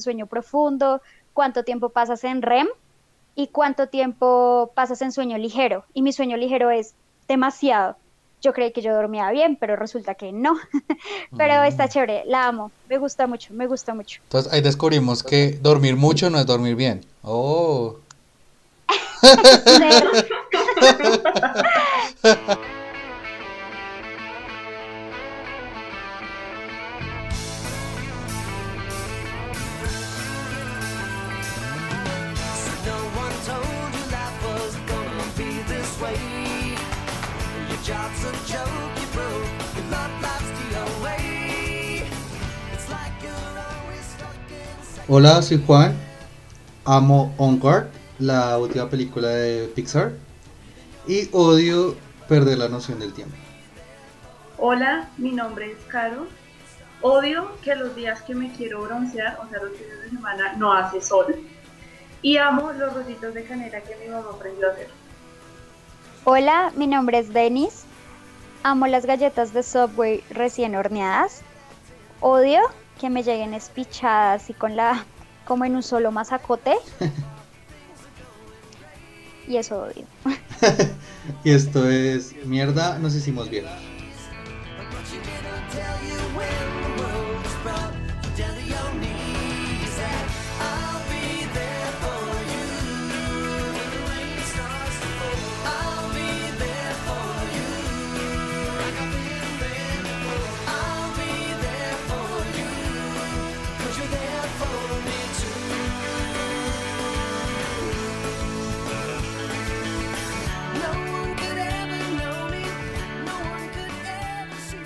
sueño 0.00 0.26
profundo, 0.26 1.00
cuánto 1.32 1.64
tiempo 1.64 1.90
pasas 1.90 2.24
en 2.24 2.42
REM 2.42 2.68
y 3.34 3.48
cuánto 3.48 3.88
tiempo 3.88 4.72
pasas 4.74 5.02
en 5.02 5.12
sueño 5.12 5.38
ligero. 5.38 5.84
Y 5.94 6.02
mi 6.02 6.12
sueño 6.12 6.36
ligero 6.36 6.70
es 6.70 6.94
demasiado. 7.28 7.96
Yo 8.40 8.52
creí 8.52 8.72
que 8.72 8.82
yo 8.82 8.94
dormía 8.94 9.30
bien, 9.30 9.56
pero 9.56 9.76
resulta 9.76 10.14
que 10.14 10.32
no. 10.32 10.56
pero 11.36 11.62
está 11.62 11.86
mm. 11.86 11.88
chévere, 11.88 12.22
la 12.26 12.46
amo, 12.46 12.70
me 12.88 12.98
gusta 12.98 13.26
mucho, 13.26 13.52
me 13.52 13.66
gusta 13.66 13.94
mucho. 13.94 14.20
Entonces 14.24 14.52
ahí 14.52 14.60
descubrimos 14.60 15.22
que 15.22 15.58
dormir 15.60 15.96
mucho 15.96 16.30
no 16.30 16.38
es 16.38 16.46
dormir 16.46 16.76
bien. 16.76 17.04
Oh. 17.22 17.96
Hola, 45.10 45.40
soy 45.40 45.62
Juan. 45.66 45.96
Amo 46.84 47.32
On 47.38 47.58
Guard, 47.58 47.86
la 48.18 48.58
última 48.58 48.90
película 48.90 49.28
de 49.28 49.66
Pixar. 49.68 50.12
Y 51.06 51.30
odio 51.32 51.96
perder 52.28 52.58
la 52.58 52.68
noción 52.68 52.98
del 52.98 53.14
tiempo. 53.14 53.34
Hola, 54.58 55.08
mi 55.16 55.32
nombre 55.32 55.72
es 55.72 55.78
Caro. 55.86 56.26
Odio 57.00 57.56
que 57.62 57.74
los 57.74 57.96
días 57.96 58.20
que 58.20 58.34
me 58.34 58.52
quiero 58.52 58.82
broncear, 58.82 59.38
o 59.42 59.48
sea, 59.48 59.62
los 59.62 59.78
fines 59.78 60.02
de 60.02 60.10
semana, 60.10 60.52
no 60.58 60.74
hace 60.74 61.00
sol. 61.00 61.36
Y 62.20 62.36
amo 62.36 62.70
los 62.74 62.92
rositos 62.92 63.32
de 63.32 63.44
canela 63.44 63.80
que 63.80 63.96
mi 63.96 64.12
mamá 64.12 64.28
aprendió 64.34 64.68
a 64.68 64.72
hacer. 64.72 64.88
Hola, 66.24 66.70
mi 66.76 66.86
nombre 66.86 67.20
es 67.20 67.32
Denis. 67.32 67.84
Amo 68.62 68.86
las 68.86 69.06
galletas 69.06 69.54
de 69.54 69.62
Subway 69.62 70.22
recién 70.28 70.76
horneadas. 70.76 71.40
Odio 72.20 72.60
que 72.98 73.10
me 73.10 73.22
lleguen 73.22 73.54
espichadas 73.54 74.50
y 74.50 74.54
con 74.54 74.76
la 74.76 75.04
como 75.46 75.64
en 75.64 75.76
un 75.76 75.82
solo 75.82 76.12
masacote. 76.12 76.74
y 79.48 79.56
eso 79.56 79.82
odio. 79.82 80.04
y 81.44 81.50
esto 81.50 81.88
es 81.88 82.34
mierda, 82.44 82.98
nos 82.98 83.14
hicimos 83.14 83.48
bien. 83.48 83.64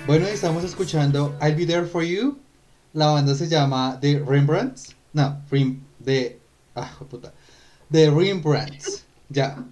Bueno, 0.05 0.27
estamos 0.27 0.65
escuchando 0.65 1.33
I'll 1.41 1.55
Be 1.55 1.65
There 1.65 1.85
For 1.85 2.03
You. 2.03 2.37
La 2.91 3.11
banda 3.11 3.33
se 3.35 3.47
llama 3.47 3.97
The 4.01 4.19
Rembrandts. 4.19 4.93
No, 5.13 5.37
de... 5.99 6.41
Ah, 6.75 6.91
puta. 7.09 7.31
The 7.89 8.11
Rembrandts. 8.11 9.05
Ya. 9.29 9.63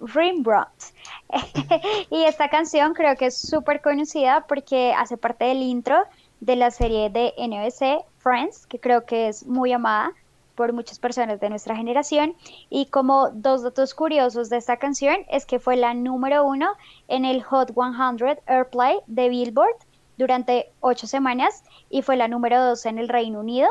Rembrandts. 0.00 0.92
y 2.10 2.24
esta 2.24 2.50
canción 2.50 2.92
creo 2.92 3.16
que 3.16 3.26
es 3.26 3.38
súper 3.38 3.80
conocida 3.80 4.44
porque 4.46 4.92
hace 4.92 5.16
parte 5.16 5.46
del 5.46 5.62
intro 5.62 5.96
de 6.40 6.56
la 6.56 6.70
serie 6.70 7.08
de 7.08 7.32
NBC 7.38 8.04
Friends, 8.18 8.66
que 8.66 8.78
creo 8.78 9.06
que 9.06 9.28
es 9.28 9.46
muy 9.46 9.72
amada 9.72 10.12
por 10.58 10.72
muchas 10.72 10.98
personas 10.98 11.38
de 11.38 11.50
nuestra 11.50 11.76
generación. 11.76 12.34
Y 12.68 12.86
como 12.86 13.30
dos 13.30 13.62
datos 13.62 13.94
curiosos 13.94 14.50
de 14.50 14.56
esta 14.56 14.76
canción 14.76 15.18
es 15.30 15.46
que 15.46 15.60
fue 15.60 15.76
la 15.76 15.94
número 15.94 16.44
uno 16.44 16.66
en 17.06 17.24
el 17.24 17.44
Hot 17.44 17.74
100 17.74 18.40
Airplay 18.46 18.98
de 19.06 19.28
Billboard 19.28 19.76
durante 20.16 20.72
ocho 20.80 21.06
semanas 21.06 21.62
y 21.90 22.02
fue 22.02 22.16
la 22.16 22.26
número 22.26 22.60
dos 22.60 22.86
en 22.86 22.98
el 22.98 23.08
Reino 23.08 23.38
Unido. 23.38 23.68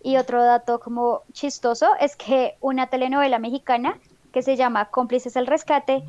Y 0.00 0.16
otro 0.16 0.44
dato 0.44 0.78
como 0.78 1.22
chistoso 1.32 1.88
es 1.98 2.14
que 2.14 2.56
una 2.60 2.86
telenovela 2.86 3.40
mexicana 3.40 3.98
que 4.32 4.42
se 4.42 4.54
llama 4.54 4.90
Cómplices 4.90 5.34
del 5.34 5.48
Rescate 5.48 6.04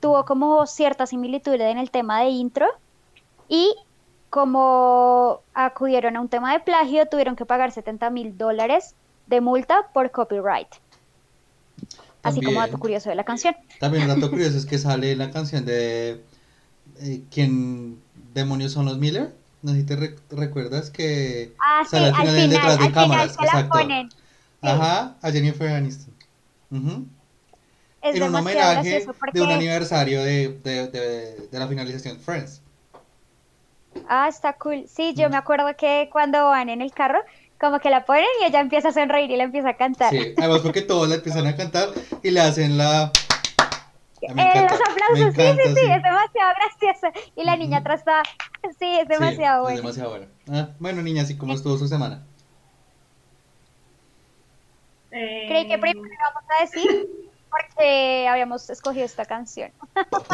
tuvo 0.00 0.24
como 0.24 0.64
cierta 0.64 1.04
similitud 1.04 1.60
en 1.60 1.76
el 1.76 1.90
tema 1.90 2.22
de 2.22 2.30
intro 2.30 2.66
y 3.46 3.74
como 4.30 5.40
acudieron 5.52 6.16
a 6.16 6.22
un 6.22 6.30
tema 6.30 6.54
de 6.54 6.60
plagio 6.60 7.06
tuvieron 7.06 7.36
que 7.36 7.44
pagar 7.44 7.72
70 7.72 8.08
mil 8.08 8.38
dólares 8.38 8.94
de 9.26 9.40
multa 9.40 9.88
por 9.92 10.10
copyright. 10.10 10.68
Así 12.22 12.40
como 12.40 12.60
dato 12.60 12.78
curioso 12.78 13.08
de 13.08 13.14
la 13.14 13.24
canción. 13.24 13.54
También 13.78 14.10
un 14.10 14.20
dato 14.20 14.30
curioso 14.30 14.58
es 14.58 14.66
que 14.66 14.78
sale 14.78 15.14
la 15.14 15.30
canción 15.30 15.64
de 15.64 16.22
eh, 17.00 17.22
¿Quién 17.30 18.00
demonios 18.34 18.72
son 18.72 18.86
los 18.86 18.98
Miller? 18.98 19.32
No 19.62 19.72
sé 19.72 19.78
si 19.78 19.84
te 19.84 19.96
recuerdas 20.30 20.90
que 20.90 21.54
ah, 21.58 21.82
sale 21.88 22.06
al 22.06 22.14
final, 22.14 22.50
detrás 22.50 22.78
de 22.78 22.92
cámaras. 22.92 23.36
Exacto. 23.40 23.78
Ajá, 24.62 25.16
a 25.20 25.30
Jennifer 25.30 25.68
Aniston. 25.68 26.14
en 26.70 28.22
un 28.22 28.34
homenaje 28.34 29.06
de 29.32 29.42
un 29.42 29.50
aniversario 29.50 30.22
de, 30.22 30.48
de, 30.62 30.88
de, 30.88 31.48
de, 31.50 31.58
la 31.58 31.68
finalización 31.68 32.16
de 32.18 32.22
Friends. 32.22 32.62
Ah, 34.08 34.28
está 34.28 34.54
cool. 34.54 34.84
Sí, 34.88 35.14
yo 35.14 35.28
me 35.30 35.36
acuerdo 35.36 35.66
que 35.76 36.08
cuando 36.12 36.46
van 36.46 36.68
en 36.68 36.82
el 36.82 36.92
carro, 36.92 37.20
como 37.58 37.78
que 37.80 37.90
la 37.90 38.04
ponen 38.04 38.24
y 38.40 38.44
ella 38.44 38.60
empieza 38.60 38.88
a 38.88 38.92
sonreír 38.92 39.30
y 39.30 39.36
la 39.36 39.44
empieza 39.44 39.70
a 39.70 39.76
cantar. 39.76 40.10
Sí, 40.10 40.34
además 40.36 40.60
porque 40.60 40.82
todos 40.82 41.08
la 41.08 41.16
empiezan 41.16 41.46
a 41.46 41.56
cantar 41.56 41.88
y 42.22 42.30
le 42.30 42.40
hacen 42.40 42.76
la... 42.76 43.12
Eh, 44.22 44.28
los 44.28 44.80
aplausos, 44.80 45.34
sí, 45.34 45.42
sí, 45.42 45.74
sí, 45.74 45.90
es 45.90 46.02
demasiado 46.02 46.54
gracioso. 46.56 47.30
Y 47.36 47.44
la 47.44 47.56
niña 47.56 47.78
atrás 47.78 48.00
está, 48.00 48.22
sí, 48.78 48.98
es 48.98 49.08
demasiado 49.08 49.62
bueno. 49.62 49.76
Es 49.76 49.82
demasiado 49.82 50.10
bueno. 50.10 50.26
Ah, 50.50 50.70
bueno, 50.78 51.02
niña, 51.02 51.22
¿así 51.22 51.36
cómo 51.36 51.52
estuvo 51.52 51.76
su 51.76 51.86
semana? 51.86 52.24
Eh... 55.10 55.44
Creí 55.48 55.68
que 55.68 55.78
primero 55.78 56.08
vamos 56.34 56.50
a 56.50 56.62
decir 56.62 57.08
porque 57.50 58.26
habíamos 58.28 58.68
escogido 58.68 59.04
esta 59.04 59.24
canción. 59.24 59.70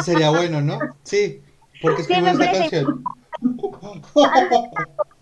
Sería 0.03 0.29
bueno, 0.29 0.61
¿no? 0.61 0.79
Sí, 1.03 1.41
porque 1.81 2.01
escogimos 2.01 2.39
esta 2.39 2.51
canción. 2.51 3.03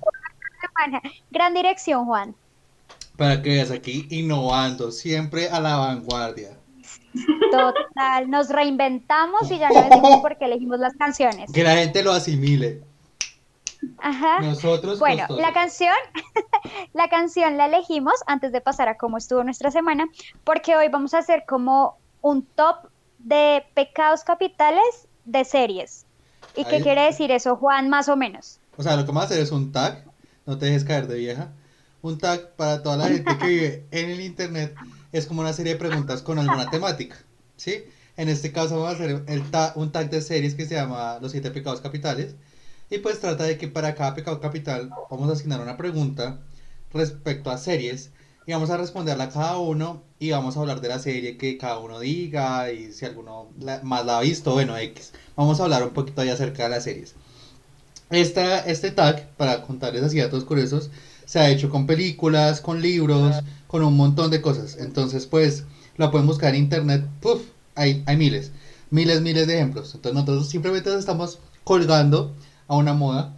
Gran 1.31 1.53
dirección, 1.53 2.05
Juan. 2.05 2.35
Para 3.17 3.41
que 3.41 3.49
veas 3.49 3.71
aquí, 3.71 4.07
innovando, 4.09 4.91
siempre 4.91 5.49
a 5.49 5.59
la 5.59 5.77
vanguardia. 5.77 6.57
Total, 7.51 8.29
nos 8.29 8.49
reinventamos 8.49 9.51
y 9.51 9.59
ya 9.59 9.69
no 9.69 9.81
decimos 9.89 10.21
por 10.21 10.37
qué 10.37 10.45
elegimos 10.45 10.79
las 10.79 10.93
canciones. 10.95 11.51
Que 11.51 11.63
la 11.63 11.75
gente 11.75 12.03
lo 12.03 12.11
asimile. 12.11 12.81
Ajá. 13.97 14.41
Nosotros. 14.41 14.99
Bueno, 14.99 15.25
la 15.29 15.53
canción, 15.53 15.93
la 16.93 17.09
canción 17.09 17.57
la 17.57 17.65
elegimos 17.65 18.13
antes 18.27 18.51
de 18.51 18.61
pasar 18.61 18.87
a 18.87 18.97
cómo 18.97 19.17
estuvo 19.17 19.43
nuestra 19.43 19.71
semana, 19.71 20.07
porque 20.43 20.75
hoy 20.75 20.87
vamos 20.87 21.13
a 21.13 21.19
hacer 21.19 21.43
como 21.47 21.97
un 22.21 22.43
top 22.43 22.87
de 23.19 23.65
pecados 23.73 24.23
capitales 24.23 25.07
de 25.25 25.45
series. 25.45 26.05
¿Y 26.55 26.65
qué 26.65 26.81
quiere 26.81 27.03
decir 27.03 27.31
eso, 27.31 27.55
Juan, 27.55 27.89
más 27.89 28.09
o 28.09 28.15
menos? 28.15 28.59
O 28.77 28.83
sea, 28.83 28.95
lo 28.95 29.03
que 29.03 29.07
vamos 29.07 29.23
a 29.23 29.25
hacer 29.27 29.39
es 29.39 29.51
un 29.51 29.71
tag 29.71 30.05
no 30.51 30.57
te 30.57 30.65
dejes 30.65 30.83
caer 30.83 31.07
de 31.07 31.17
vieja. 31.17 31.53
Un 32.01 32.17
tag 32.17 32.55
para 32.57 32.83
toda 32.83 32.97
la 32.97 33.07
gente 33.07 33.37
que 33.37 33.47
vive 33.47 33.87
en 33.91 34.09
el 34.09 34.19
internet 34.19 34.75
es 35.13 35.25
como 35.25 35.41
una 35.41 35.53
serie 35.53 35.73
de 35.73 35.79
preguntas 35.79 36.21
con 36.21 36.39
alguna 36.39 36.69
temática, 36.69 37.15
¿sí? 37.55 37.85
En 38.17 38.27
este 38.27 38.51
caso 38.51 38.75
vamos 38.75 38.89
a 38.91 38.95
hacer 38.95 39.23
el 39.27 39.43
un 39.75 39.91
tag 39.93 40.09
de 40.09 40.21
series 40.21 40.55
que 40.55 40.65
se 40.65 40.75
llama 40.75 41.19
Los 41.21 41.31
siete 41.31 41.51
pecados 41.51 41.79
capitales 41.79 42.35
y 42.89 42.97
pues 42.97 43.21
trata 43.21 43.45
de 43.45 43.57
que 43.57 43.69
para 43.69 43.95
cada 43.95 44.13
pecado 44.13 44.41
capital 44.41 44.89
vamos 45.09 45.29
a 45.29 45.33
asignar 45.33 45.61
una 45.61 45.77
pregunta 45.77 46.41
respecto 46.91 47.49
a 47.49 47.57
series 47.57 48.11
y 48.45 48.51
vamos 48.51 48.69
a 48.71 48.77
responderla 48.77 49.25
a 49.25 49.29
cada 49.29 49.57
uno 49.57 50.03
y 50.19 50.31
vamos 50.31 50.57
a 50.57 50.59
hablar 50.59 50.81
de 50.81 50.89
la 50.89 50.99
serie 50.99 51.37
que 51.37 51.57
cada 51.57 51.79
uno 51.79 52.01
diga 52.01 52.71
y 52.73 52.91
si 52.91 53.05
alguno 53.05 53.51
más 53.83 54.05
la 54.05 54.17
ha 54.17 54.21
visto, 54.21 54.51
bueno, 54.51 54.77
X. 54.77 55.13
Vamos 55.37 55.61
a 55.61 55.63
hablar 55.63 55.83
un 55.83 55.91
poquito 55.91 56.21
ahí 56.21 56.29
acerca 56.29 56.63
de 56.63 56.69
las 56.69 56.83
series. 56.83 57.15
Esta, 58.11 58.59
este 58.59 58.91
tag, 58.91 59.29
para 59.37 59.61
contarles 59.63 60.03
así 60.03 60.19
datos 60.19 60.43
curiosos, 60.43 60.91
se 61.25 61.39
ha 61.39 61.49
hecho 61.49 61.69
con 61.69 61.87
películas, 61.87 62.59
con 62.59 62.81
libros, 62.81 63.37
con 63.67 63.83
un 63.83 63.95
montón 63.95 64.29
de 64.31 64.41
cosas. 64.41 64.77
Entonces, 64.77 65.25
pues, 65.25 65.63
la 65.97 66.11
pueden 66.11 66.27
buscar 66.27 66.53
en 66.53 66.63
internet. 66.63 67.05
Puf, 67.21 67.41
hay, 67.75 68.03
hay 68.05 68.17
miles, 68.17 68.51
miles, 68.89 69.21
miles 69.21 69.47
de 69.47 69.55
ejemplos. 69.55 69.95
Entonces, 69.95 70.13
nosotros 70.13 70.49
simplemente 70.49 70.93
estamos 70.93 71.39
colgando 71.63 72.33
a 72.67 72.75
una 72.75 72.93
moda, 72.93 73.33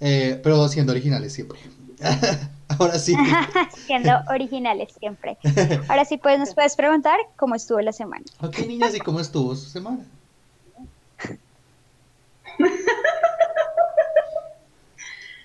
eh, 0.00 0.40
pero 0.42 0.68
siendo 0.68 0.90
originales 0.90 1.32
siempre. 1.32 1.60
Ahora 2.78 2.98
sí. 2.98 3.16
Siendo 3.86 4.10
originales 4.28 4.90
siempre. 4.98 5.36
Ahora 5.88 6.04
sí, 6.04 6.18
pues 6.18 6.38
nos 6.38 6.54
puedes 6.54 6.76
preguntar 6.76 7.18
cómo 7.36 7.54
estuvo 7.56 7.80
la 7.80 7.92
semana. 7.92 8.24
Ok, 8.40 8.58
niñas, 8.60 8.94
¿y 8.94 9.00
cómo 9.00 9.18
estuvo 9.20 9.56
su 9.56 9.68
semana? 9.68 10.04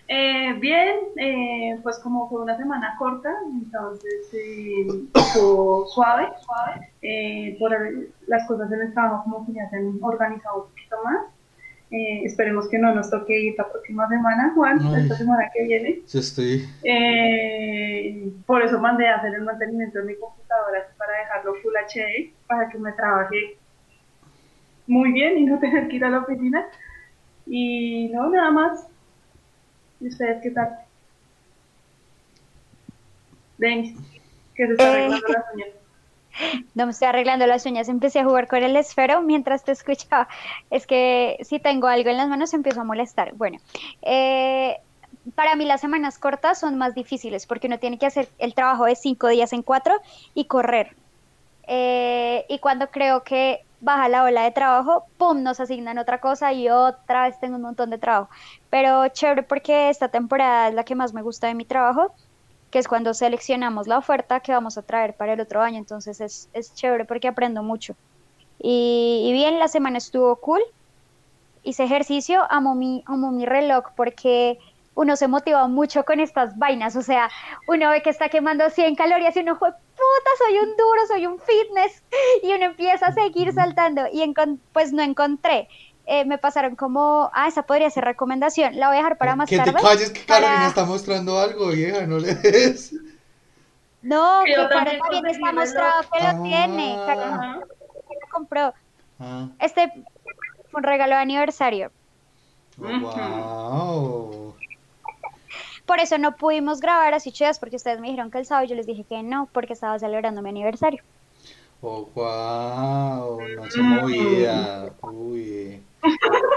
Eh, 0.08 0.54
bien, 0.60 0.96
eh, 1.18 1.80
pues 1.82 1.98
como 2.00 2.30
fue 2.30 2.42
una 2.42 2.56
semana 2.58 2.96
corta, 3.00 3.34
entonces 3.52 4.32
eh, 4.34 4.88
estuvo 5.16 5.88
suave, 5.88 6.28
suave. 6.46 6.90
Eh, 7.02 7.58
por 7.60 7.72
las 8.28 8.48
cosas 8.48 8.72
en 8.72 8.82
el 8.82 8.94
trabajo 8.94 9.24
como 9.24 9.46
que 9.46 9.54
ya 9.54 9.70
se 9.70 9.78
han 9.78 9.98
organizado 10.02 10.64
un 10.64 10.70
poquito 10.70 10.96
más. 11.04 11.26
Eh, 11.92 12.24
esperemos 12.26 12.68
que 12.68 12.78
no 12.78 12.94
nos 12.94 13.10
toque 13.10 13.40
ir 13.40 13.56
la 13.58 13.72
próxima 13.72 14.08
semana, 14.10 14.52
Juan, 14.56 14.80
Ay. 14.82 15.04
esta 15.04 15.16
semana 15.16 15.50
que 15.54 15.64
viene. 15.64 16.02
Yo 16.08 16.20
estoy. 16.20 16.68
Eh, 16.84 18.32
por 18.46 18.62
eso 18.62 18.80
mandé 18.80 19.08
a 19.08 19.16
hacer 19.16 19.34
el 19.34 19.44
mantenimiento 19.44 20.00
de 20.00 20.06
mi 20.06 20.16
computadora 20.16 20.88
para 20.98 21.20
dejarlo 21.20 21.54
Full 21.56 21.74
HD, 21.76 22.34
para 22.48 22.70
que 22.70 22.78
me 22.78 22.92
trabaje 22.94 23.58
muy 24.88 25.12
bien 25.14 25.38
y 25.38 25.46
no 25.46 25.60
tener 25.60 25.88
que 25.88 25.96
ir 25.96 26.06
a 26.06 26.10
la 26.10 26.20
oficina. 26.20 26.66
Y 27.48 28.10
no, 28.10 28.30
nada 28.30 28.52
más. 28.52 28.88
¿Y 30.00 30.08
ustedes 30.10 30.42
qué 30.44 30.52
tal? 30.52 30.78
Denis, 33.58 33.96
que 34.56 34.66
se 34.68 34.72
está 34.74 34.84
Eh. 34.84 35.06
arreglando 35.06 35.28
las 35.30 35.46
uñas. 35.54 35.70
No 36.74 36.86
me 36.86 36.92
estoy 36.92 37.08
arreglando 37.08 37.48
las 37.48 37.66
uñas, 37.66 37.88
empecé 37.88 38.20
a 38.20 38.26
jugar 38.26 38.48
con 38.48 38.62
el 38.62 38.76
esfero 38.76 39.22
mientras 39.22 39.64
te 39.64 39.72
escuchaba. 39.72 40.28
Es 40.70 40.86
que 40.86 41.38
si 41.44 41.60
tengo 41.60 41.88
algo 41.88 42.10
en 42.10 42.18
las 42.18 42.28
manos 42.28 42.54
empiezo 42.54 42.82
a 42.82 42.84
molestar. 42.84 43.34
Bueno, 43.36 43.58
eh, 44.02 44.76
para 45.34 45.56
mí 45.56 45.64
las 45.64 45.80
semanas 45.80 46.18
cortas 46.20 46.60
son 46.60 46.78
más 46.78 46.94
difíciles 46.94 47.46
porque 47.46 47.68
uno 47.68 47.80
tiene 47.80 47.98
que 47.98 48.06
hacer 48.06 48.28
el 48.38 48.54
trabajo 48.54 48.84
de 48.86 48.98
cinco 48.98 49.30
días 49.30 49.54
en 49.54 49.62
cuatro 49.62 49.96
y 50.34 50.46
correr. 50.46 50.94
Eh, 51.68 52.46
y 52.50 52.60
cuando 52.60 52.90
creo 52.92 53.24
que 53.24 53.62
baja 53.86 54.10
la 54.10 54.24
ola 54.24 54.44
de 54.44 54.52
trabajo, 54.52 55.06
¡pum! 55.18 55.44
nos 55.44 55.60
asignan 55.60 55.98
otra 55.98 56.20
cosa 56.20 56.52
y 56.54 56.70
otra 56.70 57.24
vez 57.24 57.40
tengo 57.40 57.56
un 57.56 57.62
montón 57.62 57.90
de 57.90 57.98
trabajo. 57.98 58.30
Pero 58.70 59.08
chévere 59.08 59.44
porque 59.44 59.90
esta 59.90 60.10
temporada 60.10 60.70
es 60.70 60.76
la 60.76 60.84
que 60.84 60.96
más 60.96 61.14
me 61.14 61.22
gusta 61.22 61.48
de 61.48 61.54
mi 61.56 61.66
trabajo 61.66 62.14
que 62.76 62.80
es 62.80 62.90
cuando 62.90 63.14
seleccionamos 63.14 63.88
la 63.88 63.98
oferta 63.98 64.42
que 64.42 64.52
vamos 64.52 64.78
a 64.78 64.82
traer 64.82 65.14
para 65.14 65.32
el 65.32 65.40
otro 65.40 65.62
año. 65.62 65.78
Entonces 65.78 66.20
es, 66.20 66.50
es 66.52 66.76
chévere 66.76 67.06
porque 67.06 67.30
aprendo 67.30 67.64
mucho. 67.64 67.96
Y, 68.60 69.30
bien, 69.32 69.60
la 69.60 69.70
semana 69.70 69.98
estuvo 69.98 70.36
cool. 70.38 70.62
Hice 71.64 71.86
ejercicio, 71.86 72.44
amo 72.50 72.76
mi, 72.76 73.02
amo 73.06 73.32
mi 73.32 73.46
reloj 73.46 73.86
porque 73.96 74.60
uno 74.94 75.16
se 75.16 75.30
motiva 75.30 75.68
mucho 75.70 76.04
con 76.04 76.20
estas 76.20 76.58
vainas. 76.58 76.98
O 76.98 77.02
sea, 77.02 77.30
uno 77.68 77.90
ve 77.92 78.02
que 78.02 78.10
está 78.10 78.28
quemando 78.28 78.70
100 78.70 78.96
calorías 78.96 79.38
y 79.38 79.40
uno, 79.40 79.56
"Jue 79.56 79.72
puta, 80.18 80.30
soy 80.38 80.60
un 80.60 80.70
duro, 80.78 81.08
soy 81.08 81.26
un 81.26 81.40
fitness. 81.40 82.04
Y 82.44 82.54
uno 82.54 82.66
empieza 82.66 83.08
a 83.08 83.14
seguir 83.14 83.52
saltando. 83.54 84.04
Y 84.12 84.22
pues 84.74 84.92
no 84.94 85.02
encontré. 85.02 85.68
Eh, 86.08 86.24
me 86.26 86.38
pasaron 86.38 86.76
como, 86.76 87.32
ah, 87.34 87.48
esa 87.48 87.64
podría 87.64 87.90
ser 87.90 88.06
recomendación. 88.06 88.78
La 88.78 88.88
voy 88.90 88.98
a 88.98 89.00
dejar 89.00 89.18
para 89.18 89.36
más 89.36 89.50
que 89.50 89.58
tarde. 89.58 89.74
te 89.74 89.82
calles, 89.82 90.12
que 90.12 90.20
para- 90.22 90.42
Carolina 90.42 90.68
está 90.68 90.86
mostrando 90.86 91.40
algo, 91.40 91.70
vieja, 91.70 92.06
no 92.06 92.20
le 92.20 92.36
des. 92.36 92.94
No, 94.04 94.42
Que 94.46 94.52
que 94.54 94.58
yo 94.62 94.70
Caro 94.70 94.92
también 95.00 95.26
está 95.26 95.52
mostrado 95.52 96.04
que 96.14 96.20
lo 96.20 96.28
reloj. 96.30 96.44
tiene. 96.44 96.96
Caro 97.08 97.22
Ah. 97.24 97.60
lo 97.60 98.28
compró. 98.32 98.74
Ah, 99.20 99.48
Este 99.60 99.92
fue 100.70 100.80
un 100.80 100.84
regalo 100.84 101.16
de 101.16 101.22
aniversario. 101.22 101.92
wow. 102.78 104.56
Por 105.86 106.00
eso 106.00 106.18
no 106.18 106.36
pudimos 106.36 106.80
grabar 106.80 107.14
así 107.14 107.32
chidas 107.32 107.60
porque 107.60 107.76
ustedes 107.76 108.00
me 108.00 108.08
dijeron 108.08 108.32
que 108.32 108.40
el 108.40 108.46
sábado 108.46 108.68
yo 108.68 108.76
les 108.76 108.88
dije 108.88 109.04
que 109.08 109.22
no, 109.22 109.48
porque 109.52 109.74
estaba 109.74 110.00
celebrando 110.00 110.42
mi 110.42 110.50
aniversario. 110.50 111.04
Oh, 111.82 112.08
wow. 112.16 113.40
Noche 113.56 113.82
movida. 113.82 114.90
Uy. 115.04 115.84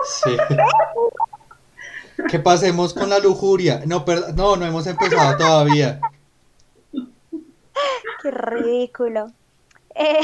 Sí. 0.06 0.36
Que 2.30 2.38
pasemos 2.38 2.94
con 2.94 3.10
la 3.10 3.18
lujuria. 3.18 3.82
No, 3.86 4.04
per- 4.04 4.34
no, 4.34 4.56
no 4.56 4.64
hemos 4.64 4.86
empezado 4.86 5.36
todavía. 5.36 6.00
Qué 8.22 8.30
ridículo. 8.30 9.30
Eh, 9.94 10.18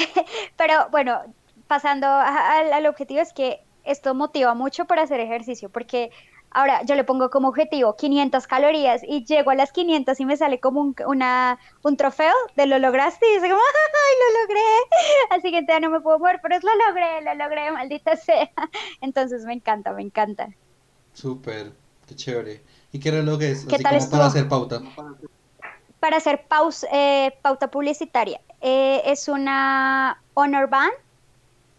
pero 0.57 0.89
bueno, 0.91 1.21
pasando 1.69 2.07
a- 2.07 2.59
al 2.73 2.87
objetivo 2.87 3.21
es 3.21 3.33
que 3.33 3.61
esto 3.85 4.15
motiva 4.15 4.55
mucho 4.55 4.87
para 4.87 5.03
hacer 5.03 5.21
ejercicio, 5.21 5.69
porque 5.69 6.11
ahora 6.55 6.83
yo 6.85 6.95
le 6.95 7.05
pongo 7.05 7.29
como 7.31 7.49
objetivo 7.49 7.97
500 7.97 8.47
calorías 8.47 9.03
y 9.07 9.25
llego 9.25 9.51
a 9.51 9.55
las 9.55 9.73
500 9.73 10.19
y 10.21 10.25
me 10.25 10.37
sale 10.37 10.61
como 10.61 10.81
un, 10.81 10.97
una, 11.07 11.59
un 11.83 11.97
trofeo 11.97 12.33
de 12.57 12.67
lo 12.67 12.79
lograste 12.79 13.27
y 13.29 13.35
dice 13.35 13.49
como, 13.51 13.61
¡ay, 13.61 14.15
lo 14.23 14.41
logré! 14.41 14.67
Al 15.31 15.43
siguiente 15.43 15.73
día 15.73 15.81
no 15.81 15.91
me 15.91 16.01
puedo 16.01 16.19
mover, 16.19 16.41
pero 16.43 16.57
es 16.57 16.65
lo 16.65 16.71
logré, 16.89 17.21
lo 17.23 17.35
logré, 17.35 17.71
maldita 17.71 18.17
sea. 18.17 18.51
Entonces 19.01 19.45
me 19.45 19.53
encanta, 19.55 19.93
me 19.93 20.03
encanta. 20.03 20.49
Súper. 21.13 21.73
Qué 22.07 22.17
chévere. 22.17 22.63
¿Y 22.93 23.01
qué 23.01 23.11
reloj 23.11 23.41
es? 23.43 23.65
¿Qué 23.67 23.77
Así 23.77 23.83
tal 23.85 23.99
como 23.99 24.11
para 24.11 24.27
hacer 24.27 24.49
pauta. 24.49 24.81
para 26.01 26.17
hacer 26.19 26.47
paus- 26.49 26.87
eh, 26.93 27.37
pauta 27.43 27.69
publicitaria. 27.71 28.41
Eh, 28.61 29.03
es 29.07 29.27
una 29.29 30.23
Honor 30.35 30.69
Band, 30.69 30.93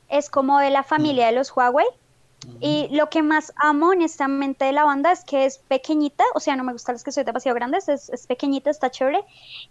es 0.09 0.29
como 0.29 0.59
de 0.59 0.69
la 0.71 0.83
familia 0.83 1.27
de 1.27 1.31
los 1.33 1.55
Huawei. 1.55 1.85
Y 2.59 2.87
lo 2.91 3.09
que 3.09 3.21
más 3.21 3.53
amo 3.57 3.89
honestamente 3.89 4.65
de 4.65 4.71
la 4.71 4.83
banda 4.83 5.11
es 5.11 5.23
que 5.23 5.45
es 5.45 5.57
pequeñita, 5.57 6.23
o 6.33 6.39
sea, 6.39 6.55
no 6.55 6.63
me 6.63 6.71
gustan 6.71 6.95
las 6.95 7.03
que 7.03 7.11
son 7.11 7.25
demasiado 7.25 7.55
grandes, 7.55 7.89
es, 7.89 8.09
es 8.09 8.27
pequeñita, 8.27 8.69
está 8.69 8.89
chévere 8.89 9.23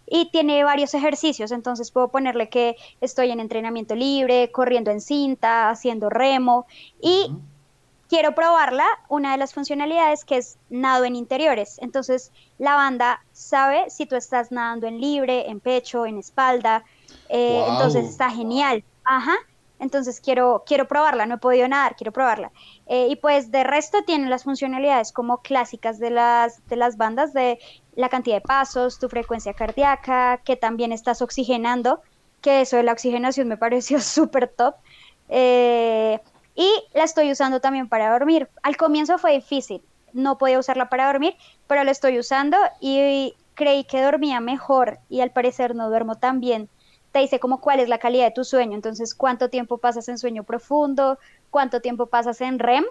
y 0.05 0.29
tiene 0.31 0.63
varios 0.63 0.93
ejercicios, 0.93 1.51
entonces 1.51 1.91
puedo 1.91 2.09
ponerle 2.09 2.49
que 2.49 2.75
estoy 3.01 3.31
en 3.31 3.39
entrenamiento 3.39 3.95
libre, 3.95 4.51
corriendo 4.51 4.91
en 4.91 5.01
cinta, 5.01 5.69
haciendo 5.69 6.09
remo 6.09 6.67
y 7.01 7.31
quiero 8.07 8.35
probarla, 8.35 8.85
una 9.09 9.31
de 9.31 9.37
las 9.37 9.53
funcionalidades 9.53 10.23
que 10.25 10.37
es 10.37 10.57
nado 10.69 11.05
en 11.05 11.15
interiores. 11.15 11.77
Entonces, 11.81 12.31
la 12.57 12.75
banda 12.75 13.23
sabe 13.31 13.89
si 13.89 14.05
tú 14.05 14.15
estás 14.15 14.51
nadando 14.51 14.87
en 14.87 15.01
libre, 15.01 15.49
en 15.49 15.59
pecho, 15.59 16.05
en 16.05 16.19
espalda. 16.19 16.83
eh. 17.29 17.65
Entonces, 17.67 18.05
está 18.05 18.29
genial. 18.29 18.83
Ajá. 19.03 19.35
Entonces, 19.79 20.21
quiero, 20.21 20.63
quiero 20.65 20.87
probarla, 20.87 21.25
no 21.25 21.35
he 21.35 21.37
podido 21.37 21.67
nadar, 21.67 21.95
quiero 21.95 22.11
probarla. 22.11 22.51
Eh, 22.87 23.07
y 23.09 23.17
pues, 23.17 23.51
de 23.51 23.63
resto, 23.63 24.03
tiene 24.03 24.29
las 24.29 24.43
funcionalidades 24.43 25.11
como 25.11 25.41
clásicas 25.41 25.99
de 25.99 26.09
las, 26.11 26.65
de 26.67 26.75
las 26.75 26.97
bandas, 26.97 27.33
de 27.33 27.59
la 27.95 28.09
cantidad 28.09 28.37
de 28.37 28.41
pasos, 28.41 28.99
tu 28.99 29.09
frecuencia 29.09 29.53
cardíaca, 29.53 30.41
que 30.45 30.55
también 30.55 30.91
estás 30.91 31.21
oxigenando, 31.21 32.01
que 32.41 32.61
eso 32.61 32.77
de 32.77 32.83
la 32.83 32.93
oxigenación 32.93 33.47
me 33.47 33.57
pareció 33.65 33.99
súper 33.99 34.47
top. 34.47 34.75
Eh, 35.29 36.19
y 36.55 36.69
la 36.93 37.03
estoy 37.03 37.31
usando 37.31 37.59
también 37.59 37.89
para 37.89 38.11
dormir. 38.11 38.49
Al 38.63 38.77
comienzo 38.77 39.17
fue 39.17 39.33
difícil, 39.33 39.81
no 40.13 40.37
podía 40.37 40.59
usarla 40.59 40.89
para 40.89 41.07
dormir, 41.07 41.35
pero 41.67 41.83
la 41.83 41.91
estoy 41.91 42.17
usando 42.17 42.57
y 42.79 43.35
creí 43.55 43.83
que 43.85 44.01
dormía 44.01 44.39
mejor 44.39 44.99
y 45.09 45.21
al 45.21 45.31
parecer 45.31 45.75
no 45.75 45.89
duermo 45.89 46.15
tan 46.15 46.39
bien. 46.39 46.69
Te 47.15 47.21
dice 47.21 47.39
como 47.39 47.61
cuál 47.61 47.79
es 47.79 47.87
la 47.87 47.97
calidad 47.97 48.25
de 48.25 48.31
tu 48.31 48.43
sueño, 48.43 48.75
entonces 48.75 49.15
cuánto 49.15 49.49
tiempo 49.49 49.77
pasas 49.77 50.09
en 50.09 50.17
sueño 50.17 50.43
profundo, 50.43 51.17
cuánto 51.49 51.79
tiempo 51.79 52.07
pasas 52.07 52.41
en 52.41 52.59
REM 52.59 52.83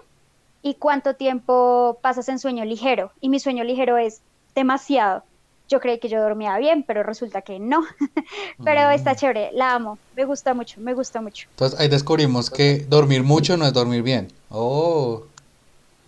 y 0.63 0.73
cuánto 0.73 1.13
tiempo 1.13 1.99
pasas 2.01 2.27
en 2.29 2.39
sueño 2.39 2.65
ligero. 2.65 3.11
Y 3.21 3.29
mi 3.29 3.39
sueño 3.39 3.63
ligero 3.63 3.99
es 3.99 4.21
demasiado. 4.55 5.21
Yo 5.69 5.79
creí 5.79 5.99
que 5.99 6.09
yo 6.09 6.19
dormía 6.19 6.57
bien, 6.57 6.81
pero 6.81 7.03
resulta 7.03 7.43
que 7.43 7.59
no. 7.59 7.85
pero 8.63 8.89
está 8.89 9.15
chévere, 9.15 9.51
la 9.53 9.75
amo, 9.75 9.99
me 10.15 10.25
gusta 10.25 10.55
mucho, 10.55 10.81
me 10.81 10.95
gusta 10.95 11.21
mucho. 11.21 11.47
Entonces 11.51 11.79
ahí 11.79 11.87
descubrimos 11.87 12.49
que 12.49 12.83
dormir 12.89 13.21
mucho 13.21 13.57
no 13.57 13.67
es 13.67 13.73
dormir 13.73 14.01
bien. 14.01 14.29
Oh. 14.49 15.21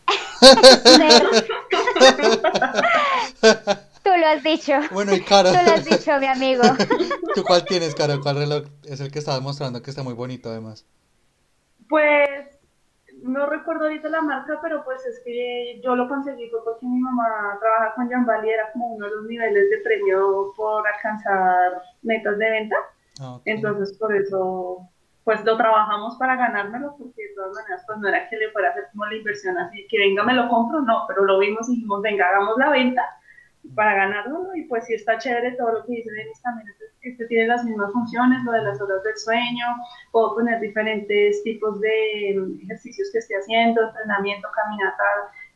Lo 4.20 4.28
has 4.28 4.44
dicho. 4.44 4.74
Bueno, 4.92 5.14
y 5.14 5.22
Caro, 5.22 5.50
Tú 5.50 5.58
lo 5.64 5.72
has 5.74 5.86
dicho, 5.86 6.20
mi 6.20 6.26
amigo. 6.26 6.64
¿tú 7.36 7.44
cuál 7.44 7.66
tienes, 7.66 7.94
Caro? 7.94 8.20
¿Cuál 8.22 8.38
reloj 8.38 8.64
es 8.86 9.00
el 9.00 9.12
que 9.12 9.20
estabas 9.20 9.42
mostrando 9.42 9.82
que 9.82 9.92
está 9.92 10.02
muy 10.02 10.14
bonito 10.14 10.50
además? 10.50 10.86
Pues 11.88 12.58
no 13.22 13.46
recuerdo 13.46 13.86
ahorita 13.86 14.10
la 14.10 14.22
marca, 14.22 14.60
pero 14.62 14.84
pues 14.84 15.06
es 15.06 15.22
que 15.24 15.80
yo 15.84 15.96
lo 15.96 16.08
conseguí 16.08 16.50
fue 16.50 16.64
porque 16.64 16.86
mi 16.86 17.00
mamá 17.00 17.58
trabaja 17.60 17.96
con 17.96 18.10
Jambal 18.10 18.46
y 18.46 18.50
era 18.50 18.72
como 18.72 18.94
uno 18.94 19.06
de 19.06 19.16
los 19.16 19.26
niveles 19.26 19.70
de 19.70 19.78
premio 19.80 20.54
por 20.56 20.88
alcanzar 20.88 21.82
metas 22.02 22.38
de 22.38 22.50
venta. 22.50 22.76
Ah. 23.22 23.40
Entonces 23.46 23.98
por 23.98 24.16
eso 24.16 24.80
pues 25.24 25.44
lo 25.44 25.58
trabajamos 25.58 26.16
para 26.18 26.38
ganármelo 26.38 26.96
porque 26.98 27.22
de 27.22 27.36
todas 27.36 27.54
maneras 27.54 27.84
pues 27.86 28.00
no 28.00 28.08
era 28.08 28.30
que 28.30 28.38
le 28.38 28.50
fuera 28.52 28.70
a 28.70 28.72
hacer 28.72 28.86
como 28.92 29.06
la 29.06 29.16
inversión 29.16 29.58
así 29.58 29.86
que 29.90 29.98
venga 29.98 30.24
me 30.24 30.34
lo 30.34 30.48
compro, 30.48 30.82
no, 30.82 31.04
pero 31.08 31.26
lo 31.26 31.38
vimos 31.40 31.68
y 31.68 31.76
dijimos 31.76 32.02
venga 32.02 32.30
hagamos 32.30 32.58
la 32.58 32.70
venta 32.70 33.04
para 33.76 33.96
ganarlo 33.96 34.56
y 34.56 34.64
pues 34.64 34.86
sí 34.86 34.94
está 34.94 35.18
chévere 35.18 35.52
todo 35.54 35.74
lo 35.74 35.86
que 35.86 35.94
dice 35.94 36.12
Denis 36.12 36.42
también, 36.42 36.68
este, 37.02 37.26
tiene 37.28 37.48
las 37.48 37.64
mismas 37.64 37.92
funciones, 37.92 38.44
lo 38.44 38.52
de 38.52 38.64
las 38.64 38.80
horas 38.82 39.04
del 39.04 39.18
sueño, 39.18 39.66
puedo 40.12 40.36
poner 40.36 40.60
diferentes 40.60 41.44
tipos 41.44 41.80
de 41.82 42.36
mm, 42.38 42.64
ejercicios 42.64 43.10
que 43.12 43.20
esté 43.20 43.36
haciendo, 43.36 43.82
entrenamiento, 43.82 44.48
caminata, 44.56 45.04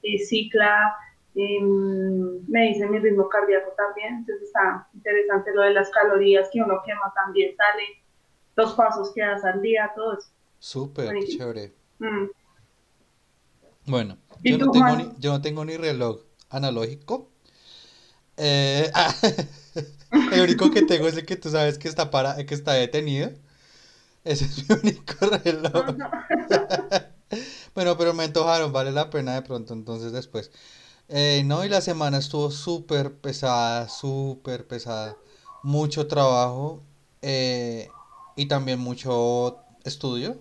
eh, 0.03 0.19
cicla, 0.19 0.93
Em, 1.33 2.45
me 2.47 2.67
dice 2.67 2.87
mi 2.87 2.99
ritmo 2.99 3.29
cardíaco 3.29 3.71
también, 3.77 4.15
entonces 4.15 4.47
está 4.47 4.87
interesante 4.93 5.53
lo 5.53 5.61
de 5.61 5.73
las 5.73 5.89
calorías 5.89 6.49
que 6.51 6.61
uno 6.61 6.81
quema 6.85 7.11
también 7.15 7.55
sale, 7.55 7.83
los 8.57 8.73
pasos 8.73 9.13
que 9.13 9.21
das 9.21 9.43
al 9.45 9.61
día, 9.61 9.91
todo 9.95 10.17
eso. 10.17 10.27
Súper 10.59 11.15
chévere. 11.25 11.73
Mm. 11.99 12.25
Bueno, 13.87 14.17
¿Y 14.43 14.51
yo 14.51 14.57
no, 14.57 14.71
tengo 14.71 14.95
ni, 14.97 15.11
yo 15.19 15.31
no 15.31 15.41
tengo 15.41 15.63
ni 15.63 15.77
reloj 15.77 16.21
analógico. 16.49 17.30
Eh, 18.43 18.91
el 20.33 20.41
único 20.41 20.71
que 20.71 20.81
tengo 20.81 21.07
es 21.07 21.15
el 21.15 21.25
que 21.25 21.35
tú 21.35 21.49
sabes 21.49 21.77
que 21.77 21.87
está 21.87 22.09
para, 22.11 22.43
que 22.45 22.53
está 22.55 22.73
detenido. 22.73 23.31
Ese 24.23 24.45
es 24.45 24.69
mi 24.69 24.75
único 24.75 25.27
reloj. 25.27 25.95
Bueno, 27.73 27.97
pero 27.97 28.13
me 28.13 28.23
antojaron, 28.25 28.73
vale 28.73 28.91
la 28.91 29.09
pena 29.09 29.35
de 29.35 29.41
pronto, 29.41 29.73
entonces 29.73 30.11
después. 30.11 30.51
Eh, 31.09 31.43
no, 31.45 31.65
y 31.65 31.69
la 31.69 31.81
semana 31.81 32.17
estuvo 32.19 32.51
súper 32.51 33.15
pesada, 33.15 33.89
súper 33.89 34.67
pesada. 34.67 35.17
Mucho 35.63 36.07
trabajo 36.07 36.83
eh, 37.21 37.89
y 38.35 38.47
también 38.47 38.79
mucho 38.79 39.59
estudio. 39.85 40.37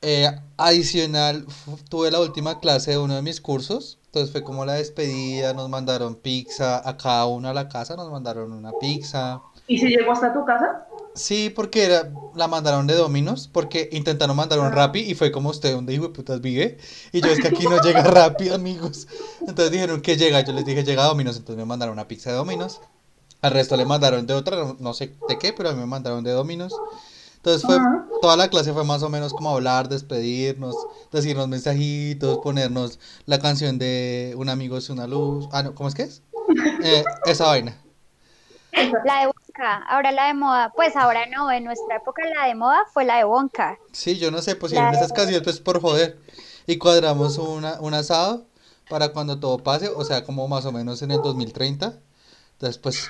Eh, 0.00 0.28
adicional, 0.56 1.46
tuve 1.88 2.10
la 2.10 2.20
última 2.20 2.58
clase 2.58 2.92
de 2.92 2.98
uno 2.98 3.14
de 3.14 3.22
mis 3.22 3.40
cursos, 3.40 3.98
entonces 4.12 4.30
fue 4.30 4.44
como 4.44 4.66
la 4.66 4.74
despedida, 4.74 5.54
nos 5.54 5.70
mandaron 5.70 6.16
pizza, 6.16 6.86
a 6.86 6.98
cada 6.98 7.24
uno 7.24 7.48
a 7.48 7.54
la 7.54 7.70
casa 7.70 7.96
nos 7.96 8.10
mandaron 8.10 8.52
una 8.52 8.72
pizza. 8.78 9.40
¿Y 9.66 9.78
si 9.78 9.88
llegó 9.88 10.12
hasta 10.12 10.34
tu 10.34 10.44
casa? 10.44 10.86
Sí, 11.14 11.48
porque 11.48 11.86
era, 11.86 12.12
la 12.34 12.46
mandaron 12.46 12.86
de 12.86 12.92
Domino's, 12.92 13.48
porque 13.50 13.88
intentaron 13.90 14.36
mandar 14.36 14.60
un 14.60 14.70
Rappi 14.70 15.00
y 15.00 15.14
fue 15.14 15.32
como 15.32 15.48
usted, 15.48 15.72
donde 15.72 15.94
hijo 15.94 16.08
de 16.08 16.10
putas 16.10 16.42
vive? 16.42 16.76
Y 17.12 17.22
yo, 17.22 17.28
es 17.28 17.40
que 17.40 17.48
aquí 17.48 17.64
no 17.64 17.80
llega 17.80 18.02
Rappi, 18.02 18.50
amigos. 18.50 19.08
Entonces 19.40 19.70
dijeron 19.70 20.02
que 20.02 20.18
llega, 20.18 20.42
yo 20.42 20.52
les 20.52 20.66
dije 20.66 20.84
llega 20.84 21.04
Domino's, 21.04 21.38
entonces 21.38 21.56
me 21.56 21.64
mandaron 21.64 21.94
una 21.94 22.06
pizza 22.06 22.28
de 22.28 22.36
Domino's. 22.36 22.82
Al 23.40 23.52
resto 23.52 23.78
le 23.78 23.86
mandaron 23.86 24.26
de 24.26 24.34
otra, 24.34 24.58
no, 24.58 24.76
no 24.78 24.92
sé 24.92 25.14
de 25.26 25.38
qué, 25.38 25.54
pero 25.54 25.70
a 25.70 25.72
mí 25.72 25.80
me 25.80 25.86
mandaron 25.86 26.22
de 26.22 26.32
Domino's. 26.32 26.74
Entonces 27.44 27.66
fue, 27.66 27.76
toda 28.20 28.36
la 28.36 28.48
clase 28.48 28.72
fue 28.72 28.84
más 28.84 29.02
o 29.02 29.08
menos 29.08 29.32
como 29.32 29.50
hablar, 29.50 29.88
despedirnos, 29.88 30.76
decirnos 31.10 31.48
mensajitos, 31.48 32.38
ponernos 32.38 33.00
la 33.26 33.40
canción 33.40 33.78
de 33.78 34.32
Un 34.36 34.48
amigo 34.48 34.76
es 34.76 34.90
una 34.90 35.08
luz. 35.08 35.48
Ah, 35.50 35.64
no, 35.64 35.74
¿cómo 35.74 35.88
es 35.88 35.94
que 35.96 36.02
es? 36.02 36.22
Eh, 36.84 37.04
esa 37.26 37.46
vaina. 37.46 37.76
La 38.72 39.20
de 39.20 39.26
Wonka, 39.26 39.82
ahora 39.88 40.12
la 40.12 40.26
de 40.26 40.34
moda, 40.34 40.72
pues 40.74 40.94
ahora 40.96 41.26
no, 41.26 41.50
en 41.50 41.64
nuestra 41.64 41.96
época 41.96 42.22
la 42.34 42.46
de 42.46 42.54
moda 42.54 42.84
fue 42.92 43.04
la 43.04 43.16
de 43.16 43.24
Wonka. 43.24 43.78
Sí, 43.90 44.18
yo 44.18 44.30
no 44.30 44.40
sé, 44.40 44.54
pusieron 44.54 44.94
esas 44.94 45.12
canciones 45.12 45.42
pues 45.42 45.58
por 45.58 45.80
joder. 45.80 46.18
Y 46.66 46.78
cuadramos 46.78 47.38
una, 47.38 47.80
un 47.80 47.94
asado 47.94 48.46
para 48.88 49.08
cuando 49.12 49.40
todo 49.40 49.58
pase, 49.58 49.88
o 49.88 50.04
sea, 50.04 50.24
como 50.24 50.46
más 50.46 50.64
o 50.64 50.70
menos 50.72 51.02
en 51.02 51.10
el 51.10 51.20
2030. 51.22 51.98
Entonces, 52.52 52.78
pues, 52.78 53.08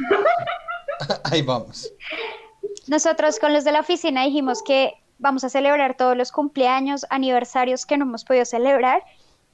ahí 1.25 1.43
vamos. 1.43 1.93
Nosotros 2.89 3.39
con 3.39 3.53
los 3.53 3.65
de 3.65 3.73
la 3.73 3.81
oficina 3.81 4.25
dijimos 4.25 4.63
que 4.63 4.95
vamos 5.19 5.45
a 5.45 5.49
celebrar 5.49 5.97
todos 5.97 6.17
los 6.17 6.33
cumpleaños, 6.33 7.07
aniversarios 7.11 7.87
que 7.87 7.97
no 7.97 8.05
hemos 8.05 8.25
podido 8.25 8.45
celebrar 8.45 9.03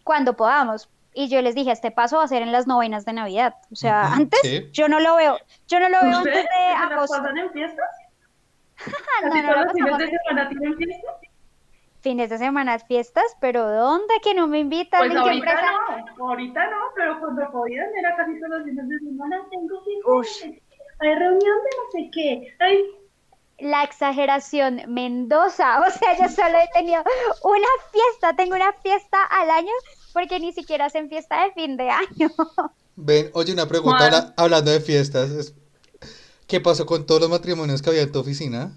cuando 0.05 0.35
podamos. 0.37 0.89
Y 1.15 1.29
yo 1.29 1.43
les 1.43 1.55
dije, 1.55 1.73
este 1.73 1.91
paso 1.91 2.19
va 2.19 2.25
a 2.25 2.29
ser 2.29 2.43
en 2.43 2.53
las 2.53 2.67
novenas 2.67 3.05
de 3.05 3.13
Navidad. 3.13 3.55
O 3.73 3.77
sea, 3.77 4.13
antes 4.15 4.41
sí. 4.43 4.69
yo 4.73 4.89
no 4.89 5.01
lo 5.01 5.17
veo, 5.17 5.37
yo 5.67 5.81
no 5.81 5.89
lo 5.89 6.01
veo 6.01 6.19
antes 6.19 6.35
¿Ustedes 6.35 6.45
de 6.45 6.95
agosto. 6.95 7.17
pasan 7.17 7.39
en 7.39 7.51
fiestas? 7.53 7.87
No, 8.87 9.31
¿Casi 9.31 9.43
no 9.43 9.57
los 9.65 9.73
fines 9.73 9.99
de 9.99 10.19
semana 10.19 10.49
tienen 10.49 10.77
fiestas? 10.77 11.15
fines 12.01 12.31
de 12.31 12.39
semana, 12.39 12.79
fiestas, 12.79 13.25
pero 13.41 13.69
¿dónde 13.69 14.15
que 14.23 14.33
no 14.33 14.47
me 14.47 14.61
invitan? 14.61 15.01
Pues 15.01 15.11
¿En 15.11 15.17
qué 15.17 15.19
ahorita 15.19 15.51
empresa? 15.51 15.73
no, 16.17 16.29
ahorita 16.29 16.71
no, 16.71 16.77
pero 16.95 17.19
cuando 17.21 17.51
podían 17.51 17.87
era 17.99 18.17
casi 18.17 18.39
todos 18.39 18.51
los 18.59 18.65
fines 18.65 18.89
de 18.89 18.99
semana. 19.01 19.37
Tengo 19.51 19.83
fiestas, 19.83 20.61
hay 21.01 21.15
reunión 21.17 21.41
de 21.41 21.71
no 21.77 21.91
sé 21.93 22.11
qué. 22.13 22.55
Ay, 22.61 22.85
La 23.59 23.83
exageración 23.83 24.83
Mendoza, 24.89 25.81
o 25.87 25.91
sea, 25.91 26.17
yo 26.19 26.29
solo 26.35 26.59
he 26.59 26.69
tenido 26.73 27.03
una 27.43 27.67
fiesta, 27.93 28.35
tengo 28.37 28.55
una 28.57 28.73
fiesta 28.75 29.23
al 29.25 29.51
año 29.51 29.73
porque 30.13 30.39
ni 30.41 30.53
siquiera 30.53 30.87
hacen 30.87 31.09
fiesta 31.09 31.45
de 31.45 31.53
fin 31.53 31.77
de 31.77 31.91
año. 31.91 32.31
Ven, 32.97 33.31
oye, 33.35 33.53
una 33.53 33.67
pregunta 33.67 34.05
habla- 34.07 34.35
hablando 34.37 34.71
de 34.71 34.81
fiestas. 34.81 35.31
es- 35.31 35.55
¿Qué 36.47 36.61
pasó 36.61 36.87
con 36.87 37.05
todos 37.05 37.21
los 37.21 37.31
matrimonios 37.31 37.83
que 37.83 37.91
había 37.91 38.03
en 38.03 38.11
tu 38.13 38.19
oficina? 38.21 38.73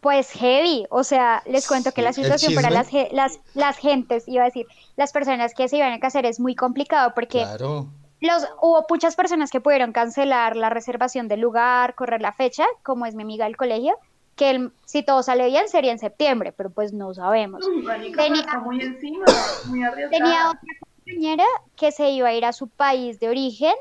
Pues 0.00 0.30
heavy, 0.30 0.86
o 0.90 1.02
sea, 1.02 1.42
les 1.46 1.66
cuento 1.66 1.90
que 1.92 2.02
la 2.02 2.12
situación 2.12 2.54
para 2.54 2.70
las, 2.70 2.88
las, 3.10 3.40
las 3.54 3.78
gentes, 3.78 4.28
iba 4.28 4.42
a 4.42 4.46
decir, 4.46 4.66
las 4.96 5.10
personas 5.10 5.54
que 5.54 5.68
se 5.68 5.76
iban 5.78 5.92
a 5.92 5.98
casar 5.98 6.24
es 6.24 6.38
muy 6.38 6.54
complicado 6.54 7.12
porque 7.16 7.38
Claro. 7.40 7.88
Los, 8.20 8.46
hubo 8.60 8.84
muchas 8.88 9.14
personas 9.16 9.50
que 9.50 9.60
pudieron 9.60 9.92
cancelar 9.92 10.56
la 10.56 10.70
reservación 10.70 11.28
del 11.28 11.40
lugar, 11.40 11.94
correr 11.94 12.20
la 12.20 12.32
fecha, 12.32 12.64
como 12.82 13.06
es 13.06 13.14
mi 13.14 13.22
amiga 13.22 13.44
del 13.44 13.56
colegio, 13.56 13.96
que 14.36 14.50
el- 14.50 14.72
si 14.84 15.02
todo 15.02 15.22
sale 15.22 15.46
bien 15.46 15.68
sería 15.68 15.92
en 15.92 15.98
septiembre, 15.98 16.52
pero 16.52 16.70
pues 16.70 16.92
no 16.92 17.12
sabemos. 17.14 17.66
uy, 17.66 17.84
Tenía- 17.84 18.12
pero 18.16 18.34
está 18.34 18.58
muy 18.60 18.80
encima, 18.80 19.24
muy 19.66 19.78
Tenía 19.80 19.88
arriesgada. 19.88 20.50
otra 20.50 20.60
compañera 20.80 21.44
que 21.76 21.92
se 21.92 22.10
iba 22.10 22.28
a 22.28 22.34
ir 22.34 22.44
a 22.44 22.52
su 22.52 22.68
país 22.68 23.18
de 23.20 23.28
origen 23.28 23.74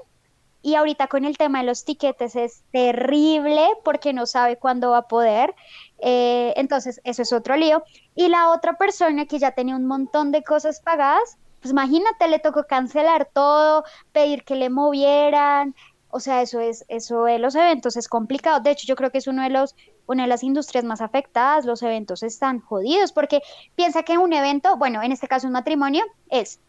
y 0.63 0.75
ahorita 0.75 1.07
con 1.07 1.25
el 1.25 1.37
tema 1.37 1.59
de 1.59 1.65
los 1.65 1.85
tiquetes 1.85 2.35
es 2.35 2.63
terrible 2.71 3.67
porque 3.83 4.13
no 4.13 4.25
sabe 4.25 4.57
cuándo 4.57 4.91
va 4.91 4.97
a 4.99 5.07
poder. 5.07 5.53
Eh, 5.99 6.53
entonces, 6.57 6.99
eso 7.03 7.21
es 7.21 7.31
otro 7.33 7.55
lío. 7.55 7.83
Y 8.15 8.27
la 8.29 8.49
otra 8.49 8.73
persona 8.77 9.25
que 9.27 9.39
ya 9.39 9.51
tenía 9.51 9.75
un 9.75 9.85
montón 9.85 10.31
de 10.31 10.43
cosas 10.43 10.81
pagadas, 10.81 11.37
pues 11.67 11.71
imagínate, 11.71 12.27
le 12.29 12.39
tocó 12.39 12.63
cancelar 12.63 13.29
todo, 13.33 13.83
pedir 14.13 14.43
que 14.45 14.55
le 14.55 14.69
movieran. 14.69 15.75
O 16.09 16.21
sea, 16.21 16.41
eso 16.41 16.61
es, 16.61 16.85
eso 16.87 17.25
de 17.25 17.39
los 17.39 17.55
eventos 17.55 17.97
es 17.97 18.07
complicado. 18.07 18.61
De 18.61 18.71
hecho, 18.71 18.87
yo 18.87 18.95
creo 18.95 19.11
que 19.11 19.17
es 19.17 19.27
uno 19.27 19.43
de 19.43 19.49
los, 19.49 19.75
una 20.05 20.23
de 20.23 20.29
las 20.29 20.43
industrias 20.43 20.85
más 20.85 21.01
afectadas. 21.01 21.65
Los 21.65 21.83
eventos 21.83 22.23
están 22.23 22.61
jodidos 22.61 23.11
porque 23.11 23.41
piensa 23.75 24.03
que 24.03 24.17
un 24.17 24.31
evento, 24.31 24.77
bueno, 24.77 25.03
en 25.03 25.11
este 25.11 25.27
caso 25.27 25.47
un 25.47 25.53
matrimonio, 25.53 26.05
es 26.29 26.61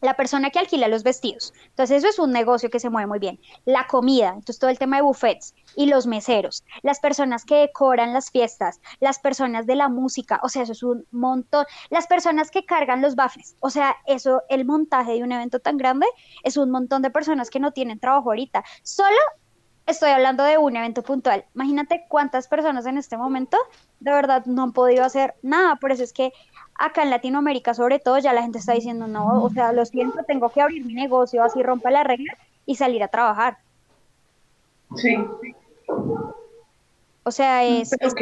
la 0.00 0.14
persona 0.14 0.50
que 0.50 0.58
alquila 0.58 0.88
los 0.88 1.02
vestidos. 1.02 1.52
Entonces, 1.68 1.98
eso 1.98 2.08
es 2.08 2.18
un 2.18 2.32
negocio 2.32 2.70
que 2.70 2.80
se 2.80 2.90
mueve 2.90 3.06
muy 3.06 3.18
bien. 3.18 3.40
La 3.64 3.86
comida, 3.86 4.28
entonces 4.28 4.58
todo 4.58 4.70
el 4.70 4.78
tema 4.78 4.96
de 4.96 5.02
buffets 5.02 5.54
y 5.74 5.86
los 5.86 6.06
meseros, 6.06 6.64
las 6.82 7.00
personas 7.00 7.44
que 7.44 7.56
decoran 7.56 8.12
las 8.12 8.30
fiestas, 8.30 8.80
las 9.00 9.18
personas 9.18 9.66
de 9.66 9.76
la 9.76 9.88
música, 9.88 10.40
o 10.42 10.48
sea, 10.48 10.62
eso 10.62 10.72
es 10.72 10.82
un 10.82 11.06
montón. 11.10 11.66
Las 11.90 12.06
personas 12.06 12.50
que 12.50 12.64
cargan 12.64 13.02
los 13.02 13.14
baffles, 13.14 13.56
o 13.60 13.70
sea, 13.70 13.96
eso, 14.06 14.42
el 14.48 14.64
montaje 14.64 15.12
de 15.12 15.22
un 15.22 15.32
evento 15.32 15.60
tan 15.60 15.76
grande 15.76 16.06
es 16.42 16.56
un 16.56 16.70
montón 16.70 17.02
de 17.02 17.10
personas 17.10 17.50
que 17.50 17.60
no 17.60 17.72
tienen 17.72 17.98
trabajo 17.98 18.30
ahorita. 18.30 18.64
Solo 18.82 19.16
estoy 19.86 20.10
hablando 20.10 20.42
de 20.42 20.58
un 20.58 20.76
evento 20.76 21.02
puntual. 21.02 21.44
Imagínate 21.54 22.04
cuántas 22.08 22.48
personas 22.48 22.86
en 22.86 22.98
este 22.98 23.16
momento 23.16 23.56
de 24.00 24.12
verdad 24.12 24.44
no 24.46 24.64
han 24.64 24.72
podido 24.72 25.04
hacer 25.04 25.34
nada. 25.42 25.76
Por 25.76 25.92
eso 25.92 26.02
es 26.02 26.12
que 26.12 26.32
acá 26.78 27.02
en 27.02 27.10
Latinoamérica, 27.10 27.74
sobre 27.74 27.98
todo, 27.98 28.18
ya 28.18 28.32
la 28.32 28.42
gente 28.42 28.58
está 28.58 28.72
diciendo, 28.72 29.06
no, 29.06 29.42
o 29.42 29.50
sea, 29.50 29.72
lo 29.72 29.84
siento, 29.84 30.22
tengo 30.24 30.48
que 30.50 30.60
abrir 30.60 30.84
mi 30.84 30.94
negocio, 30.94 31.42
así 31.42 31.62
rompa 31.62 31.90
la 31.90 32.04
regla 32.04 32.36
y 32.64 32.76
salir 32.76 33.02
a 33.02 33.08
trabajar. 33.08 33.58
Sí, 34.94 35.16
O 37.24 37.30
sea, 37.30 37.64
es, 37.64 37.90
pero 37.90 38.08
es 38.08 38.14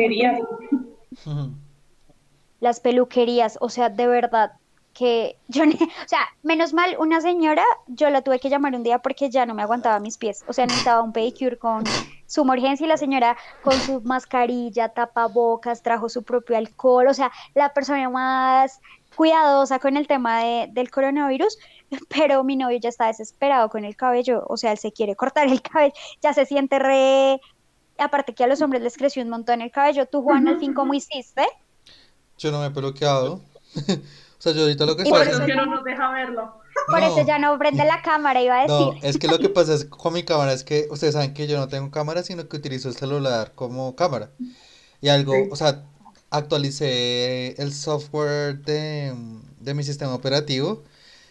las 2.61 2.81
peluquerías, 2.81 3.59
o 3.61 3.69
sea, 3.69 3.91
de 3.91 4.07
verdad 4.07 4.53
que 4.95 5.37
yo, 5.49 5.67
ne- 5.67 5.75
o 6.05 6.09
sea, 6.09 6.21
menos 6.43 6.73
mal 6.73 6.97
una 6.99 7.21
señora, 7.21 7.65
yo 7.87 8.11
la 8.11 8.23
tuve 8.23 8.41
que 8.41 8.49
llamar 8.51 8.75
un 8.75 8.83
día 8.83 9.01
porque 9.01 9.31
ya 9.31 9.47
no 9.47 9.55
me 9.55 9.63
aguantaba 9.63 10.01
mis 10.01 10.19
pies, 10.19 10.45
o 10.47 10.53
sea, 10.53 10.67
necesitaba 10.67 11.03
un 11.03 11.13
pedicure 11.13 11.59
con 11.59 11.91
suma 12.27 12.55
urgencia 12.55 12.85
y 12.87 12.89
la 12.89 12.97
señora 12.97 13.37
con 13.61 13.81
su 13.81 14.01
mascarilla, 14.03 14.89
tapabocas, 14.91 15.83
trajo 15.83 16.09
su 16.09 16.23
propio 16.25 16.57
alcohol, 16.57 17.09
o 17.09 17.15
sea, 17.15 17.31
la 17.55 17.73
persona 17.75 18.09
más 18.11 18.81
cuidadosa 19.17 19.79
con 19.79 19.97
el 19.97 20.07
tema 20.07 20.41
de- 20.43 20.69
del 20.73 20.91
coronavirus, 20.91 21.59
pero 22.09 22.45
mi 22.45 22.57
novio 22.57 22.79
ya 22.79 22.89
está 22.89 23.07
desesperado 23.07 23.69
con 23.69 23.85
el 23.85 23.97
cabello, 23.97 24.45
o 24.49 24.57
sea, 24.57 24.73
él 24.73 24.79
se 24.79 24.93
quiere 24.93 25.17
cortar 25.17 25.49
el 25.49 25.63
cabello, 25.63 25.95
ya 26.23 26.33
se 26.33 26.47
siente 26.47 26.79
re... 26.79 27.41
Aparte 27.97 28.35
que 28.35 28.43
a 28.45 28.49
los 28.49 28.61
hombres 28.61 28.83
les 28.83 28.97
creció 28.97 29.23
un 29.23 29.29
montón 29.31 29.61
el 29.63 29.71
cabello, 29.71 30.07
tú 30.07 30.23
Juan, 30.23 30.49
al 30.49 30.59
fin, 30.59 30.75
¿cómo 30.75 30.95
hiciste? 30.95 31.47
Yo 32.39 32.51
no 32.51 32.61
me 32.61 32.67
he 32.67 32.71
peluqueado. 32.71 33.41
O 34.39 34.43
sea, 34.43 34.53
yo 34.53 34.63
ahorita 34.63 34.87
lo 34.87 34.97
que 34.97 35.03
Y 35.03 35.11
Por 35.11 35.23
estoy 35.23 35.35
por 35.35 35.35
eso 35.35 35.43
es 35.43 35.47
que 35.47 35.55
no 35.57 35.67
nos 35.67 35.85
deja 35.85 36.11
verlo. 36.13 36.61
Por 36.91 37.01
No. 37.01 37.07
eso 37.07 37.23
ya 37.27 37.39
no 37.39 37.59
prende 37.59 37.85
la 37.85 38.03
cámara, 38.03 38.43
iba 38.43 38.61
a 38.61 38.67
No, 38.67 38.91
decir. 38.91 39.03
es 39.03 39.19
que 39.19 39.29
lo 39.29 39.39
que 39.39 39.49
pasa 39.51 39.75
es 39.75 39.85
con 39.85 40.13
mi 40.15 40.23
cámara 40.25 40.53
es 40.53 40.65
que 40.65 40.87
ustedes 40.91 41.15
saben 41.15 41.35
que 41.35 41.47
yo 41.47 41.59
no 41.59 41.69
tengo 41.69 41.91
cámara, 41.91 42.23
sino 42.23 42.49
que 42.49 42.57
utilizo 42.57 42.89
el 42.89 42.97
celular 42.97 43.53
como 43.55 43.95
cámara. 43.97 44.31
Y 45.01 45.09
algo, 45.09 45.33
Sí. 45.33 45.49
o 45.51 45.57
sea, 45.57 45.85
actualicé 46.31 47.61
el 47.63 47.73
software 47.75 48.59
de, 48.65 49.15
de 49.61 49.75
mi 49.75 49.83
sistema 49.85 50.15
operativo 50.15 50.85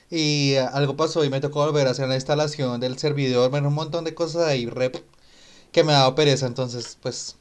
y 0.10 0.56
algo 0.58 0.98
pasó 0.98 1.24
y 1.26 1.30
me 1.30 1.42
tocó 1.42 1.66
volver 1.66 1.88
a 1.88 1.92
hacer 1.92 2.08
la 2.10 2.16
instalación 2.16 2.80
del 2.82 2.98
servidor, 3.00 3.50
bueno, 3.52 3.70
un 3.70 3.76
montón 3.76 4.06
de 4.06 4.16
cosas 4.16 4.48
ahí, 4.48 4.68
rep, 4.68 4.98
que 5.72 5.84
me 5.84 5.94
ha 5.94 6.00
dado 6.00 6.16
pereza, 6.16 6.48
entonces, 6.48 6.98
pues, 7.02 7.38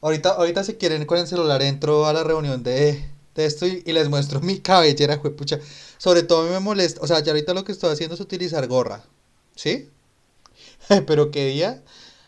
ahorita, 0.00 0.30
ahorita 0.30 0.64
si 0.64 0.74
quieren 0.74 1.04
con 1.06 1.18
el 1.18 1.26
celular 1.26 1.62
entro 1.62 2.06
a 2.06 2.12
la 2.12 2.24
reunión 2.24 2.62
de, 2.62 3.04
de 3.36 3.46
esto 3.46 3.66
y, 3.66 3.82
y 3.84 3.92
les 3.92 4.08
muestro 4.08 4.40
mi 4.42 4.58
cabellera, 4.60 5.20
pucha. 5.20 5.58
Sobre 5.98 6.22
todo 6.22 6.48
me 6.50 6.60
molesta, 6.60 7.00
o 7.02 7.06
sea, 7.06 7.20
ya 7.20 7.32
ahorita 7.32 7.54
lo 7.54 7.64
que 7.64 7.72
estoy 7.72 7.92
haciendo 7.92 8.14
es 8.14 8.20
utilizar 8.20 8.66
gorra, 8.66 9.04
¿sí? 9.54 9.88
Pero 11.06 11.30
qué 11.30 11.46
día, 11.46 11.82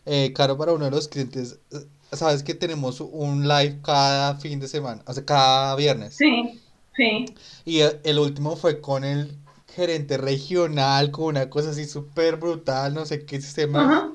eh, 0.06 0.32
caro 0.34 0.56
para 0.56 0.72
uno 0.72 0.86
de 0.86 0.90
los 0.90 1.08
clientes, 1.08 1.58
eh, 1.70 1.86
sabes 2.12 2.42
que 2.42 2.54
tenemos 2.54 3.00
un 3.00 3.46
live 3.46 3.80
cada 3.82 4.36
fin 4.36 4.60
de 4.60 4.68
semana, 4.68 5.02
o 5.06 5.12
sea, 5.12 5.24
cada 5.24 5.76
viernes. 5.76 6.14
Sí, 6.16 6.60
sí. 6.96 7.26
Y 7.64 7.80
el, 7.80 8.00
el 8.04 8.18
último 8.18 8.56
fue 8.56 8.80
con 8.80 9.04
el 9.04 9.36
gerente 9.74 10.16
regional, 10.16 11.10
con 11.10 11.26
una 11.26 11.50
cosa 11.50 11.70
así 11.70 11.86
súper 11.86 12.36
brutal, 12.36 12.94
no 12.94 13.06
sé 13.06 13.24
qué 13.24 13.40
sistema. 13.40 13.84
Ajá. 13.84 14.12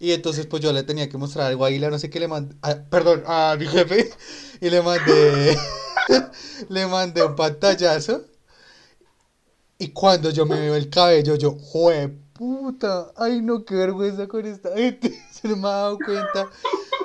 Y 0.00 0.12
entonces 0.12 0.46
pues 0.46 0.62
yo 0.62 0.72
le 0.72 0.82
tenía 0.82 1.10
que 1.10 1.18
mostrar 1.18 1.46
algo 1.46 1.64
ahí, 1.64 1.78
no 1.78 1.98
sé 1.98 2.08
qué 2.08 2.20
le 2.20 2.26
mandé, 2.26 2.56
ah, 2.62 2.76
perdón, 2.88 3.22
a 3.26 3.54
mi 3.58 3.66
jefe, 3.66 4.10
y 4.60 4.70
le 4.70 4.80
mandé, 4.80 5.58
le 6.68 6.86
mandé 6.86 7.22
un 7.24 7.34
pantallazo. 7.36 8.22
Y 9.78 9.88
cuando 9.92 10.30
yo 10.30 10.44
me 10.46 10.60
veo 10.60 10.74
el 10.74 10.90
cabello, 10.90 11.34
yo, 11.36 11.52
jue 11.52 12.08
puta, 12.34 13.12
ay 13.16 13.40
no, 13.42 13.64
qué 13.64 13.74
vergüenza 13.74 14.28
con 14.28 14.46
esta 14.46 14.76
gente, 14.76 15.12
se 15.30 15.48
no 15.48 15.56
me 15.56 15.68
ha 15.68 15.72
dado 15.72 16.02
cuenta. 16.02 16.50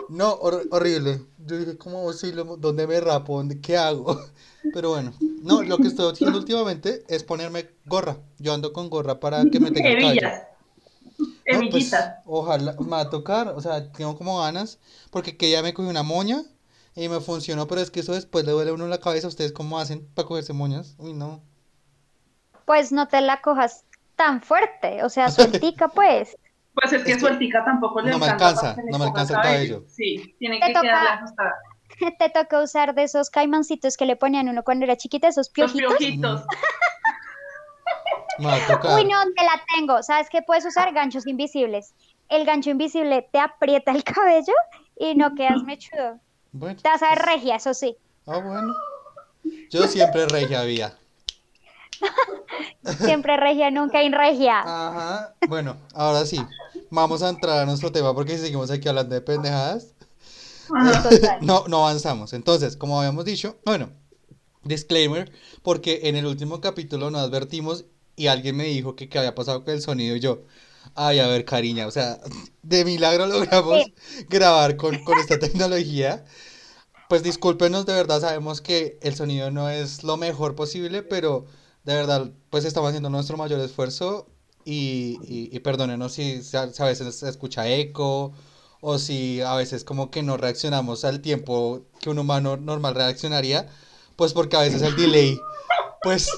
No, 0.10 0.38
hor- 0.40 0.68
horrible. 0.72 1.22
Yo 1.40 1.58
dije, 1.58 1.78
¿cómo 1.78 2.12
lo- 2.34 2.58
¿Dónde 2.58 2.88
me 2.88 3.00
rapo? 3.02 3.38
¿Dónde, 3.38 3.62
qué 3.62 3.78
hago? 3.78 4.20
Pero 4.72 4.92
bueno, 4.92 5.14
no, 5.42 5.64
lo 5.64 5.82
que 5.82 5.88
estoy 5.90 6.12
haciendo 6.12 6.40
últimamente 6.40 7.06
es 7.08 7.24
ponerme 7.24 7.70
gorra. 7.86 8.20
Yo 8.40 8.54
ando 8.54 8.74
con 8.74 8.90
gorra 8.90 9.20
para 9.20 9.50
que 9.52 9.60
me 9.62 9.72
tenga 9.72 9.90
el 9.90 9.98
cabello. 9.98 10.32
No, 11.50 11.70
pues, 11.70 12.12
ojalá, 12.24 12.74
me 12.80 12.90
va 12.92 13.00
a 13.02 13.10
tocar, 13.10 13.50
o 13.50 13.62
sea, 13.62 13.92
tengo 13.92 14.18
como 14.18 14.40
ganas, 14.40 14.80
porque 15.12 15.38
que 15.38 15.50
ya 15.50 15.62
me 15.64 15.74
cogí 15.74 15.90
una 15.90 16.04
moña 16.04 16.44
y 16.96 17.10
me 17.10 17.20
funcionó, 17.20 17.68
pero 17.68 17.82
es 17.82 17.92
que 17.92 18.00
eso 18.00 18.14
después 18.14 18.46
le 18.46 18.52
duele 18.54 18.72
a 18.72 18.74
uno 18.74 18.88
la 18.88 19.00
cabeza. 19.00 19.28
¿Ustedes 19.28 19.52
cómo 19.52 19.80
hacen 19.80 20.08
para 20.16 20.28
cogerse 20.28 20.54
moñas? 20.54 20.96
Uy, 20.98 21.14
no. 21.14 21.42
Pues 22.66 22.92
no 22.92 23.08
te 23.08 23.22
la 23.22 23.42
cojas 23.42 23.84
tan 24.16 24.42
fuerte, 24.42 25.04
o 25.04 25.10
sea, 25.10 25.30
sueltica 25.30 25.88
pues. 25.94 26.38
Pues 26.74 26.92
es 26.94 27.04
que 27.04 27.12
Es 27.12 27.18
que 27.18 27.20
sueltica 27.22 27.64
tampoco 27.64 28.02
le 28.02 28.12
no 28.12 28.18
me 28.20 28.28
alcanza 28.28 28.76
no 28.92 28.98
me 29.00 29.06
alcanza 29.06 29.36
el 29.36 29.42
cabello. 29.42 29.84
Sí, 29.88 30.36
tiene 30.40 30.60
Te 30.60 30.68
que 30.68 30.74
toca- 30.74 31.14
ajustada. 31.14 31.54
Te 32.20 32.30
toca 32.30 32.62
usar 32.62 32.94
de 32.96 33.04
esos 33.04 33.30
caimancitos 33.30 33.96
que 33.96 34.06
le 34.06 34.16
ponían 34.18 34.50
uno 34.50 34.64
cuando 34.64 34.84
era 34.86 34.98
chiquita, 34.98 35.28
esos 35.30 35.48
Los 35.56 35.72
piojitos. 35.74 35.98
piojitos. 35.98 36.42
Me 38.40 38.48
va 38.48 38.56
a 38.56 38.68
tocar. 38.68 38.96
Uy, 38.96 39.06
no, 39.06 39.16
te 39.36 39.44
la 39.46 39.62
tengo. 39.78 40.04
¿Sabes 40.04 40.30
qué? 40.30 40.42
Puedes 40.42 40.66
usar 40.66 40.94
ganchos 40.94 41.26
invisibles. 41.26 41.94
El 42.28 42.46
gancho 42.46 42.70
invisible 42.70 43.28
te 43.32 43.40
aprieta 43.40 43.92
el 43.92 44.04
cabello 44.04 44.54
y 44.98 45.16
no 45.16 45.36
quedas 45.36 45.64
mechudo. 45.64 46.20
Bueno, 46.58 46.80
Te 46.82 46.88
vas 46.88 47.04
a 47.04 47.10
ver 47.10 47.20
regia, 47.20 47.58
eso 47.58 47.74
sí. 47.74 47.98
ah, 48.28 48.38
bueno. 48.38 48.74
Yo 49.70 49.88
siempre 49.88 50.26
regia 50.26 50.64
vida. 50.64 50.98
Siempre 53.00 53.36
regia, 53.36 53.72
nunca 53.72 54.04
inregia. 54.04 54.60
Ajá. 54.60 55.36
Bueno, 55.50 55.76
ahora 55.94 56.26
sí. 56.26 56.40
Vamos 56.92 57.24
a 57.24 57.30
entrar 57.30 57.60
a 57.60 57.66
nuestro 57.66 57.92
tema 57.92 58.14
porque 58.14 58.38
si 58.38 58.44
seguimos 58.44 58.72
aquí 58.72 58.88
hablando 58.88 59.14
de 59.16 59.22
pendejadas, 59.22 59.96
Ajá. 60.74 61.10
Total. 61.10 61.40
no, 61.42 61.66
no 61.68 61.86
avanzamos. 61.86 62.32
Entonces, 62.34 62.78
como 62.78 63.00
habíamos 63.00 63.26
dicho, 63.26 63.58
bueno, 63.66 63.90
disclaimer, 64.64 65.32
porque 65.62 66.02
en 66.04 66.16
el 66.16 66.26
último 66.26 66.62
capítulo 66.62 67.10
nos 67.12 67.22
advertimos 67.22 67.86
y 68.16 68.28
alguien 68.28 68.56
me 68.56 68.66
dijo 68.66 68.96
que 68.96 69.10
qué 69.10 69.20
había 69.20 69.36
pasado 69.36 69.66
con 69.66 69.74
el 69.74 69.82
sonido 69.82 70.16
y 70.16 70.22
yo, 70.22 70.44
ay, 70.96 71.20
a 71.20 71.28
ver, 71.28 71.46
cariña, 71.46 71.88
o 71.88 71.92
sea, 71.92 72.20
de 72.64 72.86
milagro 72.86 73.26
logramos 73.28 73.86
grabar 74.30 74.76
con, 74.78 75.04
con 75.04 75.18
esta 75.20 75.40
tecnología. 75.40 76.26
Pues 77.10 77.24
discúlpenos, 77.24 77.86
de 77.86 77.94
verdad 77.94 78.22
sabemos 78.22 78.62
que 78.62 78.98
el 79.02 79.16
sonido 79.16 79.52
no 79.52 79.70
es 79.70 80.04
lo 80.04 80.18
mejor 80.18 80.56
posible, 80.56 81.04
pero 81.04 81.46
de 81.84 81.94
verdad, 81.94 82.32
pues 82.50 82.66
estamos 82.66 82.90
haciendo 82.90 83.10
nuestro 83.10 83.38
mayor 83.38 83.60
esfuerzo 83.60 84.28
y, 84.64 85.20
y, 85.24 85.56
y 85.56 85.60
perdónenos 85.60 86.14
si, 86.14 86.42
si 86.42 86.58
a 86.58 86.86
veces 86.86 87.16
se 87.16 87.30
escucha 87.30 87.68
eco 87.68 88.34
o 88.82 89.00
si 89.00 89.42
a 89.42 89.56
veces 89.56 89.84
como 89.84 90.12
que 90.12 90.24
no 90.24 90.38
reaccionamos 90.38 91.06
al 91.06 91.22
tiempo 91.22 91.86
que 92.00 92.10
un 92.10 92.20
humano 92.20 92.58
normal 92.58 92.96
reaccionaría, 92.96 93.68
pues 94.16 94.34
porque 94.34 94.58
a 94.58 94.62
veces 94.62 94.82
el 94.82 94.96
delay 94.96 95.40
pues 96.02 96.30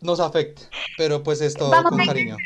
nos 0.00 0.20
afecta, 0.20 0.62
pero 0.96 1.22
pues 1.22 1.40
es 1.40 1.54
todo 1.54 1.70
Vamos 1.70 1.90
con 1.90 2.04
cariño. 2.06 2.36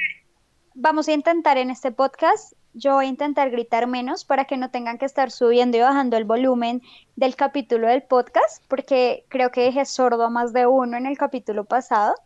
Vamos 0.82 1.06
a 1.06 1.12
intentar 1.12 1.58
en 1.58 1.70
este 1.70 1.92
podcast, 1.92 2.54
yo 2.74 2.94
voy 2.96 3.04
a 3.04 3.08
intentar 3.08 3.52
gritar 3.52 3.86
menos 3.86 4.24
para 4.24 4.46
que 4.46 4.56
no 4.56 4.72
tengan 4.72 4.98
que 4.98 5.04
estar 5.04 5.30
subiendo 5.30 5.76
y 5.76 5.80
bajando 5.80 6.16
el 6.16 6.24
volumen 6.24 6.82
del 7.14 7.36
capítulo 7.36 7.86
del 7.86 8.02
podcast, 8.02 8.64
porque 8.66 9.24
creo 9.28 9.52
que 9.52 9.60
dejé 9.60 9.84
sordo 9.84 10.24
a 10.24 10.28
más 10.28 10.52
de 10.52 10.66
uno 10.66 10.96
en 10.96 11.06
el 11.06 11.16
capítulo 11.16 11.64
pasado. 11.66 12.16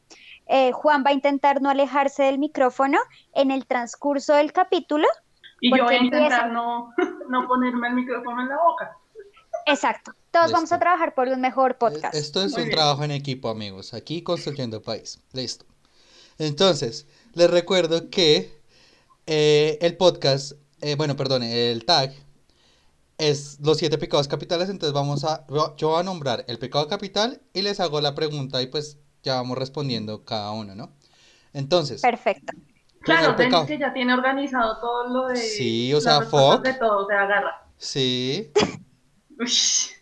Eh, 0.47 0.73
Juan 0.73 1.05
va 1.05 1.11
a 1.11 1.13
intentar 1.13 1.61
no 1.61 1.69
alejarse 1.69 2.23
del 2.23 2.39
micrófono 2.39 2.97
en 3.35 3.51
el 3.51 3.67
transcurso 3.67 4.33
del 4.33 4.55
capítulo. 4.55 5.07
Y 5.61 5.77
yo 5.77 5.85
voy 5.85 5.95
a 5.95 5.99
empieza- 5.99 6.17
intentar 6.25 6.51
no, 6.51 6.95
no 7.29 7.47
ponerme 7.47 7.89
el 7.89 7.95
micrófono 7.95 8.41
en 8.41 8.49
la 8.49 8.57
boca. 8.57 8.97
Exacto. 9.67 10.13
Todos 10.31 10.51
vamos 10.51 10.73
a 10.73 10.79
trabajar 10.79 11.15
por 11.15 11.29
un 11.29 11.43
mejor 11.43 11.77
podcast. 11.77 12.15
Esto 12.15 12.43
es 12.43 12.53
Muy 12.53 12.63
un 12.63 12.69
bien. 12.69 12.79
trabajo 12.79 13.05
en 13.05 13.11
equipo, 13.11 13.51
amigos. 13.51 13.93
Aquí 13.93 14.23
construyendo 14.23 14.81
país. 14.81 15.23
Listo. 15.35 15.67
Entonces, 16.39 17.07
les 17.37 17.51
recuerdo 17.51 18.09
que 18.09 18.51
eh, 19.27 19.79
el 19.83 19.97
podcast, 19.97 20.53
eh, 20.81 20.95
bueno, 20.97 21.17
perdón, 21.17 21.43
el 21.43 21.85
tag 21.85 22.15
es 23.19 23.59
los 23.61 23.77
siete 23.77 23.99
pecados 23.99 24.27
capitales. 24.27 24.71
Entonces 24.71 24.95
vamos 24.95 25.25
a, 25.25 25.47
yo 25.77 25.89
voy 25.91 26.01
a 26.01 26.03
nombrar 26.03 26.45
el 26.49 26.59
pecado 26.59 26.89
capital 26.89 27.43
y 27.53 27.61
les 27.61 27.79
hago 27.79 28.01
la 28.01 28.15
pregunta 28.15 28.63
y 28.63 28.69
pues 28.69 28.99
ya 29.23 29.35
vamos 29.35 29.59
respondiendo 29.59 30.25
cada 30.25 30.51
uno, 30.53 30.75
¿no? 30.75 30.95
Entonces, 31.53 32.01
Perfecto. 32.01 32.55
Claro, 33.01 33.37
que 33.37 33.79
ya 33.79 33.93
tiene 33.93 34.15
organizado 34.15 34.81
todo 34.81 35.09
lo 35.09 35.29
de 35.29 35.37
Sí, 35.37 35.95
o 35.95 36.01
sea, 36.01 36.23
fuck. 36.23 36.65
de 36.65 36.75
todo, 36.75 37.07
se 37.07 37.15
agarra. 37.15 37.69
Sí. 37.77 38.51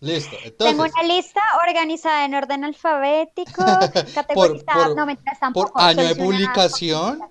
listo. 0.00 0.40
Tengo 0.62 0.82
Entonces, 0.82 0.98
una 0.98 1.02
lista 1.14 1.40
organizada 1.66 2.24
en 2.24 2.34
orden 2.34 2.64
alfabético, 2.64 3.62
categorizada, 4.12 4.88
por- 4.94 4.96
no 4.96 5.06
por 5.52 5.72
tampoco, 5.72 5.78
año 5.78 6.06
de 6.06 6.16
publicación 6.16 7.28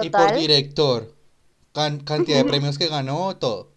y 0.00 0.10
por 0.10 0.32
Total, 0.32 0.32
director, 0.32 1.16
can- 1.72 2.00
cantidad 2.04 2.38
de 2.38 2.44
premios 2.46 2.78
que 2.78 2.88
ganó, 2.88 3.36
todo. 3.38 3.72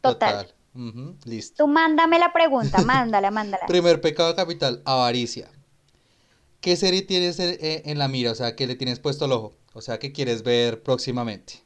total. 0.00 0.54
Ujú, 0.74 1.16
listo. 1.24 1.60
Tú 1.60 1.68
mándame 1.68 2.18
la 2.18 2.32
pregunta, 2.32 2.82
mándala, 2.82 3.30
mándala. 3.30 3.70
Primer 3.70 4.00
pecado 4.00 4.36
capital, 4.36 4.82
avaricia. 4.84 5.50
¿Qué 6.60 6.76
serie 6.76 7.02
tienes 7.02 7.38
en, 7.38 7.58
en 7.60 7.98
la 7.98 8.08
mira? 8.08 8.32
O 8.32 8.34
sea, 8.34 8.56
¿qué 8.56 8.66
le 8.66 8.74
tienes 8.76 8.98
puesto 9.00 9.24
el 9.26 9.32
ojo? 9.32 9.54
O 9.72 9.80
sea, 9.82 9.98
¿qué 9.98 10.12
quieres 10.12 10.42
ver 10.42 10.82
próximamente? 10.82 11.62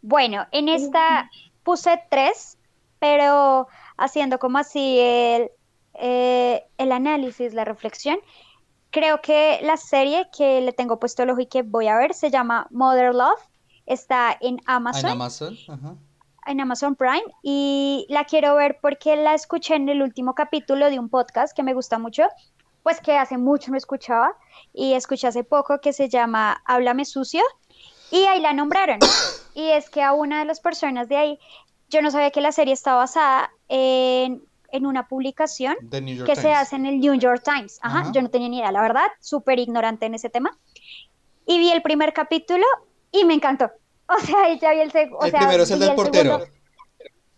Bueno, 0.00 0.46
en 0.52 0.68
esta 0.68 1.30
puse 1.62 1.98
tres, 2.10 2.58
pero 2.98 3.68
haciendo 4.02 4.38
como 4.38 4.58
así 4.58 4.98
el, 4.98 5.50
eh, 5.94 6.64
el 6.76 6.92
análisis, 6.92 7.54
la 7.54 7.64
reflexión. 7.64 8.18
Creo 8.90 9.22
que 9.22 9.60
la 9.62 9.76
serie 9.76 10.28
que 10.36 10.60
le 10.60 10.72
tengo 10.72 10.98
puesto 10.98 11.22
el 11.22 11.30
ojo 11.30 11.40
y 11.40 11.46
que 11.46 11.62
voy 11.62 11.86
a 11.88 11.96
ver 11.96 12.12
se 12.12 12.30
llama 12.30 12.66
Mother 12.70 13.14
Love. 13.14 13.40
Está 13.86 14.36
en 14.40 14.60
Amazon. 14.66 15.06
En 15.06 15.12
Amazon. 15.12 15.58
Ajá. 15.68 15.96
en 16.46 16.60
Amazon 16.60 16.96
Prime 16.96 17.24
y 17.42 18.04
la 18.08 18.24
quiero 18.24 18.56
ver 18.56 18.78
porque 18.82 19.16
la 19.16 19.34
escuché 19.34 19.76
en 19.76 19.88
el 19.88 20.02
último 20.02 20.34
capítulo 20.34 20.90
de 20.90 20.98
un 20.98 21.08
podcast 21.08 21.54
que 21.54 21.62
me 21.62 21.72
gusta 21.72 21.98
mucho, 21.98 22.24
pues 22.82 23.00
que 23.00 23.16
hace 23.16 23.38
mucho 23.38 23.70
no 23.70 23.76
escuchaba 23.76 24.34
y 24.72 24.94
escuché 24.94 25.28
hace 25.28 25.44
poco 25.44 25.80
que 25.80 25.92
se 25.92 26.08
llama 26.08 26.60
Háblame 26.66 27.04
sucio 27.04 27.42
y 28.10 28.24
ahí 28.24 28.40
la 28.40 28.52
nombraron. 28.52 28.98
Y 29.54 29.68
es 29.68 29.90
que 29.90 30.02
a 30.02 30.14
una 30.14 30.38
de 30.38 30.46
las 30.46 30.60
personas 30.60 31.10
de 31.10 31.16
ahí, 31.18 31.38
yo 31.92 32.00
no 32.00 32.10
sabía 32.10 32.30
que 32.30 32.40
la 32.40 32.52
serie 32.52 32.72
está 32.72 32.94
basada 32.94 33.52
en, 33.68 34.42
en 34.70 34.86
una 34.86 35.06
publicación 35.08 35.76
que 36.24 36.34
se 36.34 36.52
hace 36.52 36.76
en 36.76 36.86
el 36.86 36.98
New 36.98 37.14
York 37.14 37.42
Times. 37.44 37.78
Ajá, 37.82 38.00
Ajá. 38.00 38.12
yo 38.12 38.22
no 38.22 38.30
tenía 38.30 38.48
ni 38.48 38.58
idea, 38.58 38.72
la 38.72 38.80
verdad, 38.80 39.06
súper 39.20 39.58
ignorante 39.58 40.06
en 40.06 40.14
ese 40.14 40.30
tema. 40.30 40.58
Y 41.46 41.58
vi 41.58 41.70
el 41.70 41.82
primer 41.82 42.14
capítulo 42.14 42.64
y 43.12 43.24
me 43.24 43.34
encantó. 43.34 43.70
O 44.08 44.18
sea, 44.18 44.52
ya 44.60 44.72
vi 44.72 44.80
el 44.80 44.92
segundo. 44.92 45.24
El 45.24 45.32
primero 45.32 45.62
es 45.62 45.70
el 45.70 45.78
del 45.78 45.94
portero. 45.94 46.32
segundo. 46.32 46.54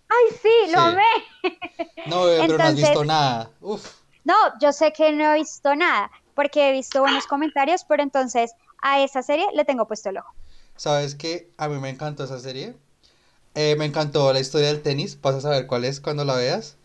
Ay, 0.08 0.36
sí, 0.42 0.72
lo 0.72 0.80
amé. 0.80 1.02
No, 2.06 2.24
pero 2.24 2.58
no 2.58 2.64
has 2.64 2.74
visto 2.74 3.04
nada. 3.04 3.50
Uf. 3.60 3.86
No, 4.24 4.34
yo 4.60 4.72
sé 4.72 4.92
que 4.92 5.12
no 5.12 5.32
he 5.32 5.36
visto 5.36 5.74
nada, 5.76 6.10
porque 6.34 6.68
he 6.68 6.72
visto 6.72 7.00
buenos 7.00 7.26
comentarios, 7.26 7.84
pero 7.84 8.02
entonces 8.02 8.54
a 8.82 9.00
esa 9.00 9.22
serie 9.22 9.46
le 9.54 9.64
tengo 9.64 9.86
puesto 9.86 10.08
el 10.10 10.18
ojo. 10.18 10.32
¿Sabes 10.76 11.14
qué? 11.14 11.52
A 11.58 11.68
mí 11.68 11.78
me 11.78 11.90
encantó 11.90 12.24
esa 12.24 12.40
serie. 12.40 12.74
Eh, 13.54 13.76
me 13.76 13.84
encantó 13.84 14.32
la 14.32 14.40
historia 14.40 14.68
del 14.68 14.82
tenis. 14.82 15.20
Vas 15.20 15.36
a 15.36 15.40
saber 15.40 15.66
cuál 15.66 15.84
es 15.84 16.00
cuando 16.00 16.24
la 16.24 16.36
veas. 16.36 16.76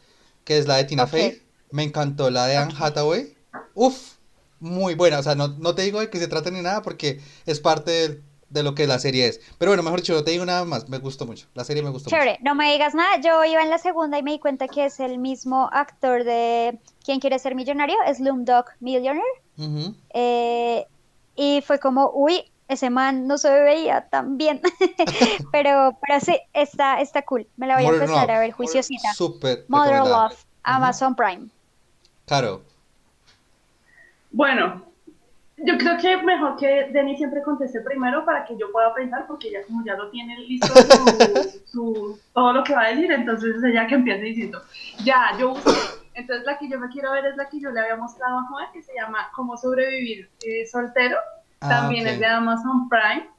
Que 0.44 0.58
es 0.58 0.68
la 0.68 0.78
de 0.78 0.86
Tina. 0.86 1.08
Fey. 1.08 1.42
Me 1.72 1.84
encantó 1.84 2.30
la 2.30 2.48
de 2.48 2.58
Anne 2.58 2.74
Hathaway. 2.78 3.36
Uf, 3.76 4.16
muy 4.60 4.96
buena. 4.96 5.20
O 5.20 5.24
sea, 5.24 5.36
no, 5.36 5.50
no 5.50 5.76
te 5.76 5.84
digo 5.84 6.00
de 6.00 6.10
qué 6.10 6.20
se 6.20 6.28
trata 6.28 6.50
ni 6.52 6.62
nada 6.62 6.82
porque 6.82 7.20
es 7.46 7.60
parte 7.60 8.22
de 8.50 8.64
lo 8.64 8.76
que 8.76 8.88
la 8.88 9.00
serie 9.00 9.28
es. 9.28 9.40
Pero 9.58 9.72
bueno, 9.72 9.84
mejor 9.84 10.00
dicho, 10.02 10.14
no 10.14 10.24
te 10.24 10.32
digo 10.32 10.46
nada 10.46 10.66
más, 10.66 10.90
me 10.90 10.98
gustó 10.98 11.26
mucho. 11.26 11.48
La 11.54 11.64
serie 11.64 11.84
me 11.84 11.90
gustó 11.90 12.10
Chévere, 12.10 12.40
no 12.42 12.56
me 12.56 12.72
digas 12.72 12.96
nada. 12.96 13.20
Yo 13.22 13.44
iba 13.46 13.62
en 13.62 13.70
la 13.70 13.78
segunda 13.78 14.18
y 14.18 14.24
me 14.24 14.32
di 14.32 14.40
cuenta 14.40 14.68
que 14.68 14.86
es 14.86 15.00
el 15.00 15.20
mismo 15.20 15.70
actor 15.72 16.24
de 16.24 16.80
¿Quién 17.04 17.20
quiere 17.20 17.40
ser 17.40 17.56
millonario? 17.56 17.96
Slumdog 18.14 18.66
Millionaire. 18.80 19.22
mucho. 19.56 19.72
Ujú. 19.72 19.96
Eh, 20.14 20.88
y 21.36 21.62
fue 21.62 21.80
como, 21.80 22.12
uy, 22.14 22.52
ese 22.70 22.90
man 22.90 23.28
no 23.28 23.38
se 23.38 23.50
veía 23.62 24.08
tan 24.10 24.38
bien. 24.38 24.62
pero, 25.52 25.98
pero 26.08 26.20
sí, 26.22 26.40
está, 26.54 27.02
está 27.02 27.24
cool. 27.24 27.46
Me 27.58 27.68
la 27.68 27.76
voy 27.76 27.86
a 27.86 27.90
empezar 27.90 28.28
Love. 28.28 28.36
a 28.38 28.40
ver 28.40 28.52
juiciosita. 28.52 29.12
Súper 29.14 29.66
Mother. 29.68 30.04
Love, 30.06 30.38
Amazon 30.64 31.16
Prime. 31.16 31.48
Claro. 32.26 32.62
Bueno, 34.32 34.86
yo 35.58 35.78
creo 35.80 35.98
que 35.98 36.18
mejor 36.18 36.58
que 36.58 36.90
Denny 36.94 37.18
siempre 37.18 37.42
conteste 37.42 37.82
primero 37.82 38.24
para 38.24 38.46
que 38.46 38.56
yo 38.56 38.72
pueda 38.72 38.94
pensar, 38.94 39.26
porque 39.28 39.48
ella 39.50 39.64
como 39.66 39.84
ya 39.84 39.96
lo 39.96 40.10
tiene 40.12 40.38
listo 40.40 40.68
su, 40.68 41.62
su- 41.66 42.20
todo 42.34 42.54
lo 42.54 42.64
que 42.64 42.74
va 42.76 42.84
a 42.84 42.90
decir, 42.90 43.12
entonces 43.12 43.56
ella 43.64 43.88
que 43.88 43.96
empiece 43.96 44.22
diciendo, 44.22 44.62
ya, 45.04 45.36
yo 45.40 45.50
busqué. 45.50 45.72
Entonces 46.14 46.46
la 46.46 46.58
que 46.58 46.70
yo 46.70 46.80
me 46.80 46.90
quiero 46.90 47.12
ver 47.14 47.26
es 47.26 47.36
la 47.38 47.50
que 47.50 47.60
yo 47.60 47.72
le 47.72 47.80
había 47.80 47.96
mostrado 47.96 48.38
a 48.40 48.44
Juan, 48.44 48.68
que 48.74 48.84
se 48.84 48.94
llama 48.94 49.30
Cómo 49.36 49.58
sobrevivir 49.58 50.30
eh, 50.46 50.68
soltero. 50.68 51.18
Ah, 51.62 51.70
También 51.70 52.08
es 52.08 52.20
de 52.20 52.26
Amazon 52.26 52.88
Prime. 52.90 53.30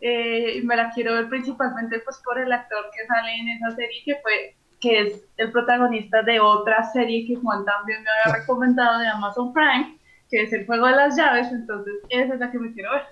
Eh, 0.00 0.58
y 0.58 0.62
me 0.62 0.76
la 0.76 0.90
quiero 0.90 1.14
ver 1.14 1.28
principalmente 1.28 1.98
pues 2.00 2.18
por 2.24 2.38
el 2.38 2.52
actor 2.52 2.84
que 2.94 3.06
sale 3.06 3.36
en 3.36 3.48
esa 3.48 3.70
serie, 3.74 4.02
que 4.04 4.16
fue 4.22 4.56
que 4.80 5.00
es 5.00 5.22
el 5.38 5.50
protagonista 5.50 6.22
de 6.22 6.40
otra 6.40 6.90
serie 6.92 7.26
que 7.26 7.36
Juan 7.36 7.64
también 7.64 8.02
me 8.02 8.08
había 8.10 8.38
recomendado 8.40 8.98
de 8.98 9.06
Amazon 9.08 9.50
Prime, 9.54 9.98
que 10.28 10.42
es 10.42 10.52
El 10.52 10.66
Juego 10.66 10.86
de 10.88 10.96
las 10.96 11.16
Llaves, 11.16 11.46
entonces 11.52 11.94
esa 12.10 12.34
es 12.34 12.40
la 12.40 12.50
que 12.50 12.58
me 12.58 12.70
quiero 12.74 12.90
ver. 12.92 13.02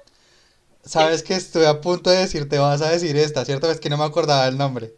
Sabes 0.83 1.23
que 1.23 1.33
estoy 1.35 1.65
a 1.65 1.81
punto 1.81 2.11
de 2.11 2.19
decirte, 2.19 2.59
vas 2.59 2.83
a 2.83 2.91
decir 2.91 3.17
esta, 3.17 3.45
¿cierto? 3.47 3.71
Es 3.71 3.81
que 3.81 3.89
no 3.89 3.97
me 3.97 4.05
acordaba 4.05 4.47
el 4.49 4.59
nombre. 4.59 4.93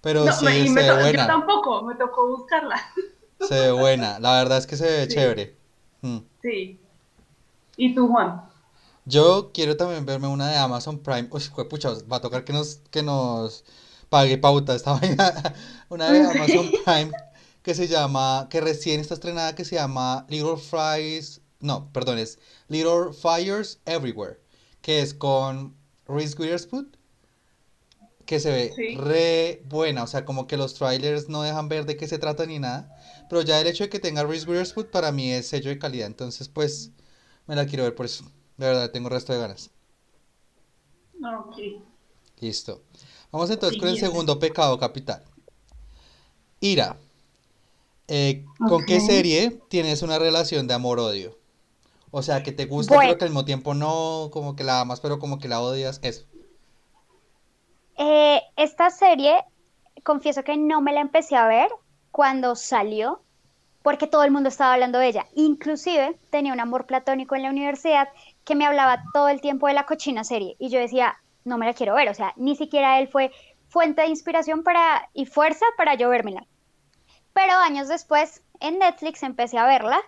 Pero 0.00 0.24
No, 0.26 0.32
sí, 0.32 0.44
me- 0.44 0.62
se 0.68 0.70
me 0.70 0.82
ve 0.82 0.88
to- 0.88 0.94
yo 0.96 1.00
buena. 1.02 1.26
tampoco, 1.26 1.82
me 1.82 1.94
tocó 1.96 2.28
buscarla. 2.36 2.76
Se 3.40 3.54
ve 3.58 3.72
buena. 3.72 4.20
La 4.20 4.36
verdad 4.38 4.58
es 4.58 4.66
que 4.68 4.76
se 4.76 4.84
ve 4.84 5.06
Sí. 5.06 5.14
chévere. 5.16 5.56
Mm. 6.02 6.18
Sí. 6.40 6.80
¿Y 7.76 7.94
tú, 7.96 8.06
Juan? 8.08 8.42
Yo 9.06 9.52
quiero 9.54 9.76
también 9.76 10.04
verme 10.06 10.28
una 10.28 10.50
de 10.50 10.56
Amazon 10.58 10.98
Prime. 11.02 11.28
Uy, 11.30 11.42
pucha, 11.70 11.90
va 12.12 12.16
a 12.18 12.20
tocar 12.20 12.44
que 12.44 12.52
nos, 12.52 12.76
que 12.90 13.02
nos 13.02 13.64
pague 14.10 14.38
pauta 14.38 14.74
esta 14.74 14.92
vaina. 15.00 15.54
Una 15.88 16.10
de 16.12 16.20
Amazon 16.22 16.70
Prime 16.84 17.12
que 17.62 17.74
se 17.74 17.88
llama, 17.88 18.48
que 18.50 18.60
recién 18.60 19.00
está 19.00 19.14
estrenada, 19.14 19.54
que 19.54 19.64
se 19.64 19.76
llama 19.76 20.26
Little 20.28 20.56
Fries. 20.58 21.40
No, 21.60 21.92
perdón, 21.92 22.18
es 22.18 22.38
Little 22.68 23.12
Fires 23.12 23.80
Everywhere. 23.86 24.40
Que 24.82 25.02
es 25.02 25.14
con 25.14 25.76
Reese 26.06 26.36
Witherspoon. 26.38 26.96
Que 28.26 28.40
se 28.40 28.50
ve 28.50 28.72
Sí. 28.74 28.96
re 28.96 29.62
buena. 29.66 30.02
O 30.02 30.06
sea, 30.08 30.24
como 30.24 30.46
que 30.48 30.56
los 30.56 30.74
trailers 30.74 31.28
no 31.28 31.42
dejan 31.42 31.68
ver 31.68 31.86
de 31.86 31.96
qué 31.96 32.08
se 32.08 32.18
trata 32.18 32.44
ni 32.46 32.58
nada. 32.58 32.94
Pero 33.28 33.42
ya 33.42 33.60
el 33.60 33.66
hecho 33.68 33.84
de 33.84 33.90
que 33.90 34.00
tenga 34.00 34.24
Reese 34.24 34.46
Witherspoon 34.46 34.88
para 34.90 35.12
mí 35.12 35.32
es 35.32 35.48
sello 35.48 35.70
de 35.70 35.78
calidad. 35.78 36.06
Entonces, 36.08 36.48
pues, 36.48 36.90
me 37.46 37.56
la 37.56 37.66
quiero 37.66 37.84
ver 37.84 37.94
por 37.94 38.06
eso. 38.06 38.24
De 38.56 38.66
verdad, 38.66 38.90
tengo 38.90 39.08
resto 39.08 39.32
de 39.32 39.40
ganas. 39.40 39.70
Ok. 41.22 41.56
Listo. 42.40 42.82
Vamos 43.32 43.50
entonces 43.50 43.78
con 43.78 43.88
el 43.88 43.98
segundo 43.98 44.38
pecado 44.38 44.78
capital. 44.78 45.22
Ira. 46.60 46.96
Eh, 48.08 48.44
¿con 48.68 48.84
qué 48.84 49.00
serie 49.00 49.60
tienes 49.68 50.02
una 50.02 50.18
relación 50.18 50.66
de 50.66 50.74
amor-odio? 50.74 51.36
O 52.12 52.22
sea, 52.22 52.42
que 52.42 52.52
te 52.52 52.66
gusta, 52.66 52.94
Bueno. 52.94 53.08
pero 53.08 53.18
que 53.18 53.24
al 53.24 53.30
mismo 53.30 53.44
tiempo 53.44 53.74
no, 53.74 54.30
como 54.32 54.54
que 54.54 54.64
la 54.64 54.80
amas, 54.80 55.00
pero 55.00 55.18
como 55.18 55.38
que 55.38 55.48
la 55.48 55.60
odias. 55.60 55.98
Eso. 56.02 56.24
Eh, 57.98 58.40
esta 58.56 58.90
serie, 58.90 59.44
confieso 60.04 60.44
que 60.44 60.56
no 60.56 60.80
me 60.80 60.92
la 60.92 61.00
empecé 61.00 61.36
a 61.36 61.46
ver 61.46 61.68
cuando 62.12 62.54
salió, 62.54 63.20
porque 63.82 64.06
todo 64.06 64.22
el 64.22 64.30
mundo 64.30 64.48
estaba 64.48 64.74
hablando 64.74 64.98
de 64.98 65.08
ella. 65.08 65.26
Inclusive 65.34 66.16
tenía 66.30 66.52
un 66.52 66.60
amor 66.60 66.86
platónico 66.86 67.34
en 67.34 67.42
la 67.42 67.50
universidad 67.50 68.08
que 68.46 68.54
me 68.54 68.64
hablaba 68.64 69.02
todo 69.12 69.28
el 69.28 69.42
tiempo 69.42 69.66
de 69.66 69.74
la 69.74 69.84
cochina 69.84 70.24
serie 70.24 70.56
y 70.58 70.70
yo 70.70 70.78
decía, 70.78 71.18
no 71.44 71.58
me 71.58 71.66
la 71.66 71.74
quiero 71.74 71.94
ver, 71.94 72.08
o 72.08 72.14
sea, 72.14 72.32
ni 72.36 72.54
siquiera 72.56 73.00
él 73.00 73.08
fue 73.08 73.32
fuente 73.68 74.02
de 74.02 74.08
inspiración 74.08 74.62
para 74.62 75.10
y 75.12 75.26
fuerza 75.26 75.66
para 75.76 75.96
yo 75.96 76.08
vérmela. 76.08 76.46
Pero 77.34 77.52
años 77.54 77.88
después 77.88 78.42
en 78.60 78.78
Netflix 78.78 79.24
empecé 79.24 79.58
a 79.58 79.66
verla 79.66 80.00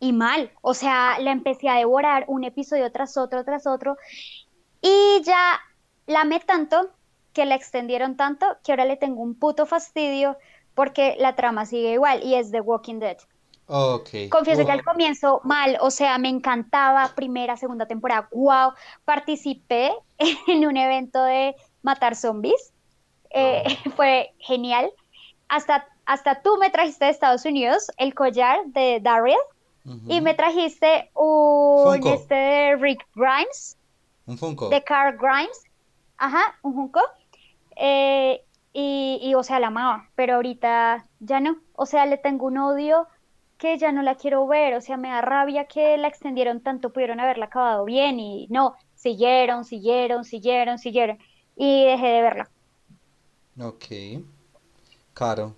y 0.00 0.12
mal, 0.14 0.50
o 0.62 0.72
sea, 0.72 1.18
la 1.20 1.30
empecé 1.30 1.68
a 1.68 1.76
devorar 1.76 2.24
un 2.26 2.44
episodio 2.44 2.90
tras 2.90 3.18
otro, 3.18 3.44
tras 3.44 3.66
otro 3.66 3.96
y 4.80 5.20
ya 5.22 5.60
la 6.06 6.22
amé 6.22 6.40
tanto 6.40 6.90
que 7.34 7.44
la 7.44 7.54
extendieron 7.54 8.16
tanto 8.16 8.46
que 8.64 8.72
ahora 8.72 8.86
le 8.86 8.96
tengo 8.96 9.20
un 9.20 9.38
puto 9.38 9.66
fastidio 9.66 10.38
porque 10.74 11.16
la 11.18 11.36
trama 11.36 11.66
sigue 11.66 11.92
igual 11.92 12.22
y 12.24 12.34
es 12.34 12.50
The 12.50 12.62
Walking 12.62 12.98
Dead. 12.98 13.18
Ok. 13.66 14.08
Confieso 14.30 14.66
que 14.66 14.72
al 14.72 14.84
comienzo 14.84 15.40
mal, 15.44 15.78
o 15.80 15.90
sea, 15.90 16.18
me 16.18 16.28
encantaba 16.28 17.12
primera, 17.14 17.56
segunda 17.56 17.86
temporada, 17.86 18.28
wow, 18.32 18.72
participé 19.04 19.92
en 20.48 20.66
un 20.66 20.76
evento 20.76 21.22
de 21.24 21.56
matar 21.82 22.14
zombies, 22.14 22.72
eh, 23.30 23.64
fue 23.96 24.34
genial. 24.38 24.90
Hasta, 25.48 25.86
hasta 26.04 26.42
tú 26.42 26.56
me 26.58 26.70
trajiste 26.70 27.06
de 27.06 27.10
Estados 27.10 27.44
Unidos 27.44 27.90
el 27.96 28.14
collar 28.14 28.58
de 28.66 29.00
Daryl 29.02 29.36
y 30.08 30.22
me 30.22 30.32
trajiste 30.32 31.10
un 31.14 31.84
Funko. 31.84 32.14
este 32.14 32.34
de 32.34 32.76
Rick 32.76 33.06
Grimes, 33.14 33.76
Un 34.24 34.38
Funko. 34.38 34.70
de 34.70 34.82
Carl 34.82 35.18
Grimes, 35.18 35.62
ajá, 36.16 36.56
un 36.62 36.72
junco. 36.72 37.00
Eh, 37.76 38.42
y, 38.72 39.20
y, 39.22 39.34
o 39.34 39.42
sea, 39.42 39.60
la 39.60 39.66
amaba, 39.66 40.08
pero 40.14 40.36
ahorita 40.36 41.04
ya 41.20 41.40
no. 41.40 41.58
O 41.74 41.84
sea, 41.84 42.06
le 42.06 42.16
tengo 42.16 42.46
un 42.46 42.56
odio 42.56 43.06
que 43.64 43.78
ya 43.78 43.92
no 43.92 44.02
la 44.02 44.16
quiero 44.16 44.46
ver. 44.46 44.74
O 44.74 44.80
sea, 44.82 44.98
me 44.98 45.08
da 45.08 45.22
rabia 45.22 45.64
que 45.64 45.96
la 45.96 46.08
extendieron 46.08 46.60
tanto, 46.60 46.92
pudieron 46.92 47.18
haberla 47.18 47.46
acabado 47.46 47.86
bien 47.86 48.20
y 48.20 48.46
no, 48.50 48.74
siguieron, 48.94 49.64
siguieron, 49.64 50.24
siguieron, 50.24 50.78
siguieron. 50.78 51.18
Y 51.56 51.86
dejé 51.86 52.06
de 52.08 52.22
verla. 52.22 52.50
Ok. 53.58 53.84
Caro. 55.14 55.56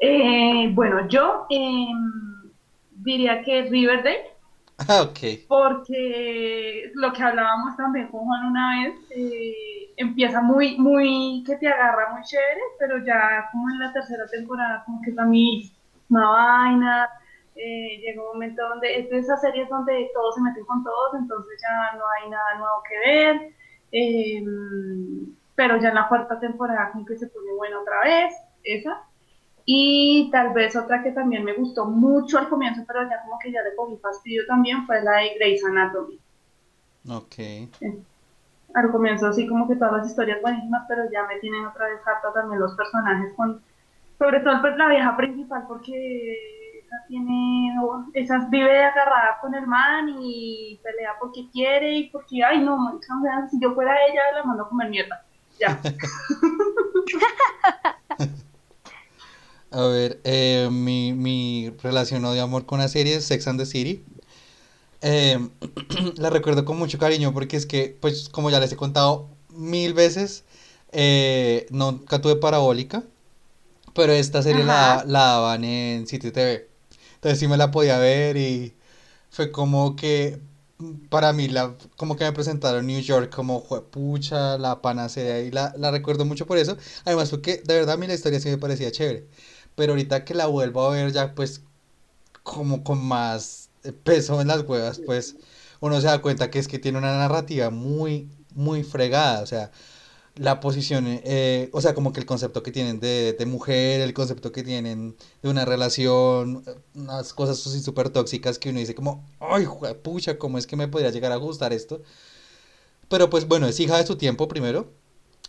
Eh, 0.00 0.70
bueno, 0.72 1.08
yo 1.08 1.46
em, 1.50 2.52
diría 2.92 3.42
que 3.42 3.62
Riverdale. 3.62 4.30
Ah, 4.88 5.02
ok. 5.02 5.46
porque 5.46 6.90
lo 6.94 7.12
que 7.12 7.22
hablábamos 7.22 7.76
también 7.76 8.06
con 8.08 8.20
Juan 8.24 8.46
una 8.46 8.82
vez, 8.82 8.94
eh, 9.10 9.92
empieza 9.96 10.40
muy, 10.40 10.78
muy, 10.78 11.42
que 11.44 11.56
te 11.56 11.68
agarra 11.68 12.14
muy 12.14 12.22
chévere, 12.22 12.60
pero 12.78 13.04
ya 13.04 13.48
como 13.52 13.68
en 13.68 13.78
la 13.78 13.92
tercera 13.92 14.26
temporada 14.28 14.82
como 14.86 15.02
que 15.02 15.10
es 15.10 15.16
la 15.16 15.26
misma 16.10 16.30
vaina, 16.30 17.08
eh, 17.54 18.00
llega 18.00 18.22
un 18.22 18.28
momento 18.28 18.68
donde 18.68 18.98
es 18.98 19.10
de 19.10 19.18
esas 19.18 19.40
series 19.40 19.68
donde 19.68 20.10
todos 20.12 20.34
se 20.34 20.40
meten 20.40 20.64
con 20.64 20.82
todos, 20.82 21.14
entonces 21.14 21.60
ya 21.62 21.98
no 21.98 22.04
hay 22.08 22.30
nada 22.30 22.54
nuevo 22.58 22.82
que 22.88 23.10
ver, 23.10 23.54
eh, 23.92 24.44
pero 25.54 25.76
ya 25.78 25.90
en 25.90 25.94
la 25.94 26.08
cuarta 26.08 26.38
temporada 26.40 26.90
como 26.92 27.04
que 27.04 27.16
se 27.16 27.28
pone 27.28 27.52
buena 27.56 27.80
otra 27.80 28.00
vez, 28.04 28.34
esa. 28.64 29.02
Y 29.66 30.30
tal 30.32 30.52
vez 30.52 30.74
otra 30.74 31.02
que 31.02 31.12
también 31.12 31.44
me 31.44 31.52
gustó 31.52 31.84
mucho 31.84 32.38
al 32.38 32.48
comienzo, 32.48 32.82
pero 32.86 33.08
ya 33.08 33.22
como 33.22 33.38
que 33.38 33.52
ya 33.52 33.62
le 33.62 33.76
cogí 33.76 33.96
fastidio 33.98 34.46
también, 34.46 34.86
fue 34.86 35.02
la 35.02 35.18
de 35.18 35.34
Grey's 35.36 35.64
Anatomy. 35.64 36.18
Ok. 37.08 37.68
Al 38.74 38.90
comienzo 38.90 39.26
así 39.26 39.46
como 39.46 39.68
que 39.68 39.76
todas 39.76 39.98
las 39.98 40.06
historias 40.08 40.40
buenísimas, 40.40 40.84
pero 40.88 41.10
ya 41.10 41.24
me 41.26 41.38
tienen 41.40 41.66
otra 41.66 41.88
vez 41.88 42.00
harta 42.06 42.32
también 42.32 42.60
los 42.60 42.74
personajes 42.74 43.32
con, 43.36 43.62
sobre 44.20 44.40
todo 44.40 44.60
pues 44.60 44.76
la 44.76 44.88
vieja 44.90 45.16
principal, 45.16 45.64
porque 45.66 46.34
esa 46.78 46.96
tiene, 47.08 47.74
esa 48.12 48.46
vive 48.50 48.84
agarrada 48.84 49.38
con 49.40 49.54
el 49.54 49.66
man 49.66 50.14
y 50.20 50.78
pelea 50.82 51.12
porque 51.18 51.48
quiere 51.50 51.96
y 51.96 52.10
porque, 52.10 52.44
ay 52.44 52.58
no, 52.58 52.74
o 52.74 53.00
sea, 53.00 53.48
si 53.50 53.58
yo 53.58 53.74
fuera 53.74 53.96
ella 54.06 54.20
la 54.34 54.44
mando 54.44 54.64
a 54.64 54.68
comer 54.68 54.90
mierda. 54.90 55.24
Ya. 55.58 55.80
A 59.72 59.82
ver, 59.86 60.20
eh, 60.24 60.68
mi, 60.70 61.12
mi 61.12 61.72
relación 61.82 62.22
de 62.22 62.40
amor 62.40 62.66
con 62.66 62.80
la 62.80 62.88
serie 62.88 63.14
es 63.14 63.24
Sex 63.24 63.46
and 63.46 63.58
the 63.58 63.66
City. 63.66 64.04
Eh, 65.00 65.38
la 66.16 66.28
recuerdo 66.28 66.64
con 66.64 66.76
mucho 66.76 66.98
cariño 66.98 67.32
porque 67.32 67.56
es 67.56 67.64
que, 67.66 67.96
pues, 68.00 68.28
como 68.28 68.50
ya 68.50 68.60
les 68.60 68.72
he 68.72 68.76
contado 68.76 69.30
mil 69.48 69.94
veces, 69.94 70.44
eh, 70.92 71.66
nunca 71.70 72.20
tuve 72.20 72.36
parabólica, 72.36 73.04
pero 73.94 74.12
esta 74.12 74.42
serie 74.42 74.64
la, 74.64 75.04
la 75.06 75.20
daban 75.20 75.64
en 75.64 76.06
City 76.06 76.30
TV. 76.30 76.68
Entonces 77.16 77.38
sí 77.38 77.48
me 77.48 77.56
la 77.56 77.70
podía 77.70 77.98
ver 77.98 78.36
y 78.36 78.74
fue 79.30 79.52
como 79.52 79.96
que 79.96 80.40
para 81.10 81.32
mí 81.32 81.48
la, 81.48 81.74
como 81.96 82.16
que 82.16 82.24
me 82.24 82.32
presentaron 82.32 82.86
New 82.86 83.00
York 83.00 83.34
como 83.34 83.64
pucha, 83.90 84.58
la 84.58 84.80
panacea 84.82 85.40
y 85.40 85.50
la, 85.50 85.74
la 85.76 85.90
recuerdo 85.90 86.24
mucho 86.24 86.46
por 86.46 86.58
eso. 86.58 86.76
Además 87.04 87.30
porque 87.30 87.62
de 87.64 87.74
verdad 87.74 87.94
a 87.94 87.98
mí 87.98 88.06
la 88.06 88.14
historia 88.14 88.40
sí 88.40 88.48
me 88.48 88.58
parecía 88.58 88.90
chévere. 88.92 89.26
Pero 89.76 89.92
ahorita 89.92 90.24
que 90.24 90.34
la 90.34 90.46
vuelvo 90.46 90.82
a 90.86 90.90
ver 90.90 91.12
ya 91.12 91.34
pues 91.34 91.62
como 92.42 92.84
con 92.84 93.04
más 93.04 93.70
eh, 93.84 93.92
peso 93.92 94.40
en 94.40 94.48
las 94.48 94.62
huevas, 94.62 95.00
pues 95.04 95.36
uno 95.80 96.00
se 96.00 96.06
da 96.08 96.20
cuenta 96.22 96.50
que 96.50 96.58
es 96.58 96.68
que 96.68 96.78
tiene 96.78 96.98
una 96.98 97.16
narrativa 97.18 97.70
muy, 97.70 98.30
muy 98.54 98.82
fregada, 98.84 99.42
o 99.42 99.46
sea, 99.46 99.70
la 100.36 100.60
posición, 100.60 101.04
eh, 101.08 101.70
o 101.72 101.80
sea, 101.80 101.94
como 101.94 102.12
que 102.12 102.20
el 102.20 102.26
concepto 102.26 102.62
que 102.62 102.72
tienen 102.72 103.00
de, 103.00 103.34
de 103.34 103.46
mujer, 103.46 104.00
el 104.00 104.14
concepto 104.14 104.52
que 104.52 104.62
tienen 104.62 105.16
de 105.42 105.48
una 105.50 105.64
relación, 105.64 106.64
unas 106.94 107.34
cosas 107.34 107.58
súper 107.58 108.10
tóxicas 108.10 108.58
que 108.58 108.70
uno 108.70 108.78
dice 108.78 108.94
como, 108.94 109.26
ay, 109.40 109.66
pucha, 110.02 110.38
¿cómo 110.38 110.58
es 110.58 110.66
que 110.66 110.76
me 110.76 110.88
podría 110.88 111.10
llegar 111.10 111.32
a 111.32 111.36
gustar 111.36 111.72
esto? 111.72 112.02
Pero 113.08 113.28
pues 113.30 113.46
bueno, 113.48 113.66
es 113.66 113.80
hija 113.80 113.98
de 113.98 114.06
su 114.06 114.16
tiempo 114.16 114.48
primero, 114.48 114.92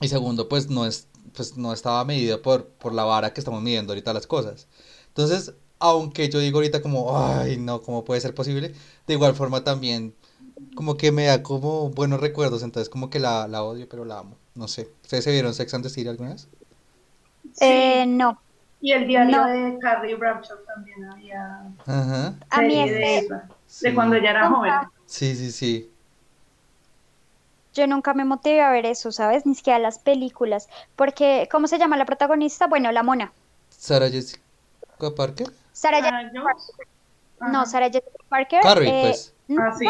y 0.02 0.08
segundo, 0.08 0.50
pues 0.50 0.70
no 0.70 0.86
es, 0.86 1.08
pues 1.34 1.58
no 1.58 1.74
estaba 1.74 2.04
medida 2.06 2.42
por, 2.42 2.68
por 2.68 2.94
la 2.94 3.04
vara 3.04 3.34
que 3.34 3.42
estamos 3.42 3.62
midiendo 3.62 3.94
ahorita 3.94 4.14
las 4.14 4.28
cosas. 4.28 4.68
Entonces, 5.10 5.54
aunque 5.80 6.30
yo 6.30 6.40
digo 6.40 6.58
ahorita 6.58 6.82
como, 6.82 7.18
ay, 7.18 7.58
no, 7.58 7.82
¿cómo 7.82 8.04
puede 8.04 8.22
ser 8.22 8.34
posible? 8.34 8.74
De 9.08 9.14
igual 9.14 9.36
forma 9.36 9.64
también, 9.64 10.16
como 10.76 10.98
que 10.98 11.12
me 11.12 11.26
da 11.26 11.44
como 11.44 11.90
buenos 11.90 12.20
recuerdos, 12.20 12.64
entonces 12.64 12.90
como 12.90 13.10
que 13.10 13.20
la, 13.20 13.48
la 13.48 13.64
odio, 13.64 13.88
pero 13.90 14.06
la 14.06 14.20
amo. 14.20 14.36
No 14.56 14.68
sé. 14.68 14.90
¿Ustedes 15.04 15.24
se 15.24 15.32
vieron 15.32 15.54
Sex 15.54 15.74
and 15.74 15.84
the 15.84 15.90
City 15.90 16.08
alguna 16.10 16.32
vez? 16.32 16.48
Eh, 17.60 18.06
no. 18.08 18.40
Y 18.82 18.92
el 18.94 19.08
diario 19.08 19.38
No. 19.38 19.48
de 19.48 19.78
Carrie 19.80 20.16
Bradshaw 20.16 20.58
también 20.66 21.04
había 21.06 21.64
Ajá. 21.86 22.34
A 22.50 22.62
mí 22.62 22.90
de 22.90 23.18
es- 23.18 23.24
esa, 23.26 23.48
Sí. 23.68 23.88
de 23.90 23.96
cuando 23.96 24.16
ella 24.16 24.32
era 24.32 24.50
joven. 24.50 24.74
Sí, 25.06 25.36
sí, 25.36 25.52
sí. 25.52 25.92
Yo 27.74 27.88
nunca 27.88 28.14
me 28.14 28.26
motivé 28.26 28.62
a 28.62 28.70
ver 28.72 28.86
eso, 28.86 29.12
¿sabes? 29.12 29.46
Ni 29.46 29.56
siquiera 29.56 29.80
las 29.80 30.00
películas. 30.00 30.68
Porque, 30.96 31.48
¿cómo 31.52 31.68
se 31.68 31.78
llama 31.78 31.96
la 31.96 32.06
protagonista? 32.06 32.68
Bueno, 32.68 32.92
la 32.92 33.02
mona. 33.04 33.32
Sarah 33.70 34.10
Jessica 34.10 34.42
Parker. 35.16 35.48
Sarah 35.72 36.02
Sarah 36.02 36.22
Jessica 36.24 36.42
Jones. 36.42 36.72
No. 37.54 37.66
Sarah 37.66 37.88
Jessica 37.90 38.24
Parker. 38.28 38.60
Carrie, 38.62 38.90
eh, 38.90 39.02
pues. 39.04 39.34
Ah, 39.58 39.74
sí. 39.78 39.86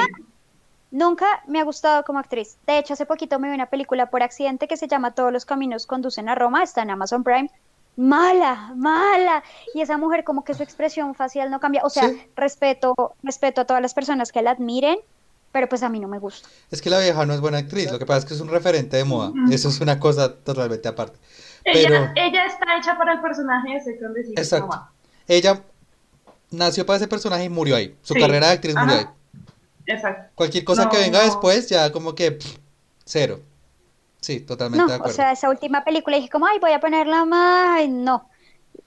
Nunca 0.91 1.25
me 1.47 1.59
ha 1.59 1.63
gustado 1.63 2.03
como 2.03 2.19
actriz. 2.19 2.57
De 2.67 2.77
hecho, 2.77 2.93
hace 2.93 3.05
poquito 3.05 3.39
me 3.39 3.47
vi 3.47 3.55
una 3.55 3.67
película 3.67 4.09
por 4.09 4.23
accidente 4.23 4.67
que 4.67 4.75
se 4.77 4.87
llama 4.87 5.11
Todos 5.15 5.31
los 5.31 5.45
caminos 5.45 5.85
conducen 5.85 6.27
a 6.27 6.35
Roma, 6.35 6.63
está 6.63 6.81
en 6.81 6.89
Amazon 6.89 7.23
Prime. 7.23 7.49
Mala, 7.97 8.73
mala. 8.75 9.43
Y 9.73 9.81
esa 9.81 9.97
mujer 9.97 10.23
como 10.23 10.43
que 10.43 10.53
su 10.53 10.63
expresión 10.63 11.13
facial 11.15 11.49
no 11.51 11.59
cambia. 11.59 11.81
O 11.83 11.89
sea, 11.89 12.09
Sí. 12.09 12.21
respeto, 12.35 12.95
respeto 13.23 13.61
a 13.61 13.65
todas 13.65 13.81
las 13.81 13.93
personas 13.93 14.31
que 14.31 14.41
la 14.41 14.51
admiren, 14.51 14.97
pero 15.51 15.67
pues 15.69 15.83
a 15.83 15.89
mí 15.89 15.99
no 15.99 16.07
me 16.07 16.19
gusta. 16.19 16.47
Es 16.71 16.81
que 16.81 16.89
la 16.89 16.99
vieja 16.99 17.25
no 17.25 17.33
es 17.33 17.41
buena 17.41 17.57
actriz, 17.59 17.91
lo 17.91 17.99
que 17.99 18.05
pasa 18.05 18.19
es 18.19 18.25
que 18.25 18.33
es 18.33 18.39
un 18.41 18.49
referente 18.49 18.97
de 18.97 19.03
moda. 19.05 19.31
Eso 19.51 19.69
es 19.69 19.79
una 19.81 19.99
cosa 19.99 20.33
totalmente 20.35 20.87
aparte. 20.89 21.17
Ella, 21.63 21.89
Pero 21.89 22.11
ella 22.15 22.45
está 22.45 22.65
hecha 22.77 22.97
para 22.97 23.13
el 23.13 23.21
personaje 23.21 23.79
City. 23.81 24.33
Exacto. 24.35 24.87
ella 25.27 25.61
nació 26.49 26.85
para 26.85 26.97
ese 26.97 27.07
personaje 27.07 27.43
y 27.45 27.49
murió 27.49 27.75
ahí. 27.75 27.95
Su 28.01 28.13
Sí. 28.13 28.19
carrera 28.19 28.47
de 28.47 28.53
actriz 28.53 28.75
murió 28.75 28.95
ahí. 28.95 29.05
Exacto. 29.91 30.31
Cualquier 30.35 30.63
cosa 30.63 30.89
que 30.89 30.97
venga 30.97 31.19
no. 31.19 31.25
después 31.25 31.67
ya 31.69 31.91
como 31.91 32.15
que 32.15 32.31
pff, 32.33 32.57
cero. 33.05 33.41
Sí, 34.21 34.39
totalmente 34.41 34.85
No, 34.85 34.87
de 34.87 34.93
o 34.93 34.95
acuerdo. 34.97 35.15
sea, 35.15 35.31
esa 35.31 35.49
última 35.49 35.83
película 35.83 36.17
dije 36.17 36.29
como, 36.29 36.45
ay, 36.47 36.59
voy 36.59 36.71
a 36.71 36.79
ponerla 36.79 37.25
más. 37.25 37.79
Ay, 37.79 37.89
no. 37.89 38.29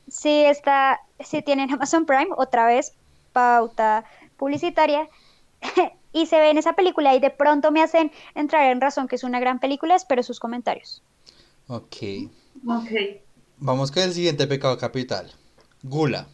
Si 0.08 0.44
está, 0.44 1.00
si 1.20 1.42
tienen 1.42 1.72
Amazon 1.72 2.06
Prime, 2.06 2.28
otra 2.36 2.66
vez, 2.66 2.94
pauta 3.32 4.04
publicitaria, 4.36 5.08
y 6.12 6.26
se 6.26 6.38
ve 6.38 6.50
en 6.50 6.58
esa 6.58 6.74
película 6.74 7.14
y 7.14 7.20
de 7.20 7.30
pronto 7.30 7.72
me 7.72 7.82
hacen 7.82 8.12
entrar 8.34 8.70
en 8.70 8.80
razón 8.80 9.08
que 9.08 9.16
es 9.16 9.24
una 9.24 9.40
gran 9.40 9.58
película, 9.60 9.96
espero 9.96 10.22
sus 10.22 10.38
comentarios. 10.40 11.02
Ok. 11.66 11.96
Ok. 12.66 12.90
Vamos 13.58 13.90
con 13.90 14.02
el 14.04 14.12
siguiente 14.12 14.46
pecado 14.46 14.78
capital. 14.78 15.32
Gula. 15.82 16.28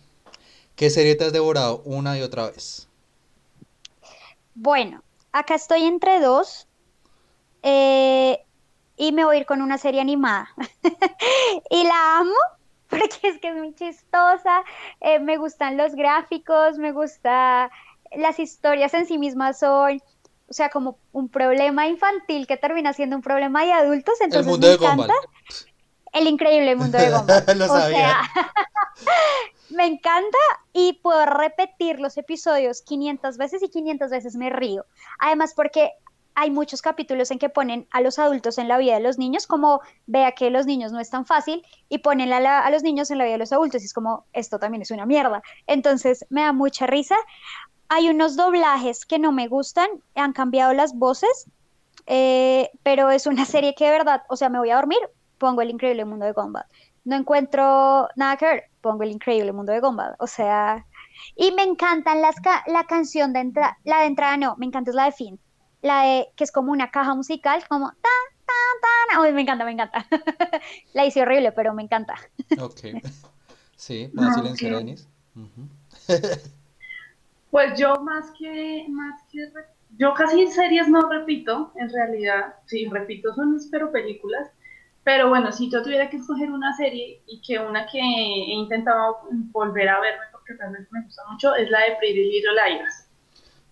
¿Qué 0.77 0.91
serie 0.91 1.15
te 1.17 1.25
has 1.25 1.33
devorado 1.33 1.83
una 1.85 2.19
y 2.19 2.23
otra 2.23 2.51
vez? 2.51 2.90
Bueno, 4.63 5.03
acá 5.33 5.55
estoy 5.55 5.85
entre 5.85 6.21
dos 6.21 6.69
eh, 7.63 8.45
y 8.99 9.13
me 9.13 9.25
voy 9.25 9.37
a 9.37 9.41
ir 9.41 9.47
con 9.47 9.63
una 9.63 9.79
serie 9.79 10.03
animada. 10.03 10.51
y 11.71 11.85
la 11.85 12.19
amo 12.19 12.35
porque 12.91 13.21
es 13.23 13.39
que 13.39 13.49
es 13.49 13.55
muy 13.57 13.75
chistosa, 13.75 14.63
eh, 15.01 15.19
me 15.19 15.39
gustan 15.39 15.79
los 15.79 15.95
gráficos, 15.95 16.77
me 16.77 16.93
gusta 16.93 17.71
las 18.15 18.39
historias 18.39 18.93
en 18.93 19.07
sí 19.07 19.17
mismas 19.17 19.59
son, 19.59 20.03
o 20.49 20.53
sea, 20.53 20.69
como 20.69 20.99
un 21.13 21.31
problema 21.31 21.87
infantil 21.87 22.47
que 22.47 22.59
termina 22.59 22.93
siendo 22.93 23.17
un 23.17 23.23
problema 23.23 23.65
de 23.65 23.73
adultos, 23.73 24.21
El 24.21 24.27
entonces 24.27 24.53
mundo 24.53 24.67
me 24.67 24.73
de 24.73 24.77
Gumball. 24.77 25.11
encanta 25.11 25.15
el 26.13 26.27
increíble 26.27 26.77
mundo 26.77 26.99
de 26.99 27.09
Gumball. 27.09 27.45
Lo 27.59 27.65
O 27.65 27.69
sabía. 27.69 28.21
sea, 28.27 28.31
me 29.71 29.87
encanta 29.87 30.39
y 30.73 30.95
puedo 30.95 31.27
repetir 31.27 32.01
los 32.01 32.17
episodios 32.17 32.83
500 32.83 33.37
veces 33.37 33.63
y 33.63 33.69
500 33.69 34.11
veces 34.11 34.37
me 34.37 34.51
río. 34.51 34.87
Además, 35.19 35.55
porque 35.55 35.93
hay 36.35 36.51
muchos 36.51 36.81
capítulos 36.81 37.31
en 37.31 37.39
que 37.39 37.49
ponen 37.49 37.87
a 37.91 38.01
los 38.01 38.19
adultos 38.19 38.59
en 38.59 38.69
la 38.69 38.79
vida 38.79 38.95
de 38.95 39.01
los 39.01 39.19
niños, 39.19 39.47
como 39.47 39.81
vea 40.07 40.33
que 40.33 40.51
los 40.51 40.67
niños 40.67 40.93
no 40.93 41.01
es 41.01 41.11
tan 41.11 41.27
fácil, 41.27 41.65
y 41.89 41.99
ponen 41.99 42.33
a, 42.33 42.61
a 42.61 42.71
los 42.71 42.83
niños 42.83 43.11
en 43.11 43.19
la 43.19 43.25
vida 43.25 43.35
de 43.35 43.39
los 43.39 43.53
adultos, 43.53 43.83
y 43.83 43.87
es 43.87 43.93
como, 43.93 44.25
esto 44.33 44.59
también 44.59 44.83
es 44.83 44.91
una 44.91 45.07
mierda. 45.07 45.43
Entonces, 45.67 46.25
me 46.31 46.43
da 46.43 46.53
mucha 46.53 46.87
risa. 46.87 47.17
Hay 47.89 48.09
unos 48.09 48.37
doblajes 48.37 49.05
que 49.05 49.19
no 49.19 49.33
me 49.33 49.49
gustan, 49.49 49.89
han 50.15 50.33
cambiado 50.33 50.73
las 50.73 50.95
voces, 50.95 51.47
eh, 52.07 52.71
pero 52.83 53.11
es 53.11 53.27
una 53.27 53.45
serie 53.45 53.75
que 53.75 53.85
de 53.85 53.91
verdad, 53.91 54.23
o 54.29 54.37
sea, 54.37 54.49
me 54.49 54.59
voy 54.59 54.71
a 54.71 54.77
dormir, 54.77 55.01
pongo 55.39 55.63
el 55.63 55.71
increíble 55.71 56.05
mundo 56.05 56.25
de 56.25 56.33
Gumball. 56.33 56.65
No 57.05 57.17
encuentro 57.17 58.09
nada 58.17 58.37
que 58.37 58.47
ver, 58.47 58.70
pongo 58.81 59.03
el 59.03 59.11
increíble 59.11 59.53
mundo 59.53 59.73
de 59.73 59.81
Gumball. 59.81 60.15
O 60.19 60.27
sea, 60.27 60.87
y 61.37 61.53
me 61.53 61.63
encantan 61.63 62.21
las 62.23 62.37
ca- 62.41 62.65
la 62.67 62.85
canción 62.85 63.33
de 63.33 63.41
entrada, 63.41 63.79
la 63.85 64.01
de 64.01 64.07
entrada 64.07 64.37
no, 64.37 64.57
me 64.57 64.67
encanta 64.67 64.91
es 64.91 64.97
la 64.97 65.05
de 65.05 65.13
fin, 65.13 65.41
la 65.83 66.03
de 66.03 66.29
que 66.37 66.45
es 66.45 66.53
como 66.53 66.73
una 66.73 66.91
caja 66.91 67.15
musical, 67.15 67.63
como 67.69 67.89
tan, 67.91 68.01
tan, 68.47 69.17
tan. 69.17 69.21
Uy, 69.23 69.33
me 69.33 69.43
encanta, 69.43 69.65
me 69.65 69.73
encanta. 69.73 70.07
la 70.95 71.07
hice 71.07 71.23
horrible, 71.23 71.53
pero 71.53 71.75
me 71.75 71.83
encanta. 71.83 72.15
Ok. 72.61 72.81
Sí, 73.77 74.13
para 74.15 74.29
Ah. 74.29 74.43
Ujú. 75.35 75.69
Pues 77.51 77.79
yo 77.81 77.95
más 77.97 78.31
que, 78.39 78.87
más 78.91 79.23
que, 79.33 79.51
yo 79.97 80.15
casi 80.15 80.43
en 80.43 80.53
series 80.53 80.89
no 80.89 81.09
repito, 81.09 81.73
en 81.77 81.91
realidad, 81.91 82.55
sí, 82.67 82.87
repito, 82.89 83.35
son 83.35 83.59
pero 83.71 83.91
películas, 83.91 84.51
pero 85.05 85.29
bueno, 85.29 85.51
si 85.53 85.71
yo 85.71 85.83
tuviera 85.83 86.11
que 86.11 86.17
escoger 86.17 86.51
una 86.51 86.73
serie 86.77 87.23
y 87.27 87.41
que 87.41 87.59
una 87.59 87.87
que 87.87 87.99
he 87.99 88.53
intentado 88.55 89.19
volver 89.51 89.89
a 89.89 90.01
verme 90.01 90.25
porque 90.33 90.55
realmente 90.55 90.89
me 90.93 91.03
gusta 91.03 91.23
mucho 91.31 91.55
es 91.55 91.71
la 91.71 91.81
de 91.81 91.97
Pretty 91.97 92.31
Little 92.31 92.53
Liars. 92.53 93.07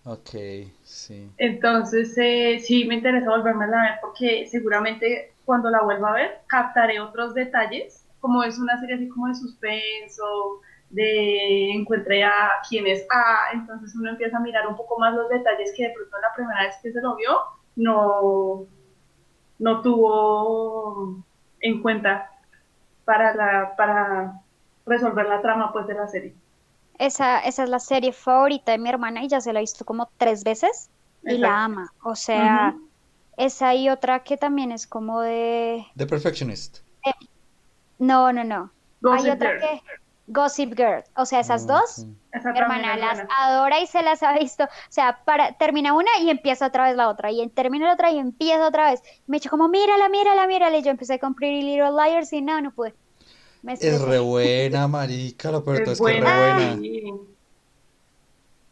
Ok, 0.05 0.71
sí. 0.85 1.31
Entonces, 1.37 2.17
eh, 2.17 2.59
sí 2.61 2.87
me 2.87 2.95
interesa 2.95 3.29
volverme 3.29 3.67
a 3.67 3.83
ver 3.83 3.99
porque 4.01 4.47
seguramente 4.47 5.35
cuando 5.45 5.71
la 5.71 5.83
vuelva 5.83 6.11
a 6.11 6.15
ver 6.15 6.41
captaré 6.47 6.99
otros 7.01 7.35
detalles, 7.35 8.07
como 8.21 8.43
es 8.43 8.59
una 8.59 8.79
serie 8.81 8.97
así 8.97 9.09
como 9.09 9.29
de 9.29 9.35
suspenso, 9.35 10.61
de 10.91 11.73
encuentre 11.73 12.25
a 12.25 12.51
quién 12.69 12.87
es 12.87 13.07
A, 13.11 13.53
entonces 13.53 13.95
uno 13.95 14.11
empieza 14.11 14.39
a 14.39 14.41
mirar 14.41 14.67
un 14.67 14.77
poco 14.77 14.99
más 14.99 15.15
los 15.15 15.29
detalles 15.29 15.75
que 15.77 15.89
de 15.89 15.95
pronto 15.95 16.17
la 16.23 16.35
primera 16.35 16.63
vez 16.63 16.77
que 16.83 16.91
se 16.91 17.03
lo 17.03 17.15
vio 17.17 17.39
no, 17.79 18.67
no 19.59 19.83
tuvo 19.83 21.17
en 21.61 21.83
cuenta 21.83 22.31
para, 23.05 23.35
la, 23.35 23.75
para 23.77 24.41
resolver 24.87 25.27
la 25.27 25.41
trama 25.41 25.73
pues 25.73 25.87
de 25.87 25.95
la 25.95 26.09
serie. 26.09 26.35
Esa, 26.99 27.41
esa 27.41 27.65
es 27.65 27.71
la 27.71 27.79
serie 27.79 28.13
favorita 28.13 28.73
de 28.73 28.79
mi 28.79 28.89
hermana 28.89 29.23
y 29.23 29.29
ya 29.29 29.41
se 29.41 29.53
la 29.53 29.61
ha 29.61 29.63
visto 29.63 29.85
como 29.85 30.11
tres 30.19 30.45
veces 30.45 30.91
y 31.23 31.35
Exacto. 31.35 31.41
la 31.41 31.65
ama. 31.65 31.93
O 32.03 32.17
sea, 32.17 32.77
esa 33.37 33.75
y 33.75 33.89
otra 33.89 34.25
que 34.25 34.37
también 34.37 34.73
es 34.73 34.87
como 34.87 35.21
de... 35.21 35.87
The 35.97 36.07
Perfectionist. 36.07 36.79
No, 37.99 38.33
no, 38.33 38.45
no. 38.45 38.71
Hay 39.13 39.31
otra 39.31 39.51
Girl. 39.51 39.61
que... 39.61 39.83
Gossip 40.29 40.75
Girl. 40.77 41.03
O 41.17 41.25
sea, 41.27 41.41
esas 41.41 41.63
Ok. 41.65 41.69
dos, 41.71 42.07
también 42.33 42.57
hermana 42.65 42.95
es 42.95 43.01
las 43.01 43.15
buena. 43.17 43.35
adora 43.39 43.81
y 43.81 43.87
se 43.87 44.03
las 44.03 44.23
ha 44.23 44.39
visto. 44.39 44.65
O 44.65 44.69
sea, 44.91 45.21
para, 45.25 45.53
termina 45.53 45.95
una 45.95 46.11
y 46.21 46.31
empieza 46.31 46.67
otra 46.67 46.85
vez 46.85 46.97
la 46.97 47.09
otra. 47.09 47.31
Y 47.33 47.47
termina 47.49 47.87
la 47.87 47.95
otra 47.95 48.11
y 48.11 48.19
empieza 48.19 48.67
otra 48.67 48.91
vez. 48.91 49.03
Me 49.27 49.37
he 49.37 49.41
dicho 49.41 49.51
como, 49.51 49.69
mírala, 49.69 50.09
mírala, 50.09 50.47
mírala. 50.47 50.77
Y 50.77 50.83
yo 50.83 50.91
empecé 50.91 51.19
con 51.19 51.35
Pretty 51.35 51.63
Little 51.63 51.91
Liars 51.93 52.33
y 52.33 52.43
no, 52.43 52.61
no 52.61 52.71
pude. 52.71 52.95
Me 53.63 53.73
Es 53.73 54.01
re 54.03 54.19
buena, 54.21 54.87
marica, 54.87 55.51
lo 55.51 55.65
peor 55.65 55.79
de 55.79 55.85
todo 55.85 55.93
Es 55.95 56.01
es 56.01 56.07
que 56.07 56.19
es 56.19 56.25
re 56.25 56.31
buena. 56.55 56.77
sí. 56.77 57.13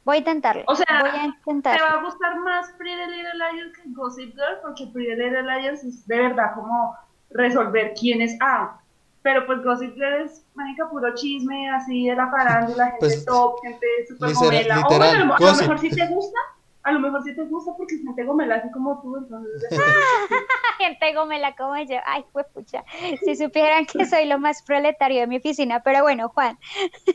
Voy 0.05 0.15
a 0.17 0.19
intentarlo. 0.21 0.63
O 0.69 0.77
sea, 0.77 0.87
Voy 1.01 1.09
a 1.09 1.13
Te 1.13 1.19
va 1.19 1.25
intentarlo. 1.27 1.85
a 1.99 2.03
gustar 2.05 2.39
más 2.39 2.71
Pretty 2.79 2.95
Little 3.11 3.35
Liars 3.35 3.73
que 3.77 3.83
Gossip 3.87 4.35
Girl 4.35 4.59
porque 4.63 4.87
Pretty 4.87 5.17
Little 5.17 5.43
Liars 5.43 5.83
es 5.83 6.07
de 6.07 6.17
verdad 6.19 6.55
como 6.55 6.95
resolver 7.31 7.93
quién 7.99 8.21
es 8.21 8.37
A. 8.41 8.79
Pero 9.27 9.45
pues 9.45 9.61
Gossip 9.65 9.93
Girl 9.97 10.23
es, 10.25 10.45
mágica, 10.55 10.89
puro 10.89 11.13
chisme 11.17 11.69
así 11.71 12.07
de 12.07 12.15
la 12.15 12.31
farándula, 12.31 12.85
gente 12.93 12.99
Pues, 13.01 13.25
top, 13.25 13.57
gente 13.61 13.85
super 14.09 14.29
literal- 14.29 14.45
gomela. 14.45 14.75
O 14.77 14.83
literal, 14.83 14.99
bueno, 15.17 15.25
a 15.25 15.27
lo, 15.27 15.35
a 15.35 15.39
lo 15.41 15.47
gossip. 15.47 15.61
mejor 15.63 15.79
sí 15.81 15.91
te 15.91 16.07
gusta, 16.07 16.39
a 16.85 16.93
lo 16.93 17.01
mejor 17.01 17.25
sí 17.25 17.35
te 17.35 17.45
gusta 17.47 17.73
porque 17.77 17.97
es 17.97 18.03
gente 18.05 18.23
gomela 18.23 18.55
así 18.55 18.71
como 18.71 19.01
tú, 19.03 19.17
entonces... 19.17 19.51
gente 20.79 21.13
gómela 21.15 21.57
como 21.57 21.77
yo. 21.79 21.97
Ay, 22.07 22.25
pues 22.33 22.47
pucha. 22.55 22.85
Si 23.25 23.35
supieran 23.35 23.85
que 23.87 24.05
soy 24.07 24.27
lo 24.27 24.39
más 24.39 24.63
proletario 24.63 25.23
de 25.23 25.27
mi 25.27 25.39
oficina. 25.39 25.81
Pero 25.83 26.03
bueno, 26.03 26.29
Juan. 26.29 26.57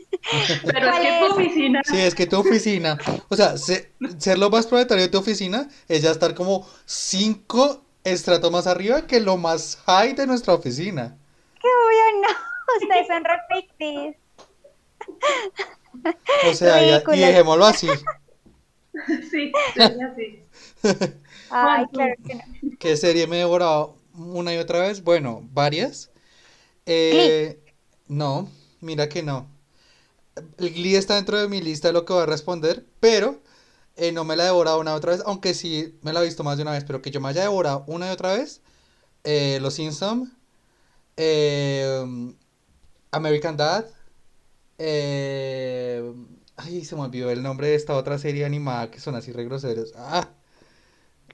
Pero 0.66 0.88
es 0.90 0.90
¿Cuál 0.90 1.02
que 1.02 1.18
tu 1.26 1.32
oficina. 1.32 1.80
Sí, 1.84 1.96
es 1.98 2.14
que 2.14 2.26
tu 2.26 2.38
oficina, 2.40 2.98
o 3.30 3.36
sea, 3.36 3.56
se- 3.56 3.92
ser 4.18 4.38
lo 4.38 4.50
más 4.50 4.66
proletario 4.66 5.04
de 5.04 5.08
tu 5.10 5.16
oficina 5.18 5.66
es 5.88 6.02
ya 6.02 6.10
estar 6.10 6.34
como 6.34 6.66
cinco 6.84 7.82
estratos 8.04 8.50
más 8.52 8.66
arriba 8.66 9.06
que 9.06 9.18
lo 9.20 9.38
más 9.38 9.78
high 9.86 10.12
de 10.12 10.26
nuestra 10.26 10.52
oficina. 10.54 11.16
Qué 11.62 11.68
obvio, 11.68 12.22
no. 12.22 12.28
Ustedes 12.82 13.06
son 13.06 13.24
repictis. 13.24 14.16
O 16.42 16.52
sea, 16.54 16.82
ya- 16.82 17.02
y 17.10 17.20
dejémoslo 17.20 17.64
así. 17.66 17.88
Sí, 19.30 19.52
así. 20.02 20.44
Ay, 21.50 21.86
claro 21.92 22.14
que 22.26 22.34
no. 22.34 22.42
¿Qué 22.78 22.96
serie 22.96 23.26
me 23.26 23.36
he 23.36 23.38
devorado 23.40 23.96
una 24.14 24.54
y 24.54 24.58
otra 24.58 24.80
vez? 24.80 25.02
Bueno, 25.02 25.40
varias. 25.52 26.10
Eh, 26.86 27.60
no, 28.08 28.50
mira 28.80 29.08
que 29.08 29.22
no. 29.22 29.48
El 30.58 30.72
Glee 30.72 30.96
está 30.96 31.16
dentro 31.16 31.38
de 31.38 31.48
mi 31.48 31.60
lista 31.60 31.88
de 31.88 31.92
lo 31.94 32.04
que 32.04 32.12
voy 32.12 32.22
a 32.22 32.26
responder, 32.26 32.86
pero 33.00 33.40
eh, 33.96 34.12
no 34.12 34.24
me 34.24 34.36
la 34.36 34.44
he 34.44 34.46
devorado 34.46 34.80
una 34.80 34.92
y 34.92 34.94
otra 34.94 35.12
vez, 35.12 35.22
aunque 35.26 35.54
sí 35.54 35.98
me 36.02 36.12
la 36.12 36.22
he 36.22 36.24
visto 36.24 36.44
más 36.44 36.56
de 36.56 36.62
una 36.62 36.72
vez, 36.72 36.84
pero 36.84 37.02
que 37.02 37.10
yo 37.10 37.20
me 37.20 37.28
haya 37.28 37.42
devorado 37.42 37.84
una 37.86 38.08
y 38.08 38.10
otra 38.10 38.34
vez. 38.34 38.62
eh, 39.24 39.58
Los 39.62 39.74
Simpson, 39.74 40.32
eh, 41.16 42.04
American 43.12 43.56
Dad, 43.56 43.86
eh, 44.78 46.14
ay, 46.56 46.84
se 46.84 46.96
me 46.96 47.02
olvidó 47.02 47.30
el 47.30 47.42
nombre 47.42 47.68
de 47.68 47.74
esta 47.76 47.96
otra 47.96 48.18
serie 48.18 48.44
animada 48.44 48.90
que 48.90 49.00
son 49.00 49.14
así 49.16 49.32
re 49.32 49.44
groseros. 49.44 49.92
Ah, 49.96 50.30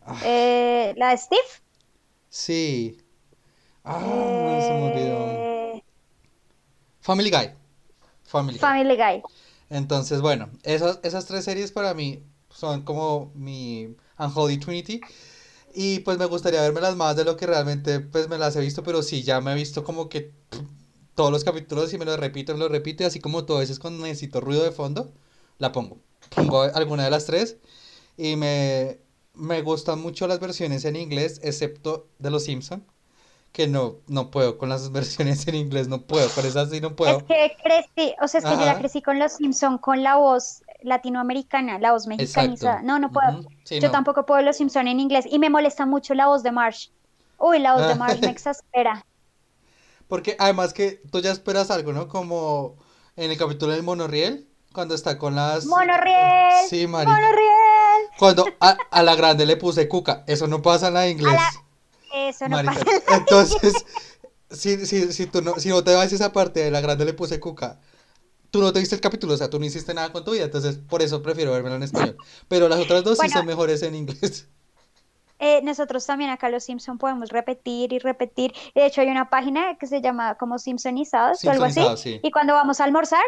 ah, 0.06 0.16
Eh, 0.20 0.94
la 0.96 1.10
de 1.10 1.16
Steve. 1.18 1.48
sí. 2.30 2.98
Ah, 3.84 4.58
se 4.62 4.74
me 4.74 4.82
olvidó. 4.84 5.46
Eh, 5.52 5.82
Family 7.00 7.30
Guy. 7.30 7.52
Family 8.24 8.58
Guy. 8.58 8.74
Family 8.74 8.96
Guy. 8.96 9.22
Entonces, 9.70 10.20
bueno, 10.22 10.50
esas, 10.64 11.00
esas 11.04 11.26
tres 11.26 11.44
series 11.44 11.72
para 11.72 11.94
mí 11.94 12.24
son 12.50 12.82
como 12.82 13.32
mi 13.34 13.96
Unholy 14.18 14.58
Trinity. 14.58 15.06
Y 15.80 16.00
pues 16.00 16.18
me 16.18 16.24
gustaría 16.26 16.60
vermelas 16.60 16.96
más 16.96 17.14
de 17.14 17.24
lo 17.24 17.36
que 17.36 17.46
realmente 17.46 18.00
pues 18.00 18.28
me 18.28 18.36
las 18.36 18.56
he 18.56 18.60
visto, 18.60 18.82
pero 18.82 19.00
sí, 19.00 19.22
ya 19.22 19.40
me 19.40 19.52
he 19.52 19.54
visto 19.54 19.84
como 19.84 20.08
que 20.08 20.32
todos 21.14 21.30
los 21.30 21.44
capítulos 21.44 21.92
y 21.92 21.98
me 21.98 22.04
los 22.04 22.18
repito, 22.18 22.52
me 22.52 22.58
los 22.58 22.68
repito, 22.72 23.04
y 23.04 23.06
así 23.06 23.20
como 23.20 23.38
a 23.38 23.58
veces 23.60 23.78
cuando 23.78 24.02
necesito 24.02 24.40
ruido 24.40 24.64
de 24.64 24.72
fondo, 24.72 25.12
la 25.58 25.70
pongo. 25.70 25.98
Pongo 26.34 26.62
alguna 26.62 27.04
de 27.04 27.10
las 27.10 27.26
tres 27.26 27.58
y 28.16 28.34
me, 28.34 28.98
me 29.34 29.62
gustan 29.62 30.00
mucho 30.00 30.26
las 30.26 30.40
versiones 30.40 30.84
en 30.84 30.96
inglés, 30.96 31.40
excepto 31.44 32.08
de 32.18 32.30
Los 32.30 32.42
Simpson, 32.42 32.84
que 33.58 33.66
no, 33.66 33.96
no 34.06 34.30
puedo 34.30 34.56
con 34.56 34.68
las 34.68 34.92
versiones 34.92 35.48
en 35.48 35.56
inglés, 35.56 35.88
no 35.88 36.02
puedo, 36.02 36.30
con 36.30 36.46
esas 36.46 36.70
sí 36.70 36.80
no 36.80 36.88
Es 36.88 36.94
puedo. 36.94 37.26
que 37.26 37.56
crecí, 37.60 38.14
o 38.22 38.28
sea, 38.28 38.38
es 38.38 38.44
que 38.46 38.52
yo 38.52 38.64
la 38.64 38.78
crecí 38.78 39.02
con 39.02 39.18
los 39.18 39.32
Simpson, 39.32 39.78
con 39.78 40.04
la 40.04 40.14
voz 40.14 40.62
latinoamericana, 40.82 41.80
la 41.80 41.90
voz 41.90 42.06
mexicanizada. 42.06 42.74
Exacto. 42.76 42.86
No, 42.86 43.00
no 43.00 43.10
puedo. 43.10 43.42
Sí, 43.64 43.80
Yo 43.80 43.88
no. 43.88 43.92
tampoco 43.92 44.24
puedo 44.24 44.42
los 44.42 44.56
Simpson 44.58 44.86
en 44.86 45.00
inglés 45.00 45.24
y 45.28 45.40
me 45.40 45.50
molesta 45.50 45.86
mucho 45.86 46.14
la 46.14 46.28
voz 46.28 46.44
de 46.44 46.52
Marsh. 46.52 46.90
Uy, 47.36 47.58
la 47.58 47.74
voz 47.74 47.88
de 47.88 47.96
Marsh 47.96 48.20
me 48.20 48.30
exaspera. 48.30 49.04
Porque 50.06 50.36
además 50.38 50.72
que 50.72 51.00
tú 51.10 51.18
ya 51.20 51.32
esperas 51.32 51.72
algo, 51.72 51.92
¿no? 51.92 52.06
Como 52.06 52.76
en 53.16 53.32
el 53.32 53.36
capítulo 53.36 53.72
del 53.72 53.82
monorriel, 53.82 54.48
cuando 54.72 54.94
está 54.94 55.18
con 55.18 55.34
las... 55.34 55.66
Monorriel, 55.66 56.68
Sí, 56.68 56.86
marica. 56.86 57.12
monorriel. 57.12 58.08
Cuando 58.18 58.44
a, 58.60 58.76
a 58.92 59.02
la 59.02 59.16
grande 59.16 59.44
le 59.46 59.56
puse 59.56 59.88
cuca, 59.88 60.22
eso 60.28 60.46
no 60.46 60.62
pasa 60.62 60.88
en 60.88 60.94
la 60.94 61.08
inglés, 61.08 61.40
Eso 62.14 62.48
no 62.48 62.62
pasa. 62.62 62.80
Entonces, 63.08 63.74
si, 64.50 64.86
si, 64.86 65.12
si 65.12 65.26
tú 65.26 65.42
no, 65.42 65.54
si 65.58 65.68
no 65.68 65.82
te 65.84 65.94
vas 65.94 66.12
a 66.12 66.14
esa 66.14 66.32
parte 66.32 66.60
de 66.60 66.70
la 66.70 66.80
grande 66.80 67.04
le 67.04 67.14
puse 67.14 67.40
cuca, 67.40 67.80
tú 68.50 68.60
no 68.60 68.72
te 68.72 68.80
viste 68.80 68.94
el 68.94 69.00
capítulo, 69.00 69.34
o 69.34 69.36
sea, 69.36 69.50
tú 69.50 69.58
no 69.58 69.66
hiciste 69.66 69.94
nada 69.94 70.12
con 70.12 70.24
tu 70.24 70.32
vida, 70.32 70.44
entonces 70.44 70.76
por 70.76 71.02
eso 71.02 71.22
prefiero 71.22 71.52
verlo 71.52 71.74
en 71.74 71.82
español. 71.82 72.16
Pero 72.48 72.68
las 72.68 72.80
otras 72.80 73.04
dos 73.04 73.18
sí 73.18 73.28
son 73.28 73.46
mejores 73.46 73.82
en 73.82 73.94
inglés. 73.94 74.48
Eh, 75.40 75.60
nosotros 75.62 76.04
también 76.04 76.30
acá 76.30 76.48
los 76.48 76.64
Simpson 76.64 76.98
podemos 76.98 77.28
repetir 77.28 77.92
y 77.92 77.98
repetir. 78.00 78.52
De 78.74 78.86
hecho, 78.86 79.02
hay 79.02 79.08
una 79.08 79.30
página 79.30 79.76
que 79.78 79.86
se 79.86 80.00
llama 80.00 80.34
como 80.34 80.58
Simpsonizados 80.58 81.44
o 81.44 81.50
algo 81.50 81.64
así. 81.64 81.74
Simpsonizados, 81.74 82.00
sí. 82.00 82.20
Y 82.24 82.30
cuando 82.32 82.54
vamos 82.54 82.80
a 82.80 82.84
almorzar, 82.84 83.22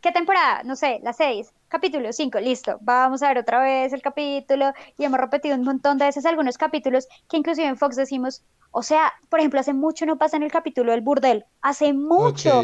¿qué 0.00 0.12
temporada? 0.12 0.62
No 0.64 0.76
sé, 0.76 1.00
la 1.02 1.12
6, 1.12 1.52
capítulo 1.68 2.12
5, 2.12 2.40
listo. 2.40 2.78
Vamos 2.80 3.22
a 3.22 3.28
ver 3.28 3.38
otra 3.38 3.60
vez 3.60 3.92
el 3.92 4.02
capítulo 4.02 4.72
y 4.98 5.04
hemos 5.04 5.20
repetido 5.20 5.56
un 5.56 5.64
montón 5.64 5.98
de 5.98 6.06
veces 6.06 6.26
algunos 6.26 6.58
capítulos 6.58 7.06
que 7.28 7.36
inclusive 7.36 7.66
en 7.66 7.76
Fox 7.76 7.96
decimos, 7.96 8.42
o 8.72 8.82
sea, 8.82 9.12
por 9.28 9.40
ejemplo, 9.40 9.60
hace 9.60 9.74
mucho 9.74 10.06
no 10.06 10.16
pasa 10.16 10.36
en 10.36 10.42
el 10.42 10.52
capítulo 10.52 10.92
del 10.92 11.00
burdel, 11.00 11.44
hace 11.60 11.92
mucho, 11.92 12.62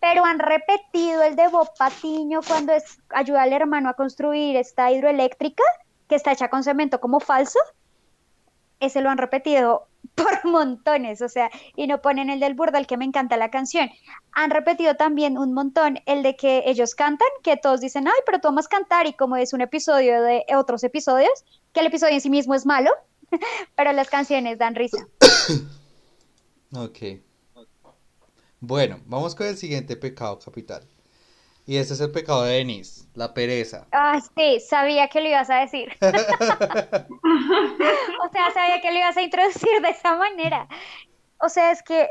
pero 0.00 0.24
han 0.24 0.38
repetido 0.38 1.22
el 1.22 1.36
de 1.36 1.48
Bob 1.48 1.70
Patiño 1.78 2.40
cuando 2.46 2.72
es, 2.72 2.98
ayuda 3.10 3.42
al 3.42 3.52
hermano 3.52 3.88
a 3.88 3.94
construir 3.94 4.56
esta 4.56 4.90
hidroeléctrica 4.90 5.64
que 6.08 6.16
está 6.16 6.32
hecha 6.32 6.48
con 6.48 6.64
cemento 6.64 7.00
como 7.00 7.20
falso. 7.20 7.58
Ese 8.80 9.00
lo 9.00 9.08
han 9.08 9.18
repetido 9.18 9.86
por 10.14 10.44
montones, 10.44 11.22
o 11.22 11.28
sea, 11.28 11.50
y 11.76 11.86
no 11.86 12.00
ponen 12.00 12.30
el 12.30 12.40
del 12.40 12.54
burdel 12.54 12.86
que 12.86 12.96
me 12.96 13.04
encanta 13.04 13.36
la 13.36 13.50
canción. 13.50 13.90
Han 14.32 14.50
repetido 14.50 14.94
también 14.96 15.38
un 15.38 15.52
montón 15.52 16.00
el 16.06 16.22
de 16.22 16.36
que 16.36 16.62
ellos 16.66 16.94
cantan, 16.94 17.28
que 17.42 17.56
todos 17.56 17.80
dicen, 17.80 18.06
ay, 18.06 18.20
pero 18.26 18.40
tú 18.40 18.48
amas 18.48 18.68
cantar, 18.68 19.06
y 19.06 19.14
como 19.14 19.36
es 19.36 19.52
un 19.52 19.60
episodio 19.60 20.22
de 20.22 20.44
otros 20.56 20.84
episodios, 20.84 21.44
que 21.72 21.80
el 21.80 21.86
episodio 21.86 22.14
en 22.14 22.20
sí 22.20 22.30
mismo 22.30 22.54
es 22.54 22.66
malo, 22.66 22.90
pero 23.76 23.92
las 23.92 24.08
canciones 24.08 24.58
dan 24.58 24.74
risa. 24.74 24.98
Ok. 26.76 26.98
Bueno, 28.58 28.98
vamos 29.06 29.36
con 29.36 29.46
el 29.46 29.56
siguiente 29.56 29.96
pecado 29.96 30.40
capital. 30.40 30.84
Y 31.66 31.76
este 31.78 31.94
es 31.94 32.00
el 32.00 32.10
pecado 32.10 32.44
de 32.44 32.56
Denise, 32.56 33.06
la 33.14 33.32
pereza. 33.32 33.86
Ah, 33.92 34.20
sí, 34.36 34.60
sabía 34.60 35.08
que 35.08 35.20
lo 35.20 35.28
ibas 35.28 35.48
a 35.50 35.60
decir. 35.60 35.88
O 38.26 38.32
sea, 38.32 38.50
sabía 38.52 38.80
que 38.80 38.90
lo 38.90 38.98
ibas 38.98 39.16
a 39.16 39.22
introducir 39.22 39.80
de 39.82 39.90
esa 39.90 40.16
manera. 40.16 40.66
O 41.38 41.48
sea, 41.48 41.70
es 41.70 41.82
que, 41.82 42.08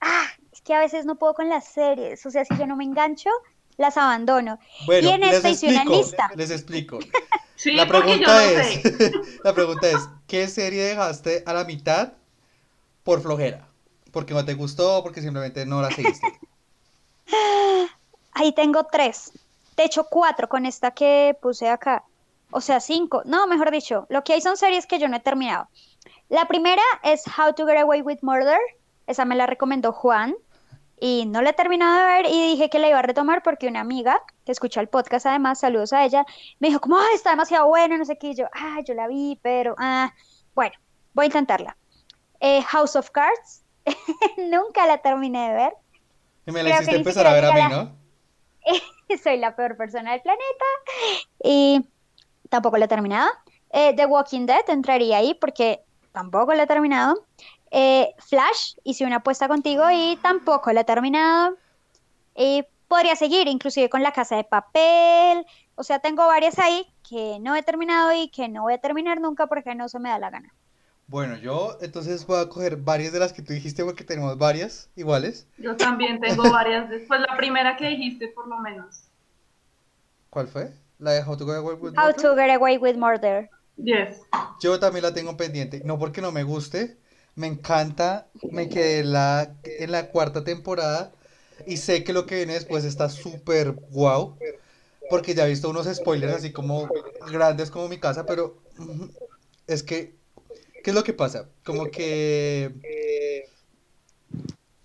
ah, 0.00 0.26
es 0.52 0.60
que 0.62 0.74
a 0.74 0.80
veces 0.80 1.04
no 1.04 1.16
puedo 1.16 1.34
con 1.34 1.48
las 1.48 1.66
series. 1.66 2.24
O 2.26 2.30
sea, 2.30 2.44
si 2.44 2.56
yo 2.56 2.66
no 2.66 2.76
me 2.76 2.84
engancho, 2.84 3.30
las 3.76 3.96
abandono. 3.96 4.58
Bueno, 4.86 5.08
y 5.08 5.12
en 5.12 5.20
les 5.20 5.34
esta 5.34 5.50
hice 5.50 5.68
una 5.68 5.84
lista. 5.84 6.30
les 6.34 6.50
explico. 6.50 6.98
Sí, 7.56 7.72
La 7.72 7.86
pregunta 7.86 8.26
no 8.26 8.40
es, 8.40 8.82
sé. 8.82 9.12
la 9.44 9.54
pregunta 9.54 9.86
es, 9.88 10.08
¿qué 10.26 10.48
serie 10.48 10.82
dejaste 10.82 11.42
a 11.46 11.52
la 11.52 11.64
mitad 11.64 12.14
por 13.04 13.20
flojera? 13.20 13.68
Porque 14.12 14.32
no 14.34 14.44
te 14.44 14.54
gustó, 14.54 15.02
porque 15.02 15.20
simplemente 15.20 15.66
no 15.66 15.82
la 15.82 15.90
seguiste. 15.90 16.26
Ahí 18.40 18.52
tengo 18.52 18.84
tres. 18.84 19.32
De 19.76 19.84
hecho, 19.84 20.04
cuatro 20.04 20.48
con 20.48 20.64
esta 20.64 20.92
que 20.92 21.36
puse 21.42 21.68
acá. 21.68 22.04
O 22.50 22.62
sea, 22.62 22.80
cinco. 22.80 23.20
No, 23.26 23.46
mejor 23.46 23.70
dicho, 23.70 24.06
lo 24.08 24.24
que 24.24 24.32
hay 24.32 24.40
son 24.40 24.56
series 24.56 24.86
que 24.86 24.98
yo 24.98 25.08
no 25.08 25.18
he 25.18 25.20
terminado. 25.20 25.68
La 26.30 26.46
primera 26.48 26.80
es 27.02 27.22
How 27.26 27.52
to 27.52 27.66
Get 27.66 27.76
Away 27.76 28.00
with 28.00 28.20
Murder. 28.22 28.58
Esa 29.06 29.26
me 29.26 29.34
la 29.36 29.46
recomendó 29.46 29.92
Juan. 29.92 30.34
Y 30.98 31.26
no 31.26 31.42
la 31.42 31.50
he 31.50 31.52
terminado 31.52 31.98
de 31.98 32.04
ver 32.06 32.26
y 32.30 32.52
dije 32.52 32.70
que 32.70 32.78
la 32.78 32.88
iba 32.88 32.98
a 32.98 33.02
retomar 33.02 33.42
porque 33.42 33.68
una 33.68 33.80
amiga 33.80 34.22
que 34.46 34.52
escucha 34.52 34.80
el 34.80 34.88
podcast, 34.88 35.26
además, 35.26 35.60
saludos 35.60 35.92
a 35.92 36.02
ella, 36.02 36.24
me 36.60 36.68
dijo 36.68 36.80
como, 36.80 36.96
"Ay, 36.98 37.14
está 37.14 37.30
demasiado 37.30 37.66
buena, 37.66 37.98
no 37.98 38.06
sé 38.06 38.16
qué. 38.16 38.28
Y 38.28 38.36
yo, 38.36 38.46
ah, 38.54 38.78
yo 38.86 38.94
la 38.94 39.06
vi, 39.06 39.38
pero, 39.42 39.74
ah, 39.76 40.14
bueno, 40.54 40.72
voy 41.12 41.24
a 41.24 41.26
intentarla. 41.26 41.76
Eh, 42.40 42.62
House 42.62 42.96
of 42.96 43.10
Cards. 43.10 43.64
Nunca 44.38 44.86
la 44.86 44.96
terminé 44.96 45.50
de 45.50 45.54
ver. 45.54 45.72
Y 46.46 46.52
me 46.52 46.62
la 46.62 46.70
Creo 46.70 46.80
hiciste 46.80 46.96
empezar 46.96 47.26
a 47.26 47.32
ver 47.34 47.44
a 47.44 47.52
mí, 47.52 47.60
¿no? 47.68 47.99
soy 49.22 49.38
la 49.38 49.56
peor 49.56 49.76
persona 49.76 50.12
del 50.12 50.22
planeta 50.22 50.64
y 51.42 51.84
tampoco 52.48 52.76
la 52.78 52.86
he 52.86 52.88
terminado. 52.88 53.30
Eh, 53.72 53.94
The 53.94 54.06
Walking 54.06 54.46
Dead 54.46 54.68
entraría 54.68 55.18
ahí 55.18 55.34
porque 55.34 55.84
tampoco 56.12 56.54
la 56.54 56.64
he 56.64 56.66
terminado. 56.66 57.26
Eh, 57.70 58.12
Flash, 58.18 58.74
hice 58.84 59.04
una 59.04 59.16
apuesta 59.16 59.48
contigo 59.48 59.84
y 59.92 60.16
tampoco 60.22 60.72
la 60.72 60.80
he 60.80 60.84
terminado. 60.84 61.56
Y 62.34 62.64
podría 62.88 63.16
seguir 63.16 63.46
inclusive 63.48 63.88
con 63.88 64.02
La 64.02 64.12
Casa 64.12 64.36
de 64.36 64.44
Papel. 64.44 65.46
O 65.76 65.82
sea, 65.82 66.00
tengo 66.00 66.26
varias 66.26 66.58
ahí 66.58 66.86
que 67.08 67.38
no 67.40 67.54
he 67.56 67.62
terminado 67.62 68.12
y 68.12 68.28
que 68.30 68.48
no 68.48 68.62
voy 68.62 68.74
a 68.74 68.78
terminar 68.78 69.20
nunca 69.20 69.46
porque 69.46 69.74
no 69.74 69.88
se 69.88 69.98
me 69.98 70.10
da 70.10 70.18
la 70.18 70.30
gana. 70.30 70.52
Bueno, 71.10 71.36
yo 71.38 71.76
entonces 71.80 72.24
voy 72.24 72.40
a 72.40 72.48
coger 72.48 72.76
varias 72.76 73.12
de 73.12 73.18
las 73.18 73.32
que 73.32 73.42
tú 73.42 73.52
dijiste 73.52 73.84
porque 73.84 74.04
tenemos 74.04 74.38
varias 74.38 74.88
iguales. 74.94 75.48
Yo 75.58 75.76
también 75.76 76.20
tengo 76.20 76.44
varias. 76.52 76.88
Después 76.88 77.20
la 77.28 77.36
primera 77.36 77.76
que 77.76 77.88
dijiste, 77.88 78.28
por 78.28 78.46
lo 78.46 78.58
menos. 78.58 79.02
¿Cuál 80.30 80.46
fue? 80.46 80.70
La 81.00 81.10
de 81.10 81.24
How 81.24 81.36
to 81.36 81.46
Get 81.46 81.56
Away 81.56 81.74
with 81.74 81.98
How 81.98 82.06
Murder. 82.06 82.22
to 82.22 82.36
Get 82.36 82.50
Away 82.50 82.78
with 82.78 82.94
Murder. 82.94 83.50
Yes. 83.76 84.20
Yo 84.60 84.78
también 84.78 85.02
la 85.02 85.12
tengo 85.12 85.36
pendiente, 85.36 85.82
no 85.84 85.98
porque 85.98 86.20
no 86.20 86.30
me 86.30 86.44
guste, 86.44 86.96
me 87.34 87.48
encanta, 87.48 88.28
me 88.52 88.68
quedé 88.68 89.00
en 89.00 89.12
la, 89.12 89.56
en 89.64 89.90
la 89.90 90.10
cuarta 90.10 90.44
temporada 90.44 91.10
y 91.66 91.78
sé 91.78 92.04
que 92.04 92.12
lo 92.12 92.24
que 92.24 92.36
viene 92.36 92.52
después 92.52 92.84
está 92.84 93.08
súper 93.08 93.72
guau, 93.72 94.36
porque 95.08 95.34
ya 95.34 95.44
he 95.44 95.48
visto 95.48 95.68
unos 95.68 95.92
spoilers 95.92 96.34
así 96.34 96.52
como 96.52 96.88
grandes 97.32 97.72
como 97.72 97.88
mi 97.88 97.98
casa, 97.98 98.26
pero 98.26 98.58
es 99.66 99.82
que, 99.82 100.19
¿qué 100.82 100.90
es 100.90 100.94
lo 100.94 101.04
que 101.04 101.12
pasa? 101.12 101.48
Como 101.64 101.90
que 101.90 102.70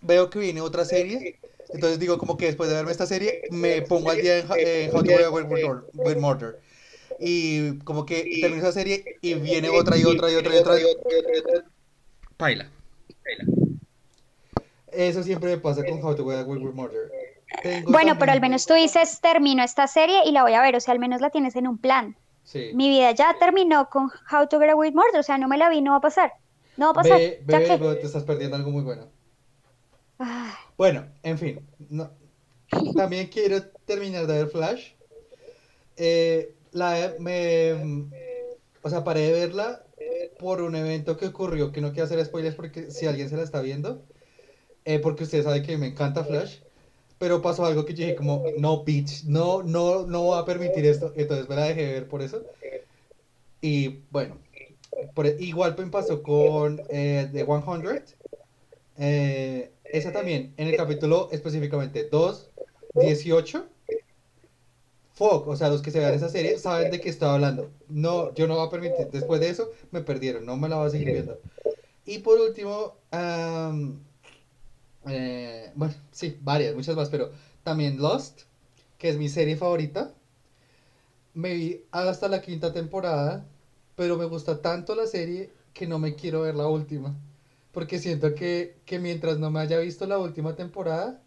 veo 0.02 0.30
que 0.30 0.40
viene 0.40 0.62
otra 0.62 0.86
serie, 0.86 1.40
Entonces 1.74 1.98
digo 2.00 2.18
como 2.20 2.38
que 2.38 2.46
después 2.46 2.70
de 2.70 2.76
verme 2.76 2.92
esta 2.92 3.08
serie 3.08 3.42
me 3.50 3.82
pongo 3.82 4.12
al 4.12 4.22
día 4.22 4.38
en, 4.40 4.52
Ho- 4.52 4.56
en 4.56 4.96
How 4.96 5.04
to 5.04 5.10
Get 6.06 6.18
Murder-. 6.18 6.60
Y 7.20 7.80
como 7.80 8.06
que 8.06 8.24
termino 8.42 8.62
esa 8.62 8.72
serie 8.72 9.18
y 9.22 9.34
viene 9.36 9.70
otra 9.70 9.98
y 9.98 10.04
otra 10.04 10.32
y 10.32 10.36
otra 10.36 10.54
y 10.54 10.58
otra. 10.58 10.76
Paila. 12.38 12.70
Eso 14.92 15.24
siempre 15.24 15.50
me 15.56 15.58
pasa 15.58 15.84
con 15.84 16.04
How 16.04 16.16
to 16.16 16.26
Get 16.28 16.40
Away 16.40 16.58
with 16.60 16.74
Murder. 16.74 17.12
Tengo 17.64 17.92
Bueno, 17.92 18.14
pero 18.20 18.32
al 18.32 18.38
también- 18.38 18.42
menos 18.52 18.66
tú 18.66 18.74
dices, 18.76 19.20
termino 19.22 19.64
esta 19.64 19.88
serie 19.88 20.20
y 20.26 20.32
la 20.32 20.44
voy 20.44 20.54
a 20.54 20.62
ver, 20.62 20.76
o 20.76 20.80
sea, 20.80 20.94
al 20.94 21.00
menos 21.00 21.20
la 21.22 21.30
tienes 21.32 21.56
en 21.56 21.68
un 21.68 21.78
plan. 21.78 22.16
Sí. 22.46 22.72
Mi 22.74 22.88
vida 22.90 23.12
ya 23.12 23.36
terminó 23.38 23.90
con 23.90 24.10
How 24.32 24.48
to 24.48 24.60
Get 24.60 24.70
Away 24.70 24.92
with 24.92 24.96
Murder, 24.96 25.20
o 25.20 25.24
sea, 25.24 25.38
no 25.38 25.48
me 25.50 25.58
la 25.58 25.70
vi, 25.70 25.82
no 25.82 25.92
va 25.92 25.98
a 25.98 26.02
pasar. 26.02 26.32
No 26.78 26.86
va 26.86 26.92
a 26.92 27.04
pasar. 27.04 27.18
Ve, 27.18 27.44
¿Ya 27.48 27.60
ve, 27.78 27.96
te 27.96 28.06
estás 28.06 28.24
perdiendo 28.24 28.56
algo 28.56 28.72
muy 28.72 28.84
bueno. 28.84 29.10
Bueno, 30.78 31.08
en 31.24 31.38
fin. 31.38 31.60
no- 31.90 32.10
También 32.96 33.28
quiero 33.28 33.62
terminar 33.86 34.28
de 34.28 34.34
ver 34.38 34.48
Flash. 34.48 34.92
Eh, 35.98 36.54
la, 36.72 37.14
me, 37.20 37.74
o 38.82 38.90
sea, 38.90 39.04
paré 39.04 39.22
de 39.22 39.32
verla 39.32 39.82
por 40.40 40.62
un 40.62 40.76
evento 40.76 41.18
que 41.18 41.28
ocurrió, 41.28 41.72
que 41.72 41.82
no 41.82 41.92
quiero 41.92 42.06
hacer 42.06 42.24
spoilers 42.26 42.56
porque 42.56 42.92
si 42.92 43.08
alguien 43.08 43.30
se 43.30 43.38
la 43.38 43.44
está 43.44 43.62
viendo, 43.62 44.04
eh, 44.84 45.00
porque 45.00 45.24
usted 45.24 45.44
sabe 45.44 45.64
que 45.64 45.78
me 45.78 45.88
encanta 45.88 46.24
Flash, 46.26 46.60
pero 47.18 47.42
pasó 47.42 47.66
algo 47.66 47.86
que 47.86 47.94
yo 47.94 48.06
dije 48.06 48.16
como, 48.16 48.44
no, 48.58 48.84
bitch, 48.84 49.24
no, 49.26 49.64
no, 49.64 50.06
no 50.06 50.24
voy 50.24 50.40
a 50.40 50.46
permitir 50.46 50.86
esto, 50.86 51.14
entonces 51.16 51.48
me 51.48 51.56
la 51.56 51.66
dejé 51.66 51.94
ver 51.94 52.08
por 52.08 52.22
eso. 52.22 52.44
Y 53.62 54.00
bueno, 54.12 54.38
por, 55.14 55.26
igual 55.26 55.76
me 55.78 55.88
pasó 55.88 56.22
con 56.22 56.82
eh, 56.90 57.30
The 57.32 57.46
100. 57.46 58.04
Eh, 58.98 59.72
esa 59.86 60.12
también, 60.12 60.54
en 60.58 60.68
el 60.68 60.76
capítulo 60.76 61.30
específicamente 61.32 62.08
2, 62.10 62.50
18. 62.96 63.66
Fuck, 65.14 65.48
o 65.48 65.56
sea, 65.56 65.70
los 65.70 65.82
que 65.82 65.92
se 65.92 66.00
vean 66.00 66.14
esa 66.14 66.28
serie 66.28 66.58
saben 66.58 66.92
de 66.92 67.00
qué 67.00 67.10
estoy 67.10 67.30
hablando. 67.30 67.72
No, 67.88 68.34
yo 68.34 68.48
no 68.48 68.56
voy 68.56 68.68
a 68.68 68.70
permitir. 68.70 69.08
Después 69.12 69.40
de 69.40 69.50
eso, 69.50 69.70
me 69.92 70.02
perdieron, 70.02 70.46
no 70.46 70.58
me 70.58 70.68
la 70.68 70.76
voy 70.76 70.88
a 70.88 70.90
seguir 70.90 71.12
viendo. 71.12 71.40
Y 72.06 72.20
por 72.20 72.40
último, 72.40 72.96
am, 73.12 74.00
eh, 75.08 75.72
bueno, 75.76 75.94
sí, 76.12 76.38
varias, 76.42 76.76
muchas 76.76 76.96
más, 76.96 77.10
pero 77.10 77.32
también 77.64 77.98
Lost, 78.02 78.42
que 78.98 79.10
es 79.10 79.18
mi 79.18 79.30
serie 79.30 79.56
favorita. 79.58 80.14
Me 81.34 81.54
vi 81.54 81.84
hasta 81.92 82.28
la 82.28 82.42
quinta 82.42 82.74
temporada, 82.74 83.46
pero 83.96 84.18
me 84.18 84.26
gusta 84.26 84.62
tanto 84.62 84.96
la 84.96 85.08
serie 85.08 85.52
que 85.74 85.88
no 85.88 86.00
me 86.00 86.16
quiero 86.16 86.42
ver 86.42 86.56
la 86.56 86.68
última. 86.68 87.16
Porque 87.72 88.00
siento 88.00 88.34
que, 88.36 88.78
que 88.86 89.00
mientras 89.00 89.38
no 89.38 89.52
me 89.52 89.60
haya 89.60 89.80
visto 89.80 90.06
la 90.08 90.18
última 90.18 90.56
temporada, 90.56 91.22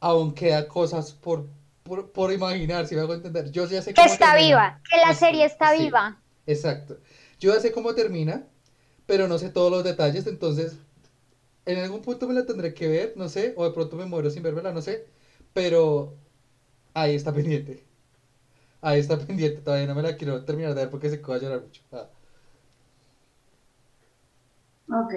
aún 0.00 0.34
queda 0.34 0.68
cosas 0.68 1.12
por, 1.12 1.48
por, 1.84 2.10
por 2.12 2.32
imaginar, 2.32 2.86
si 2.86 2.94
me 2.96 3.02
hago 3.02 3.14
entender. 3.14 3.50
Yo 3.52 3.66
ya 3.66 3.80
sé 3.82 3.94
que 3.94 4.04
está 4.04 4.34
termina. 4.34 4.36
viva, 4.36 4.80
que 4.90 4.96
la 4.98 5.14
serie 5.14 5.44
está 5.44 5.72
sí. 5.76 5.84
viva. 5.84 6.20
Exacto. 6.46 6.98
Yo 7.38 7.54
ya 7.54 7.60
sé 7.60 7.72
cómo 7.72 7.94
termina, 7.94 8.46
pero 9.06 9.28
no 9.28 9.38
sé 9.38 9.50
todos 9.50 9.70
los 9.70 9.84
detalles, 9.84 10.26
entonces 10.26 10.78
en 11.66 11.78
algún 11.78 12.02
punto 12.02 12.26
me 12.26 12.34
la 12.34 12.46
tendré 12.46 12.74
que 12.74 12.88
ver, 12.88 13.14
no 13.16 13.28
sé, 13.28 13.54
o 13.56 13.64
de 13.64 13.70
pronto 13.72 13.96
me 13.96 14.06
muero 14.06 14.30
sin 14.30 14.42
verla, 14.42 14.72
no 14.72 14.82
sé, 14.82 15.06
pero 15.52 16.14
ahí 16.94 17.14
está 17.14 17.32
pendiente. 17.32 17.84
Ahí 18.82 18.98
está 19.00 19.16
pendiente, 19.18 19.62
todavía 19.62 19.86
no 19.86 19.94
me 19.94 20.02
la 20.02 20.16
quiero 20.16 20.44
terminar 20.44 20.74
de 20.74 20.82
ver 20.82 20.90
porque 20.90 21.10
que 21.10 21.16
voy 21.26 21.36
a 21.36 21.40
llorar 21.40 21.62
mucho. 21.62 21.82
Ah. 21.92 22.08
Ok. 24.88 25.14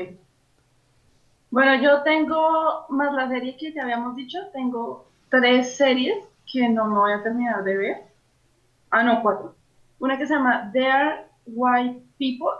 Bueno, 1.49 1.81
yo 1.81 2.03
tengo, 2.03 2.85
más 2.89 3.13
la 3.13 3.29
serie 3.29 3.57
que 3.57 3.71
te 3.71 3.79
habíamos 3.81 4.15
dicho, 4.15 4.37
tengo 4.53 5.07
tres 5.29 5.75
series 5.75 6.17
que 6.51 6.67
no 6.69 6.85
me 6.85 6.97
voy 6.97 7.11
a 7.13 7.23
terminar 7.23 7.63
de 7.63 7.77
ver. 7.77 7.97
Ah, 8.91 9.03
no, 9.03 9.21
cuatro. 9.21 9.55
Una 9.99 10.17
que 10.17 10.27
se 10.27 10.33
llama 10.33 10.69
There 10.73 11.27
White 11.45 12.01
People, 12.17 12.57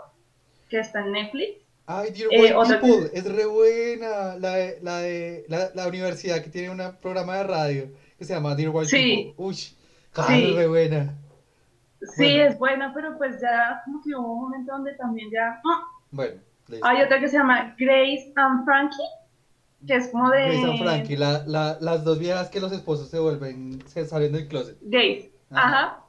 que 0.68 0.78
está 0.80 1.00
en 1.00 1.12
Netflix. 1.12 1.65
Ay, 1.86 2.10
Dear 2.10 2.28
Eh, 2.32 2.54
White 2.56 2.74
que- 2.74 2.86
People, 2.86 3.10
es 3.12 3.24
re 3.32 3.46
buena. 3.46 4.36
La 4.36 4.54
de, 4.54 4.78
la 4.82 4.96
de 4.98 5.44
la, 5.48 5.70
la 5.74 5.86
universidad 5.86 6.42
que 6.42 6.50
tiene 6.50 6.70
un 6.70 6.96
programa 7.00 7.36
de 7.36 7.44
radio 7.44 7.88
que 8.18 8.24
se 8.24 8.34
llama 8.34 8.54
Dear 8.54 8.70
White 8.70 8.88
Sí. 8.90 9.24
People. 9.36 9.44
Uy, 9.46 9.54
Sí. 9.54 10.52
re 10.54 10.66
buena. 10.66 11.14
Sí, 12.00 12.24
Bueno. 12.24 12.44
es 12.50 12.58
buena, 12.58 12.92
pero 12.94 13.16
pues 13.18 13.40
ya 13.40 13.82
como 13.84 14.02
que 14.02 14.14
hubo 14.14 14.32
un 14.34 14.40
momento 14.42 14.72
donde 14.72 14.94
también 14.94 15.30
ya... 15.30 15.60
¡ah! 15.64 15.82
Bueno. 16.10 16.40
Hay 16.82 17.02
otra 17.02 17.20
que 17.20 17.28
se 17.28 17.36
llama 17.36 17.74
Grace 17.78 18.32
and 18.36 18.64
Frankie, 18.64 18.96
que 19.86 19.94
es 19.96 20.08
como 20.08 20.30
de... 20.30 20.42
Grace 20.48 20.64
and 20.64 20.78
Frankie, 20.78 21.16
la, 21.16 21.44
la, 21.46 21.78
las 21.80 22.04
dos 22.04 22.18
viejas 22.18 22.48
que 22.50 22.60
los 22.60 22.72
esposos 22.72 23.08
se 23.08 23.18
vuelven, 23.18 23.82
se 23.86 24.04
salen 24.04 24.32
del 24.32 24.48
closet. 24.48 24.76
Gays. 24.82 25.30
Ajá. 25.50 25.68
Ajá. 25.68 26.02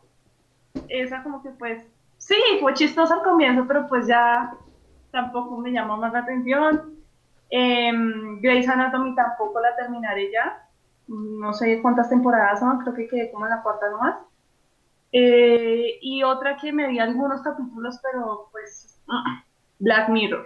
Esa 0.89 1.23
como 1.23 1.41
que 1.43 1.49
pues, 1.51 1.84
sí, 2.17 2.36
fue 2.61 2.73
chistosa 2.73 3.15
al 3.15 3.23
comienzo, 3.23 3.65
pero 3.67 3.88
pues 3.88 4.07
ya 4.07 4.53
tampoco 5.12 5.58
me 5.58 5.72
llamó 5.72 5.97
más 5.97 6.14
la 6.14 6.20
atención. 6.20 6.95
Em, 7.49 8.39
Grey's 8.41 8.68
Anatomy 8.70 9.16
tampoco 9.16 9.60
la 9.60 9.76
terminaré 9.76 10.32
ya. 10.32 10.64
No 11.08 11.53
sé 11.53 11.82
cuántas 11.82 12.10
temporadas 12.10 12.60
son, 12.60 12.80
creo 12.80 12.93
que 12.93 13.08
quedé 13.08 13.32
como 13.32 13.45
en 13.45 13.51
la 13.51 13.62
cuarta 13.64 13.89
nomás. 13.89 14.16
Eh, 15.14 15.99
y 16.01 16.24
otra 16.24 16.58
que 16.58 16.74
me 16.74 16.88
vi 16.88 16.99
algunos 16.99 17.41
capítulos, 17.41 17.99
pero 18.03 18.49
pues 18.51 19.01
Black 19.80 20.10
Mirror. 20.10 20.45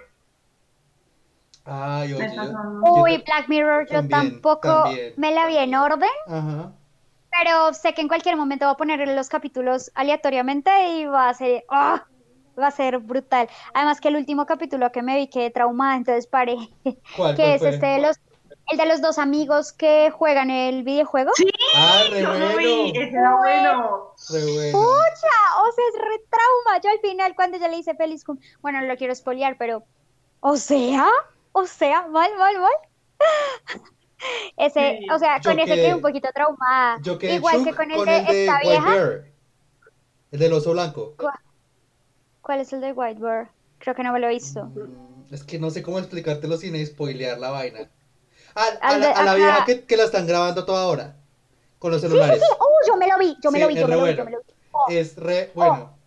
Ay, 1.65 2.13
oye, 2.13 2.25
Esas 2.25 2.47
yo- 2.47 2.51
son- 2.53 2.81
yo 2.83 2.91
Uy, 3.03 3.23
Black 3.25 3.47
Mirror, 3.47 3.85
yo 3.87 3.93
también, 4.07 4.09
tampoco 4.41 4.83
también. 4.83 5.13
me 5.17 5.31
la 5.33 5.45
vi 5.47 5.57
en 5.57 5.75
orden, 5.75 6.09
Ajá. 6.27 6.73
pero 7.39 7.73
sé 7.73 7.93
que 7.93 8.01
en 8.01 8.07
cualquier 8.07 8.35
momento 8.35 8.65
voy 8.65 8.73
a 8.73 8.77
poner 8.77 9.07
los 9.07 9.29
capítulos 9.29 9.91
aleatoriamente 9.95 10.71
y 10.89 11.05
va 11.05 11.29
a 11.29 11.33
ser, 11.33 11.63
¡ah! 11.69 12.05
Va 12.59 12.67
a 12.67 12.71
ser 12.71 12.99
brutal. 12.99 13.47
Además 13.73 13.99
que 14.01 14.07
el 14.09 14.15
último 14.15 14.45
capítulo 14.45 14.91
que 14.91 15.01
me 15.01 15.15
vi 15.17 15.27
quedé 15.27 15.49
traumada, 15.51 15.95
entonces 15.95 16.27
paré, 16.27 16.55
¿Cuál, 17.17 17.35
que 17.35 17.43
cuál 17.43 17.51
es 17.53 17.59
fue? 17.59 17.69
este 17.69 17.85
de 17.87 17.99
los, 18.01 18.17
el 18.71 18.77
de 18.77 18.85
los 18.85 19.01
dos 19.01 19.17
amigos 19.17 19.73
que 19.73 20.11
juegan 20.11 20.49
el 20.49 20.83
videojuego. 20.83 21.31
Sí, 21.35 21.49
Ah, 21.75 22.03
re 22.09 22.21
yo 22.21 22.33
lo 22.33 22.57
vi, 22.57 22.91
bueno. 22.91 23.01
ese 23.01 23.17
era 23.17 23.35
bueno. 23.37 24.13
Re 24.29 24.53
bueno. 24.53 24.71
¡Pucha! 24.79 25.37
O 25.63 25.71
sea, 25.73 25.85
es 25.89 25.95
re 26.01 26.23
trauma. 26.29 26.81
Yo 26.83 26.89
al 26.89 26.99
final, 26.99 27.35
cuando 27.35 27.57
yo 27.57 27.67
le 27.67 27.77
hice 27.77 27.95
feliz 27.95 28.23
cum- 28.23 28.39
bueno, 28.61 28.79
no 28.81 28.87
lo 28.87 28.95
quiero 28.97 29.13
spoilear, 29.15 29.57
pero, 29.57 29.83
o 30.39 30.57
sea, 30.57 31.07
o 31.53 31.65
sea, 31.65 32.07
mal, 32.07 32.31
mal, 32.37 32.59
mal. 32.59 32.71
Ese, 34.57 34.99
Sí. 34.99 35.07
o 35.09 35.17
sea, 35.17 35.39
Yo 35.41 35.49
con 35.49 35.59
ese 35.59 35.71
quedé- 35.73 35.75
quedé 35.81 35.95
un 35.95 36.01
poquito 36.01 36.29
traumada. 36.33 36.99
Yo 37.01 37.17
quedé 37.17 37.35
Igual 37.35 37.63
que 37.63 37.73
con 37.73 37.89
el 37.89 37.97
con 37.97 38.05
de 38.05 38.17
el 38.19 38.25
de 38.25 38.41
esta 38.45 38.55
White 38.57 38.69
vieja. 38.69 38.89
Bear. 38.89 39.23
El 40.31 40.39
del 40.39 40.53
oso 40.53 40.71
blanco. 40.73 41.15
¿Cuál 41.17 41.33
es 42.61 42.73
el 42.73 42.81
de 42.81 42.91
White 42.91 43.19
Bear? 43.21 43.51
Creo 43.79 43.95
que 43.95 44.03
no 44.03 44.11
me 44.13 44.19
lo 44.19 44.27
he 44.27 44.31
visto. 44.31 44.73
Mm, 44.75 45.33
Es 45.33 45.43
que 45.43 45.59
no 45.59 45.69
sé 45.69 45.81
cómo 45.83 45.99
explicártelo 45.99 46.57
sin 46.57 46.75
spoilear 46.85 47.39
la 47.39 47.49
vaina. 47.51 47.89
Ah, 48.55 48.69
a, 48.87 48.97
la, 48.97 49.11
a 49.11 49.35
vieja 49.35 49.63
que, 49.65 49.85
que 49.85 49.97
la 49.97 50.05
están 50.05 50.27
grabando 50.27 50.65
toda 50.65 50.87
hora. 50.87 51.17
Con 51.79 51.91
los 51.91 52.01
Sí, 52.01 52.17
sí, 52.23 52.31
celulares. 52.33 52.39
sí. 52.39 52.55
Oh, 52.59 52.79
yo 52.87 52.97
me 52.97 53.07
lo 53.07 53.17
vi, 53.17 53.37
yo 53.43 53.51
me 53.51 53.59
Sí, 53.59 53.59
lo 53.59 53.67
vi, 53.67 53.77
yo 53.77 53.87
me 53.87 53.95
lo 53.97 54.05
vi, 54.05 54.15
yo 54.15 54.25
me 54.25 54.31
lo 54.31 54.37
vi. 54.39 54.53
Oh, 54.71 54.93
Es 54.97 55.17
re 55.17 55.51
bueno. 55.55 55.97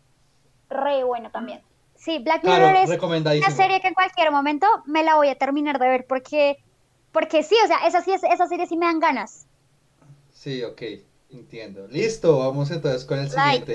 re 0.68 1.05
bueno 1.05 1.30
también. 1.30 1.62
Sí, 1.95 2.18
Black 2.20 2.45
Mirror 2.45 2.76
Claro, 2.76 2.76
es 2.76 2.99
una 3.41 3.51
serie 3.51 3.80
que 3.80 3.89
en 3.89 3.95
cualquier 3.95 4.30
momento 4.32 4.66
me 4.87 5.03
la 5.05 5.16
voy 5.16 5.28
a 5.28 5.37
terminar 5.37 5.78
de 5.78 5.89
ver 5.89 6.07
porque, 6.09 6.57
porque 7.12 7.43
sí, 7.43 7.57
o 7.64 7.66
sea, 7.66 7.87
esa, 7.87 8.03
sí, 8.03 8.12
es- 8.12 8.24
esa 8.24 8.47
serie 8.47 8.66
sí 8.66 8.76
me 8.76 8.87
dan 8.87 9.01
ganas. 9.01 9.49
Sí, 10.32 10.62
ok, 10.62 10.82
entiendo. 11.30 11.87
Listo, 11.89 12.39
vamos 12.39 12.70
entonces 12.70 13.05
con 13.05 13.18
el 13.18 13.28
Like. 13.30 13.66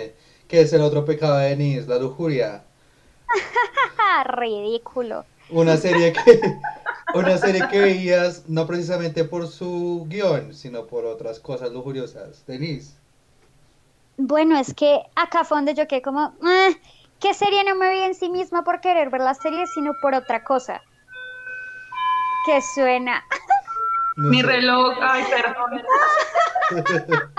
Que 0.49 0.61
es 0.61 0.73
el 0.73 0.81
otro 0.81 1.05
pecado 1.05 1.37
de 1.37 1.49
Denise, 1.49 1.87
la 1.87 1.97
lujuria. 1.99 2.63
Ridículo. 4.25 5.23
Una 5.51 5.77
serie 5.77 6.11
que, 6.11 6.41
una 7.13 7.37
serie 7.37 7.65
que 7.69 7.79
veías 7.79 8.49
no 8.49 8.65
precisamente 8.65 9.23
por 9.23 9.47
su 9.47 10.05
guion, 10.09 10.53
sino 10.53 10.87
por 10.87 11.05
otras 11.05 11.39
cosas 11.39 11.71
lujuriosas. 11.71 12.43
Denise. 12.47 12.95
Bueno, 14.17 14.57
es 14.59 14.73
que 14.73 14.99
acá 15.15 15.43
fue 15.45 15.59
donde 15.59 15.75
yo 15.75 15.87
quedé 15.87 16.01
como, 16.01 16.33
"Ah, 16.41 16.69
¿qué 17.19 17.33
serie 17.35 17.63
no 17.63 17.75
me 17.75 17.89
vi 17.91 17.99
en 17.99 18.15
sí 18.15 18.29
misma 18.29 18.63
por 18.63 18.81
querer 18.81 19.11
ver 19.11 19.21
la 19.21 19.35
serie, 19.35 19.65
sino 19.67 19.93
por 20.01 20.15
otra 20.15 20.43
cosa? 20.43 20.81
Que 22.45 22.59
suena. 22.73 23.23
No 24.21 24.29
Mi 24.29 24.41
sé. 24.41 24.47
reloj, 24.47 24.97
ay, 25.01 25.23
perdón. 25.29 25.81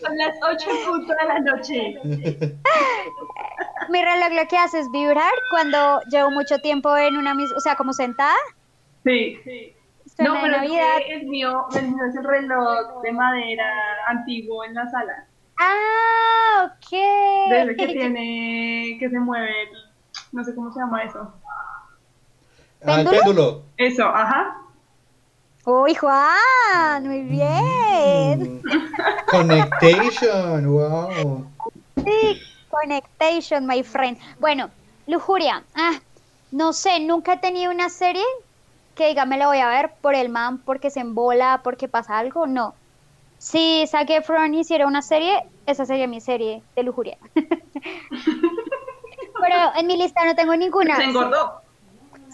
Son 0.00 0.16
las 0.18 0.34
8 0.42 0.70
en 0.70 0.86
punto 0.86 1.14
de 1.14 1.24
la 1.26 1.38
noche. 1.40 1.94
Mi 3.88 4.02
reloj 4.04 4.32
lo 4.32 4.46
que 4.48 4.56
hace 4.58 4.80
es 4.80 4.90
vibrar 4.90 5.32
cuando 5.50 6.00
llevo 6.10 6.30
mucho 6.30 6.58
tiempo 6.58 6.94
en 6.96 7.16
una 7.16 7.34
misma, 7.34 7.56
o 7.56 7.60
sea, 7.60 7.76
como 7.76 7.92
sentada. 7.92 8.36
Sí, 9.04 9.38
sí. 9.44 9.74
Suena 10.16 10.34
No, 10.34 10.40
pero 10.42 10.54
es 10.56 10.62
Navidad. 10.62 10.96
el 11.08 11.26
mío, 11.26 11.66
el 11.74 11.88
mío 11.88 12.04
es 12.08 12.14
el 12.16 12.24
reloj 12.24 13.02
de 13.02 13.12
madera 13.12 13.64
antiguo 14.08 14.64
en 14.64 14.74
la 14.74 14.86
sala. 14.90 15.26
Ah, 15.58 16.66
ok. 16.66 16.90
Desde 17.50 17.76
que 17.76 17.86
tiene, 17.94 18.96
que 19.00 19.08
se 19.08 19.18
mueve, 19.18 19.62
el- 19.62 19.78
no 20.32 20.44
sé 20.44 20.54
cómo 20.54 20.70
se 20.72 20.80
llama 20.80 21.04
eso. 21.04 21.32
Ah, 22.84 23.00
el. 23.00 23.62
Eso, 23.78 24.04
ajá. 24.04 24.56
Uy, 25.70 25.94
Juan, 25.96 27.06
muy 27.06 27.24
bien. 27.24 28.40
Mm. 28.40 28.62
Connection, 29.28 30.72
wow. 30.72 31.44
Sí, 32.06 32.40
Connection, 32.70 33.66
my 33.66 33.82
friend. 33.82 34.18
Bueno, 34.38 34.70
lujuria. 35.06 35.62
Ah, 35.74 36.00
no 36.52 36.72
sé, 36.72 37.00
nunca 37.00 37.34
he 37.34 37.36
tenido 37.36 37.70
una 37.70 37.90
serie 37.90 38.24
que 38.94 39.08
diga 39.08 39.26
me 39.26 39.36
la 39.36 39.48
voy 39.48 39.58
a 39.58 39.68
ver 39.68 39.92
por 40.00 40.14
el 40.14 40.30
man, 40.30 40.64
porque 40.64 40.88
se 40.88 41.00
embola, 41.00 41.60
porque 41.62 41.86
pasa 41.86 42.16
algo. 42.16 42.46
No. 42.46 42.74
Si 43.36 43.86
Zac 43.88 44.08
Efron 44.08 44.54
hiciera 44.54 44.86
una 44.86 45.02
serie, 45.02 45.38
esa 45.66 45.84
sería 45.84 46.08
mi 46.08 46.22
serie 46.22 46.62
de 46.76 46.82
lujuria. 46.82 47.18
Pero 47.34 47.50
en 49.76 49.86
mi 49.86 49.98
lista 49.98 50.24
no 50.24 50.34
tengo 50.34 50.56
ninguna. 50.56 50.96
Se 50.96 51.04
engordó. 51.04 51.67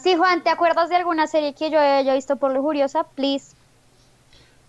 Sí, 0.05 0.15
Juan, 0.17 0.45
¿te 0.45 0.51
acuerdas 0.51 0.89
de 0.89 0.97
alguna 0.97 1.27
serie 1.27 1.55
que 1.55 1.71
yo 1.71 1.81
haya 1.81 2.15
visto 2.15 2.37
por 2.37 2.53
lujuriosa? 2.53 3.05
Please. 3.17 3.57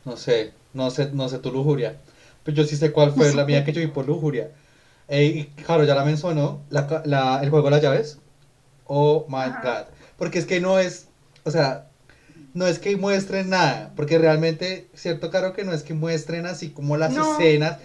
No 0.05 0.17
sé, 0.17 0.53
no 0.73 0.89
sé, 0.91 1.11
no 1.13 1.29
sé 1.29 1.39
tu 1.39 1.51
lujuria. 1.51 1.97
Pero 2.43 2.57
yo 2.57 2.63
sí 2.63 2.77
sé 2.77 2.91
cuál 2.91 3.11
fue 3.11 3.33
la 3.33 3.45
mía 3.45 3.65
que 3.65 3.73
yo 3.73 3.81
vi 3.81 3.87
por 3.87 4.07
lujuria. 4.07 4.51
Eh, 5.07 5.25
y 5.25 5.45
claro, 5.63 5.83
ya 5.83 5.95
la 5.95 6.05
mencionó, 6.05 6.61
la, 6.69 7.01
la- 7.05 7.39
el 7.43 7.49
juego 7.49 7.65
de 7.67 7.71
las 7.71 7.81
llaves. 7.81 8.19
Oh 8.85 9.25
my 9.29 9.35
Ajá. 9.37 9.61
god. 9.63 9.93
Porque 10.17 10.39
es 10.39 10.45
que 10.45 10.61
no 10.61 10.79
es, 10.79 11.07
o 11.43 11.51
sea, 11.51 11.87
no 12.53 12.67
es 12.67 12.79
que 12.79 12.97
muestren 12.97 13.49
nada. 13.49 13.93
Porque 13.95 14.17
realmente, 14.19 14.89
cierto, 14.95 15.31
Caro, 15.31 15.53
que 15.53 15.65
no 15.65 15.73
es 15.73 15.83
que 15.83 15.93
muestren 15.93 16.45
así 16.47 16.69
como 16.71 16.97
las 16.97 17.15
No. 17.15 17.21
escenas. 17.23 17.79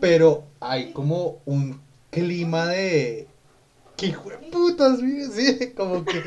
Pero 0.00 0.44
hay 0.60 0.92
como 0.92 1.40
un 1.46 1.80
clima 2.10 2.68
de. 2.68 3.28
Que 4.02 4.08
hijo 4.08 4.30
de 4.30 4.38
putas, 4.38 4.98
sí, 4.98 5.72
como 5.76 6.04
que. 6.04 6.24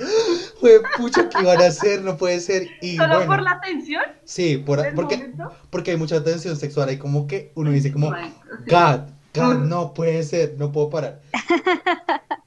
Pucha, 0.96 1.28
¿qué 1.28 1.44
van 1.44 1.62
a 1.62 1.66
hacer? 1.66 2.02
No 2.02 2.16
puede 2.16 2.40
ser. 2.40 2.70
Y 2.82 2.96
¿Solo 2.96 3.16
bueno, 3.16 3.32
por 3.32 3.42
la 3.42 3.60
tensión? 3.60 4.04
Sí, 4.24 4.58
por, 4.58 4.78
porque, 4.96 5.18
momento? 5.18 5.52
porque 5.70 5.92
hay 5.92 5.98
mucha 5.98 6.24
tensión 6.24 6.56
sexual. 6.56 6.88
Hay 6.88 6.98
como 6.98 7.28
que 7.28 7.52
uno 7.56 7.72
dice 7.72 7.92
como, 7.92 8.16
sí. 8.16 8.34
God, 8.68 9.02
God, 9.34 9.66
no 9.66 9.94
puede 9.94 10.24
ser, 10.24 10.56
no 10.58 10.72
puedo 10.72 10.90
parar. 10.90 11.20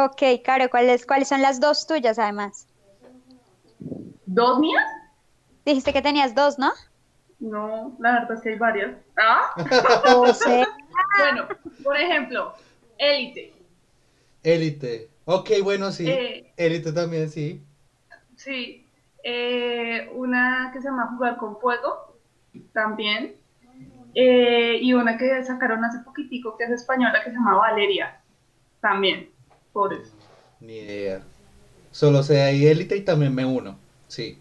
Ok, 0.00 0.22
Caro, 0.44 0.70
¿cuáles, 0.70 1.04
¿cuáles 1.04 1.26
son 1.26 1.42
las 1.42 1.58
dos 1.58 1.84
tuyas 1.88 2.20
además? 2.20 2.68
¿Dos 4.26 4.60
mías? 4.60 4.84
Dijiste 5.66 5.92
que 5.92 6.00
tenías 6.00 6.36
dos, 6.36 6.56
¿no? 6.56 6.70
No, 7.40 7.96
la 7.98 8.12
verdad 8.12 8.34
es 8.34 8.40
que 8.40 8.50
hay 8.50 8.58
varias. 8.58 8.96
Ah, 9.20 9.50
O 10.14 10.32
sea, 10.32 10.68
bueno, 11.18 11.48
por 11.82 11.96
ejemplo, 11.96 12.54
Élite. 12.96 13.57
Élite. 14.54 15.10
Ok, 15.26 15.50
bueno, 15.62 15.92
sí. 15.92 16.08
Eh, 16.08 16.52
Élite 16.56 16.92
también, 16.92 17.28
sí. 17.28 17.62
Sí, 18.36 18.86
eh, 19.22 20.10
una 20.14 20.70
que 20.72 20.80
se 20.80 20.88
llama 20.88 21.14
Jugar 21.14 21.36
con 21.36 21.58
Fuego, 21.58 22.16
también. 22.72 23.34
Eh, 24.14 24.78
y 24.80 24.94
una 24.94 25.18
que 25.18 25.44
sacaron 25.44 25.84
hace 25.84 25.98
poquitico, 25.98 26.56
que 26.56 26.64
es 26.64 26.70
española, 26.70 27.22
que 27.22 27.30
se 27.30 27.36
llama 27.36 27.56
Valeria, 27.56 28.20
también, 28.80 29.30
por 29.72 29.92
eso. 29.92 30.12
Ni 30.60 30.78
idea. 30.78 31.22
Solo 31.90 32.22
sé 32.22 32.42
ahí 32.42 32.66
Élite 32.66 32.96
y 32.96 33.02
también 33.02 33.34
me 33.34 33.44
uno. 33.44 33.78
Sí. 34.06 34.40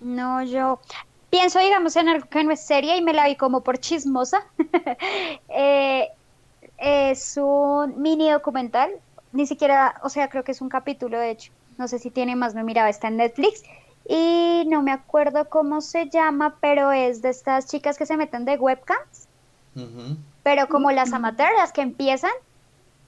No, 0.00 0.42
yo 0.42 0.80
pienso, 1.28 1.58
digamos, 1.58 1.96
en 1.96 2.08
algo 2.08 2.28
que 2.28 2.44
no 2.44 2.52
es 2.52 2.64
serie 2.64 2.96
y 2.96 3.02
me 3.02 3.12
la 3.12 3.26
vi 3.26 3.36
como 3.36 3.62
por 3.62 3.78
chismosa. 3.78 4.46
Eh, 5.50 6.08
es 6.78 7.36
un 7.36 8.00
mini 8.00 8.30
documental, 8.30 8.90
ni 9.32 9.46
siquiera, 9.46 10.00
o 10.02 10.08
sea, 10.08 10.28
creo 10.28 10.44
que 10.44 10.52
es 10.52 10.60
un 10.60 10.68
capítulo, 10.68 11.18
de 11.18 11.30
hecho. 11.30 11.52
No 11.76 11.86
sé 11.86 11.98
si 11.98 12.10
tiene 12.10 12.34
más, 12.34 12.54
no 12.54 12.64
miraba, 12.64 12.88
está 12.88 13.08
en 13.08 13.18
Netflix. 13.18 13.62
Y 14.08 14.64
no 14.68 14.82
me 14.82 14.90
acuerdo 14.90 15.48
cómo 15.48 15.80
se 15.80 16.08
llama, 16.08 16.56
pero 16.60 16.92
es 16.92 17.20
de 17.20 17.28
estas 17.28 17.66
chicas 17.66 17.98
que 17.98 18.06
se 18.06 18.16
meten 18.16 18.44
de 18.44 18.56
webcams. 18.56 19.28
Pero 20.42 20.66
como 20.68 20.90
las 20.90 21.12
amateurs, 21.12 21.52
las 21.56 21.72
que 21.72 21.82
empiezan, 21.82 22.32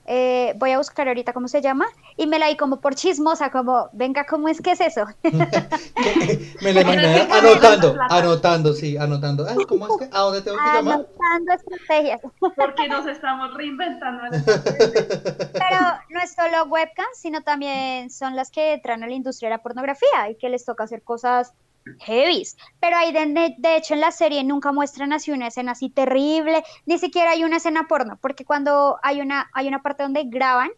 eh, 0.05 0.53
voy 0.57 0.71
a 0.71 0.77
buscar 0.77 1.07
ahorita 1.07 1.33
cómo 1.33 1.47
se 1.47 1.61
llama, 1.61 1.85
y 2.17 2.27
me 2.27 2.39
la 2.39 2.47
di 2.47 2.57
como 2.57 2.81
por 2.81 2.95
chismosa, 2.95 3.51
como, 3.51 3.89
venga, 3.93 4.25
¿cómo 4.25 4.47
es 4.47 4.61
que 4.61 4.71
es 4.71 4.81
eso? 4.81 5.05
me 5.23 6.73
la 6.73 6.81
imaginé 6.81 7.27
anotando, 7.31 7.95
anotando, 8.09 8.73
sí, 8.73 8.97
anotando. 8.97 9.45
Ay, 9.47 9.57
¿cómo 9.67 9.87
es 9.87 9.97
que? 9.99 10.15
¿A 10.15 10.19
dónde 10.21 10.41
tengo 10.41 10.57
que 10.57 10.63
llamar? 10.63 10.93
Anotando 10.93 11.53
estrategias. 11.53 12.21
Porque 12.39 12.87
nos 12.87 13.05
estamos 13.05 13.53
reinventando 13.53 14.39
serie. 14.39 15.07
Pero 15.53 15.79
no 16.09 16.21
es 16.21 16.33
solo 16.33 16.65
webcam, 16.65 17.05
sino 17.13 17.41
también 17.41 18.09
son 18.09 18.35
las 18.35 18.51
que 18.51 18.73
entran 18.73 19.03
a 19.03 19.07
la 19.07 19.13
industria 19.13 19.49
de 19.49 19.55
la 19.55 19.63
pornografía 19.63 20.29
y 20.29 20.35
que 20.35 20.49
les 20.49 20.65
toca 20.65 20.83
hacer 20.83 21.03
cosas 21.03 21.53
heavies. 21.99 22.57
Pero 22.79 22.97
ahí, 22.97 23.11
de, 23.11 23.55
de 23.57 23.75
hecho, 23.75 23.93
en 23.93 24.01
la 24.01 24.11
serie 24.11 24.43
nunca 24.43 24.71
muestran 24.71 25.13
así 25.13 25.31
una 25.31 25.47
escena 25.47 25.73
así 25.73 25.89
terrible, 25.89 26.63
ni 26.85 26.97
siquiera 26.97 27.31
hay 27.31 27.43
una 27.43 27.57
escena 27.57 27.87
porno, 27.87 28.17
porque 28.21 28.45
cuando 28.45 28.97
hay 29.03 29.21
una, 29.21 29.49
hay 29.53 29.67
una 29.67 29.81
parte 29.81 30.03
donde 30.03 30.23
graban, 30.25 30.69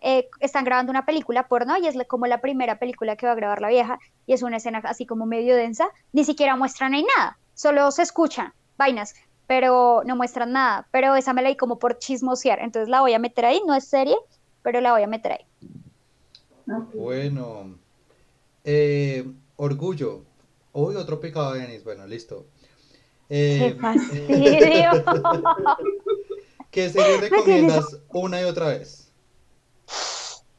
eh, 0.00 0.28
están 0.40 0.64
grabando 0.64 0.90
una 0.90 1.06
película 1.06 1.48
porno 1.48 1.78
y 1.78 1.86
es 1.86 1.96
como 2.06 2.26
la 2.26 2.40
primera 2.40 2.78
película 2.78 3.16
que 3.16 3.26
va 3.26 3.32
a 3.32 3.36
grabar 3.36 3.62
la 3.62 3.68
vieja 3.68 3.98
y 4.26 4.34
es 4.34 4.42
una 4.42 4.58
escena 4.58 4.82
así 4.84 5.06
como 5.06 5.24
medio 5.24 5.56
densa, 5.56 5.88
ni 6.12 6.24
siquiera 6.24 6.56
muestran 6.56 6.92
ahí 6.92 7.06
nada, 7.16 7.38
solo 7.54 7.90
se 7.90 8.02
escuchan 8.02 8.52
vainas, 8.76 9.14
pero 9.46 10.02
no 10.04 10.16
muestran 10.16 10.52
nada, 10.52 10.86
pero 10.90 11.14
esa 11.16 11.32
me 11.32 11.42
la 11.42 11.48
di 11.48 11.56
como 11.56 11.78
por 11.78 11.98
chismosear, 11.98 12.60
entonces 12.60 12.88
la 12.88 13.00
voy 13.00 13.14
a 13.14 13.18
meter 13.18 13.46
ahí, 13.46 13.62
no 13.66 13.74
es 13.74 13.84
serie, 13.84 14.16
pero 14.62 14.80
la 14.80 14.92
voy 14.92 15.02
a 15.02 15.06
meter 15.06 15.32
ahí. 15.32 15.46
Bueno. 16.94 17.76
Eh, 18.64 19.30
orgullo. 19.56 20.22
Uy, 20.74 20.96
otro 20.96 21.20
picado 21.20 21.54
de 21.54 21.60
Denis. 21.60 21.84
Bueno, 21.84 22.06
listo. 22.06 22.46
¡Qué 23.56 23.68
Eh, 23.68 23.74
fastidio! 23.80 24.90
¿Qué 26.70 26.90
serie 26.90 27.16
recomiendas 27.18 28.00
una 28.12 28.40
y 28.42 28.44
otra 28.44 28.68
vez? 28.68 29.12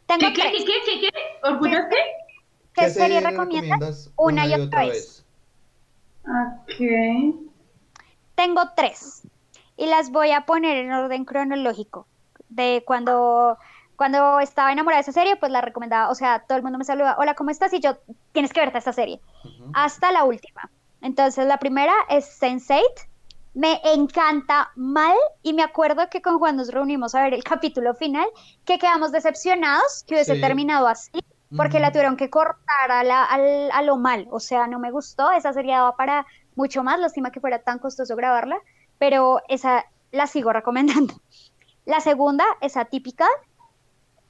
Tengo 0.08 0.20
¿Qué, 0.20 0.34
qué, 0.34 0.42
tres. 0.42 0.64
qué, 0.66 0.66
qué, 0.66 0.74
qué, 0.86 1.12
qué? 1.12 1.12
¿Qué 2.74 2.90
serie 2.90 3.22
recomiendas? 3.22 4.12
Una 4.16 4.48
y 4.48 4.54
otra 4.54 4.86
vez. 4.86 5.26
Ok. 6.24 6.80
Tengo 8.36 8.62
tres 8.76 9.24
y 9.78 9.88
las 9.88 10.12
voy 10.12 10.32
a 10.32 10.46
poner 10.46 10.78
en 10.78 10.92
orden 10.92 11.26
cronológico. 11.26 12.08
De 12.50 12.84
cuando, 12.86 13.58
cuando 13.96 14.40
estaba 14.40 14.72
enamorada 14.72 14.98
de 15.00 15.10
esa 15.10 15.12
serie, 15.12 15.36
pues 15.38 15.52
la 15.52 15.62
recomendaba. 15.62 16.10
O 16.10 16.16
sea, 16.16 16.40
todo 16.48 16.58
el 16.58 16.64
mundo 16.64 16.78
me 16.78 16.84
saluda, 16.86 17.16
hola, 17.20 17.34
¿cómo 17.36 17.50
estás? 17.52 17.74
Y 17.74 17.80
yo, 17.80 17.98
tienes 18.32 18.52
que 18.54 18.60
verte 18.60 18.78
esta 18.78 18.94
serie. 18.94 19.22
Ujú. 19.44 19.72
Hasta 19.74 20.12
la 20.12 20.24
última. 20.24 20.70
Entonces, 21.02 21.46
la 21.48 21.58
primera 21.58 21.94
es 22.10 22.40
Sense8. 22.42 22.82
Me 23.54 23.80
encanta 23.94 24.72
mal 24.76 25.16
y 25.42 25.54
me 25.54 25.64
acuerdo 25.64 26.10
que 26.10 26.22
con 26.22 26.40
Juan 26.40 26.58
nos 26.58 26.72
reunimos 26.74 27.16
a 27.16 27.24
ver 27.24 27.34
el 27.34 27.44
capítulo 27.44 27.94
final, 27.94 28.28
que 28.66 28.78
quedamos 28.78 29.14
decepcionados 29.14 30.04
que 30.06 30.16
hubiese 30.16 30.36
Sí. 30.36 30.42
terminado 30.42 30.88
así, 30.88 31.12
porque 31.56 31.80
la 31.80 31.88
Ujú. 31.88 31.94
tuvieron 31.94 32.18
que 32.18 32.30
cortar 32.30 32.92
a, 32.92 33.04
la- 33.06 33.24
al- 33.24 33.72
a 33.72 33.82
lo 33.82 33.96
mal. 33.96 34.28
O 34.32 34.42
sea, 34.42 34.68
no 34.68 34.78
me 34.78 34.92
gustó. 34.92 35.32
Esa 35.32 35.54
serie 35.54 35.72
daba 35.74 35.96
para 35.96 36.26
mucho 36.56 36.84
más. 36.84 37.00
Lástima 37.00 37.32
que 37.32 37.40
fuera 37.40 37.60
tan 37.60 37.80
costoso 37.80 38.16
grabarla, 38.18 38.58
pero 38.98 39.40
esa 39.48 39.86
la 40.12 40.28
sigo 40.28 40.52
recomendando. 40.52 41.14
La 41.86 42.02
segunda 42.02 42.44
es 42.62 42.76
Atypical. 42.76 43.30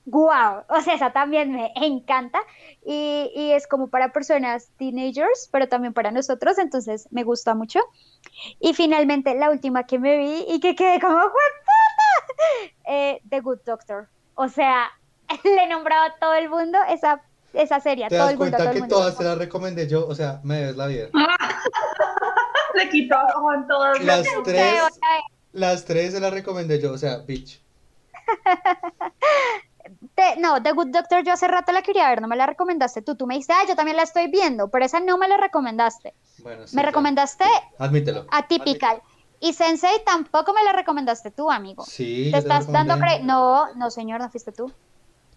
¡Guau! 0.06 0.64
O 0.70 0.82
sea, 0.82 0.94
esa 0.96 1.12
también 1.12 1.52
me 1.52 1.72
encanta. 1.76 2.40
Y, 2.86 3.32
y 3.36 3.52
es 3.54 3.66
como 3.68 3.88
para 3.88 4.14
personas 4.14 4.70
teenagers, 4.78 5.50
pero 5.52 5.68
también 5.68 5.94
para 5.94 6.12
nosotros, 6.12 6.58
entonces 6.60 7.08
me 7.12 7.24
gusta 7.24 7.56
mucho. 7.56 7.80
Y 8.60 8.74
finalmente, 8.74 9.34
la 9.36 9.50
última 9.50 9.86
que 9.86 9.98
me 9.98 10.18
vi 10.18 10.46
y 10.48 10.60
que 10.60 10.76
quedé 10.76 11.00
como 11.00 11.16
¡Jueputa! 11.16 11.40
Eh, 12.86 13.22
The 13.30 13.40
Good 13.42 13.60
Doctor. 13.66 14.08
O 14.36 14.48
sea, 14.48 14.92
le 15.44 15.64
he 15.64 15.68
nombrado 15.68 16.04
a 16.04 16.16
todo 16.20 16.34
el 16.36 16.50
mundo 16.50 16.78
esa, 16.90 17.22
esa 17.54 17.80
serie, 17.80 18.08
¿Te 18.08 18.16
todo 18.16 18.26
das 18.26 18.34
el 18.34 18.38
mundo, 18.38 18.56
a 18.56 18.58
cuenta 18.58 18.58
todo 18.58 18.68
el 18.70 18.74
que 18.76 18.80
mundo. 18.82 18.96
todas 18.96 19.18
te 19.18 19.24
las 19.24 19.38
recomendé 19.38 19.88
yo? 19.88 20.06
O 20.08 20.14
sea, 20.14 20.40
me 20.44 20.58
debes 20.58 20.76
la 20.76 20.88
vida. 20.88 21.08
Le 22.76 22.90
quitó 22.90 23.16
a 23.16 23.32
Juan 23.40 23.66
todas 23.68 24.04
Las 24.04 24.28
tres, 24.44 24.82
las 25.54 25.86
tres 25.86 26.12
se 26.14 26.20
las 26.20 26.34
recomendé 26.34 26.80
yo. 26.82 26.92
O 26.92 26.98
sea, 26.98 27.18
bitch. 27.20 27.62
Te- 30.16 30.38
no, 30.40 30.62
The 30.62 30.72
Good 30.74 30.88
Doctor 30.92 31.24
yo 31.24 31.34
hace 31.34 31.48
rato 31.48 31.72
la 31.72 31.82
quería 31.82 32.10
ver, 32.10 32.22
no 32.22 32.28
me 32.28 32.36
la 32.36 32.46
recomendaste 32.48 33.02
tú. 33.02 33.16
Tú 33.16 33.28
me 33.28 33.36
dijiste, 33.36 33.54
ah, 33.54 33.66
yo 33.68 33.76
también 33.76 33.98
la 33.98 34.04
estoy 34.04 34.30
viendo, 34.30 34.70
pero 34.70 34.86
esa 34.86 35.00
no 35.00 35.18
me 35.18 35.28
la 35.28 35.38
recomendaste. 35.38 36.16
Bueno, 36.38 36.68
sí, 36.68 36.76
Me 36.76 36.82
ya. 36.82 36.88
recomendaste 36.88 37.46
Admítelo. 37.80 38.26
Atypical. 38.32 39.02
Y 39.40 39.54
Sensei 39.54 40.04
tampoco 40.06 40.54
me 40.54 40.64
la 40.64 40.74
recomendaste 40.74 41.32
tú, 41.32 41.52
amigo. 41.52 41.86
Sí, 41.86 42.32
Te 42.32 42.38
yo 42.38 42.44
te 42.44 42.50
la 42.50 42.56
estás 42.58 42.72
dando 42.72 42.98
cre... 42.98 43.20
No, 43.24 43.74
no, 43.76 43.90
señor, 43.92 44.22
no 44.22 44.30
fuiste 44.30 44.52
tú. 44.52 44.74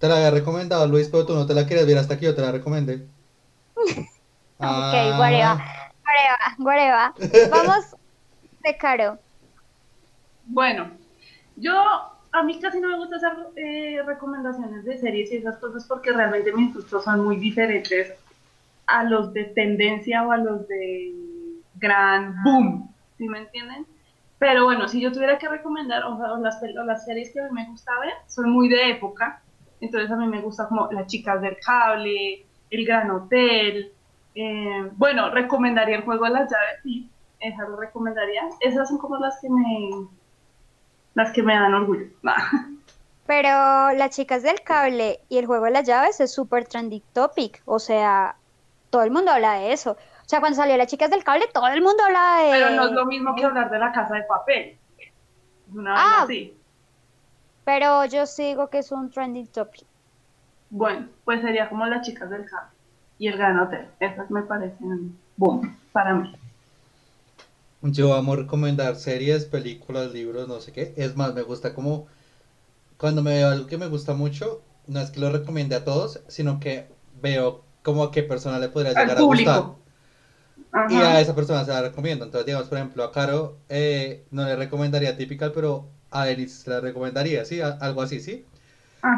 Te 0.00 0.08
la 0.08 0.16
había 0.16 0.30
recomendado, 0.32 0.88
Luis, 0.88 1.08
pero 1.08 1.24
tú 1.24 1.34
no 1.34 1.46
te 1.46 1.54
la 1.54 1.64
querías 1.66 1.86
ver 1.86 1.98
hasta 1.98 2.18
que 2.18 2.24
yo 2.26 2.34
te 2.34 2.42
la 2.42 2.50
recomendé. 2.52 3.08
Ok, 4.60 4.92
Ah, 5.00 5.16
guareva, 5.16 5.56
guareva, 6.04 6.38
guareva. 6.58 7.14
Vamos 7.48 7.84
de 8.64 8.76
caro. 8.78 9.20
Bueno, 10.44 10.98
yo 11.56 11.72
a 12.32 12.42
mí 12.42 12.58
casi 12.60 12.80
no 12.80 12.88
me 12.88 12.96
gusta 12.96 13.16
hacer 13.16 13.32
eh, 13.56 14.02
recomendaciones 14.04 14.84
de 14.84 14.98
series 14.98 15.32
y 15.32 15.36
esas 15.36 15.56
cosas 15.58 15.86
porque 15.86 16.12
realmente 16.12 16.52
mis 16.52 16.74
gustos 16.74 17.04
son 17.04 17.24
muy 17.24 17.36
diferentes 17.36 18.12
a 18.86 19.04
los 19.04 19.32
de 19.32 19.44
tendencia 19.44 20.26
o 20.26 20.32
a 20.32 20.36
los 20.36 20.66
de 20.68 21.12
gran 21.76 22.42
boom, 22.42 22.94
¿sí 23.16 23.28
me 23.28 23.40
entienden? 23.40 23.86
Pero 24.38 24.64
bueno, 24.64 24.88
si 24.88 25.00
yo 25.00 25.12
tuviera 25.12 25.38
que 25.38 25.48
recomendar, 25.48 26.04
o 26.04 26.38
las, 26.38 26.60
las 26.62 27.04
series 27.04 27.32
que 27.32 27.40
a 27.40 27.44
mí 27.44 27.50
me 27.52 27.66
gusta 27.66 27.92
ver 28.00 28.12
son 28.28 28.50
muy 28.50 28.68
de 28.68 28.90
época, 28.90 29.42
entonces 29.80 30.10
a 30.10 30.16
mí 30.16 30.26
me 30.26 30.40
gusta 30.40 30.68
como 30.68 30.88
Las 30.92 31.06
chicas 31.06 31.40
del 31.40 31.56
cable, 31.64 32.46
El 32.70 32.86
Gran 32.86 33.10
Hotel, 33.10 33.92
eh, 34.34 34.90
bueno, 34.96 35.30
recomendaría 35.30 35.96
el 35.96 36.04
juego 36.04 36.24
de 36.26 36.30
las 36.30 36.50
llaves, 36.50 36.80
sí, 36.82 37.10
esa 37.40 37.68
lo 37.68 37.76
recomendaría. 37.76 38.42
Esas 38.60 38.88
son 38.88 38.98
como 38.98 39.16
las 39.18 39.40
que 39.40 39.48
me, 39.50 40.08
las 41.18 41.32
que 41.32 41.42
me 41.42 41.52
dan 41.52 41.74
orgullo. 41.74 42.06
Pero 43.26 43.92
las 43.92 44.10
chicas 44.10 44.42
del 44.42 44.62
cable 44.62 45.20
y 45.28 45.38
el 45.38 45.46
juego 45.46 45.64
de 45.66 45.72
las 45.72 45.86
llaves 45.86 46.20
es 46.20 46.32
súper 46.32 46.66
trending 46.66 47.02
topic, 47.12 47.60
o 47.66 47.78
sea, 47.78 48.36
todo 48.88 49.02
el 49.02 49.10
mundo 49.10 49.32
habla 49.32 49.54
de 49.54 49.72
eso. 49.72 49.92
O 49.92 50.28
sea, 50.28 50.40
cuando 50.40 50.56
salió 50.56 50.76
las 50.76 50.86
chicas 50.86 51.10
del 51.10 51.24
cable, 51.24 51.46
todo 51.52 51.66
el 51.66 51.82
mundo 51.82 52.04
hablaba 52.04 52.42
de... 52.42 52.50
Pero 52.52 52.70
no 52.70 52.86
es 52.86 52.92
lo 52.92 53.04
mismo 53.06 53.34
que 53.34 53.44
hablar 53.44 53.68
de 53.70 53.78
la 53.78 53.92
casa 53.92 54.14
de 54.14 54.22
papel. 54.22 54.78
Una 55.74 55.94
ah, 55.96 56.22
así. 56.22 56.56
Pero 57.64 58.04
yo 58.04 58.24
sigo 58.24 58.70
que 58.70 58.78
es 58.78 58.92
un 58.92 59.10
trending 59.10 59.48
topic. 59.48 59.84
Bueno, 60.70 61.08
pues 61.24 61.42
sería 61.42 61.68
como 61.68 61.84
las 61.86 62.06
chicas 62.06 62.30
del 62.30 62.48
cable 62.48 62.70
y 63.18 63.26
el 63.26 63.36
gran 63.36 63.58
hotel. 63.58 63.88
Esas 63.98 64.30
me 64.30 64.42
parecen 64.42 65.18
boom 65.36 65.76
para 65.92 66.14
mí. 66.14 66.32
Yo 67.82 68.14
amo 68.14 68.34
recomendar 68.36 68.96
series, 68.96 69.44
películas, 69.44 70.12
libros, 70.12 70.48
no 70.48 70.60
sé 70.60 70.72
qué. 70.72 70.92
Es 70.96 71.16
más, 71.16 71.34
me 71.34 71.42
gusta 71.42 71.74
como 71.74 72.06
cuando 72.98 73.22
me 73.22 73.32
veo 73.34 73.48
algo 73.48 73.66
que 73.66 73.78
me 73.78 73.86
gusta 73.86 74.14
mucho, 74.14 74.62
no 74.86 75.00
es 75.00 75.10
que 75.10 75.20
lo 75.20 75.30
recomiende 75.30 75.76
a 75.76 75.84
todos, 75.84 76.20
sino 76.28 76.58
que 76.58 76.86
veo 77.22 77.64
como 77.82 78.02
a 78.02 78.10
qué 78.10 78.22
persona 78.22 78.58
le 78.58 78.68
podría 78.68 78.92
llegar 78.92 79.16
a 79.18 79.22
gustar. 79.22 79.62
Y 80.90 80.94
a 80.94 81.20
esa 81.20 81.34
persona 81.34 81.64
se 81.64 81.70
la 81.70 81.82
recomiendo. 81.82 82.24
Entonces, 82.24 82.46
digamos, 82.46 82.68
por 82.68 82.78
ejemplo, 82.78 83.04
a 83.04 83.12
Caro 83.12 83.58
eh, 83.68 84.24
no 84.30 84.44
le 84.44 84.56
recomendaría 84.56 85.16
Typical, 85.16 85.52
pero 85.52 85.90
a 86.10 86.28
Elis 86.30 86.60
se 86.60 86.70
la 86.70 86.80
recomendaría, 86.80 87.44
¿sí? 87.44 87.60
algo 87.60 88.02
así, 88.02 88.20
¿sí? 88.20 88.44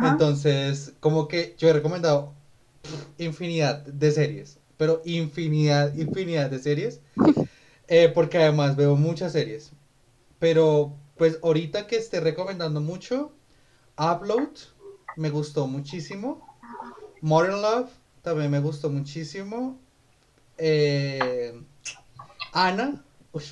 Entonces, 0.03 0.95
como 1.01 1.29
que 1.29 1.55
yo 1.59 1.69
he 1.69 1.73
recomendado 1.73 2.35
infinidad 3.19 3.85
de 3.85 4.11
series, 4.11 4.59
pero 4.77 5.01
infinidad, 5.05 5.95
infinidad 5.95 6.51
de 6.51 6.59
series, 6.59 7.01
eh, 7.91 8.09
porque 8.09 8.39
además 8.39 8.77
veo 8.77 8.95
muchas 8.95 9.33
series. 9.33 9.73
Pero, 10.39 10.97
pues 11.19 11.41
ahorita 11.43 11.89
que 11.89 11.97
esté 11.97 12.21
recomendando 12.21 12.81
mucho, 12.81 13.33
Upload 13.99 14.57
me 15.17 15.29
gustó 15.29 15.67
muchísimo. 15.67 16.47
Modern 17.21 17.61
Love 17.61 17.91
también 18.23 18.53
me 18.53 18.61
gustó 18.61 18.91
muchísimo. 18.91 19.77
Eh, 20.57 21.61
Ana, 22.53 23.05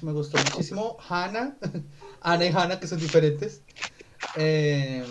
me 0.02 0.12
gustó 0.12 0.38
muchísimo. 0.38 0.96
Hannah, 1.08 1.56
Ana 2.20 2.46
y 2.46 2.52
Hannah, 2.54 2.78
que 2.78 2.86
son 2.86 3.00
diferentes. 3.00 3.62
Eh, 4.36 5.04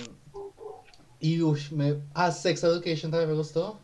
y 1.20 1.42
ush, 1.42 1.74
me, 1.74 2.02
ah, 2.14 2.32
Sex 2.32 2.64
Education 2.64 3.12
también 3.12 3.30
me 3.30 3.36
gustó. 3.36 3.78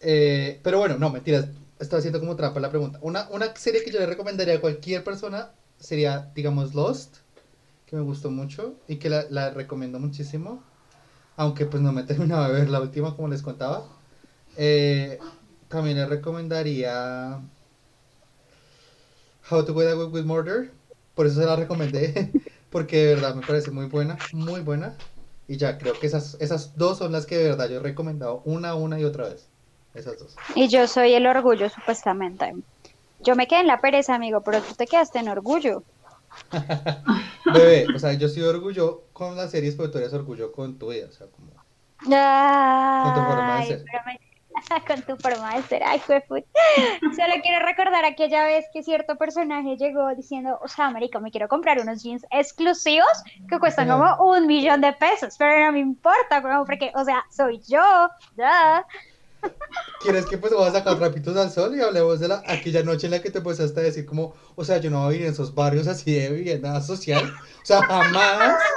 Pero 0.00 0.78
bueno, 0.78 0.96
no, 0.96 1.10
mentiras. 1.10 1.48
Estaba 1.80 1.98
haciendo 1.98 2.20
como 2.20 2.36
trampa 2.36 2.60
la 2.60 2.70
pregunta. 2.70 2.98
Una, 3.02 3.28
una 3.30 3.56
serie 3.56 3.82
que 3.82 3.90
yo 3.90 3.98
le 3.98 4.06
recomendaría 4.06 4.54
a 4.54 4.60
cualquier 4.60 5.02
persona 5.02 5.50
sería, 5.78 6.30
digamos, 6.34 6.74
Lost 6.74 7.16
que 7.86 7.96
me 7.96 8.02
gustó 8.02 8.30
mucho 8.30 8.76
y 8.86 8.96
que 8.96 9.10
la, 9.10 9.50
recomiendo 9.50 9.98
muchísimo. 9.98 10.62
Aunque 11.36 11.66
pues 11.66 11.82
no 11.82 11.92
me 11.92 12.00
he 12.02 12.04
terminado 12.04 12.46
de 12.46 12.60
ver 12.60 12.70
la 12.70 12.80
última 12.80 13.16
como 13.16 13.28
les 13.28 13.42
contaba. 13.42 13.88
Eh, 14.56 15.18
también 15.68 15.96
le 15.96 16.06
recomendaría 16.06 17.40
How 19.50 19.64
to 19.64 19.74
Get 19.74 19.88
Away 19.88 20.06
with 20.06 20.24
Murder. 20.24 20.70
Por 21.14 21.26
eso 21.26 21.40
se 21.40 21.46
la 21.46 21.56
recomendé. 21.56 22.32
Porque 22.70 22.98
de 22.98 23.14
verdad 23.16 23.34
me 23.34 23.44
parece 23.44 23.72
muy 23.72 23.86
buena, 23.86 24.16
muy 24.32 24.60
buena. 24.60 24.96
Y 25.48 25.56
ya, 25.56 25.78
creo 25.78 25.98
que 25.98 26.06
esas, 26.06 26.36
esas 26.38 26.76
dos 26.76 26.98
son 26.98 27.10
las 27.10 27.26
que 27.26 27.36
de 27.36 27.44
verdad 27.48 27.68
yo 27.68 27.78
he 27.78 27.82
recomendado 27.82 28.42
una, 28.44 28.76
una 28.76 29.00
y 29.00 29.04
otra 29.04 29.28
vez. 29.28 29.49
Esas 29.94 30.18
dos. 30.18 30.36
Y 30.54 30.68
yo 30.68 30.86
soy 30.86 31.14
el 31.14 31.26
orgullo, 31.26 31.68
supuestamente. 31.68 32.54
Yo 33.20 33.36
me 33.36 33.46
quedé 33.46 33.60
en 33.60 33.66
la 33.66 33.80
pereza, 33.80 34.14
amigo, 34.14 34.42
pero 34.42 34.60
tú 34.60 34.74
te 34.74 34.86
quedaste 34.86 35.18
en 35.18 35.28
orgullo. 35.28 35.82
Bebé, 37.52 37.86
o 37.94 37.98
sea, 37.98 38.12
yo 38.14 38.28
soy 38.28 38.42
orgullo 38.42 39.04
con 39.12 39.36
las 39.36 39.50
series, 39.50 39.74
pero 39.74 39.90
tú 39.90 39.98
eres 39.98 40.12
orgullo 40.12 40.52
con 40.52 40.78
tu 40.78 40.90
vida, 40.90 41.06
o 41.08 41.12
sea, 41.12 41.26
como... 41.26 41.50
con 42.00 43.14
tu 43.14 43.30
forma 43.30 43.60
de 43.60 43.66
ser. 43.66 43.84
con 44.86 45.02
tu 45.02 45.16
forma 45.16 45.56
de 45.56 45.62
ser, 45.64 45.82
ay, 45.84 45.98
fue 46.00 46.22
Solo 46.28 47.34
quiero 47.42 47.64
recordar 47.64 48.04
aquella 48.04 48.44
vez 48.44 48.66
que 48.72 48.82
cierto 48.82 49.16
personaje 49.16 49.76
llegó 49.76 50.14
diciendo, 50.14 50.58
o 50.62 50.68
sea, 50.68 50.90
marico, 50.90 51.20
me 51.20 51.30
quiero 51.30 51.48
comprar 51.48 51.80
unos 51.80 52.02
jeans 52.02 52.24
exclusivos 52.30 53.06
que 53.48 53.58
cuestan 53.58 53.88
como 53.88 54.16
un 54.30 54.46
millón 54.46 54.80
de 54.80 54.92
pesos, 54.92 55.36
pero 55.38 55.64
no 55.66 55.72
me 55.72 55.80
importa, 55.80 56.42
porque, 56.66 56.92
o 56.94 57.04
sea, 57.04 57.24
soy 57.30 57.60
yo, 57.66 58.08
ya. 58.36 58.86
¿Quieres 60.00 60.24
que 60.24 60.38
pues 60.38 60.52
vamos 60.52 60.68
a 60.68 60.72
sacar 60.72 60.98
trapitos 60.98 61.36
al 61.36 61.50
sol 61.50 61.76
y 61.76 61.80
hablemos 61.82 62.20
de 62.20 62.28
la 62.28 62.42
aquella 62.46 62.82
noche 62.82 63.06
en 63.06 63.10
la 63.12 63.20
que 63.20 63.30
te 63.30 63.42
pues 63.42 63.60
hasta 63.60 63.82
decir 63.82 64.06
como, 64.06 64.34
o 64.56 64.64
sea, 64.64 64.78
yo 64.78 64.90
no 64.90 65.00
voy 65.00 65.06
a 65.06 65.10
vivir 65.10 65.26
en 65.26 65.32
esos 65.34 65.54
barrios 65.54 65.86
así 65.86 66.14
de 66.14 66.30
vivienda 66.30 66.80
social? 66.80 67.22
O 67.62 67.66
sea, 67.66 67.82
jamás. 67.82 68.58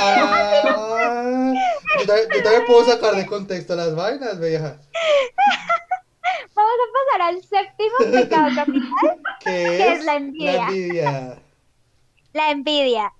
Ah, 0.00 1.52
yo, 1.98 2.06
también, 2.06 2.66
puedo 2.66 2.84
sacar 2.84 3.16
de 3.16 3.26
contexto 3.26 3.74
las 3.74 3.96
vainas, 3.96 4.38
vieja. 4.38 4.80
Vamos 6.54 6.72
a 6.72 6.86
pasar 6.94 7.22
al 7.22 7.42
séptimo 7.42 8.12
pecado 8.12 8.48
capital, 8.54 9.22
que 9.40 9.92
es, 9.92 10.04
la 10.04 10.14
envidia. 10.14 10.52
La 10.52 10.68
envidia. 10.68 11.38
La 12.32 12.50
envidia. 12.50 13.12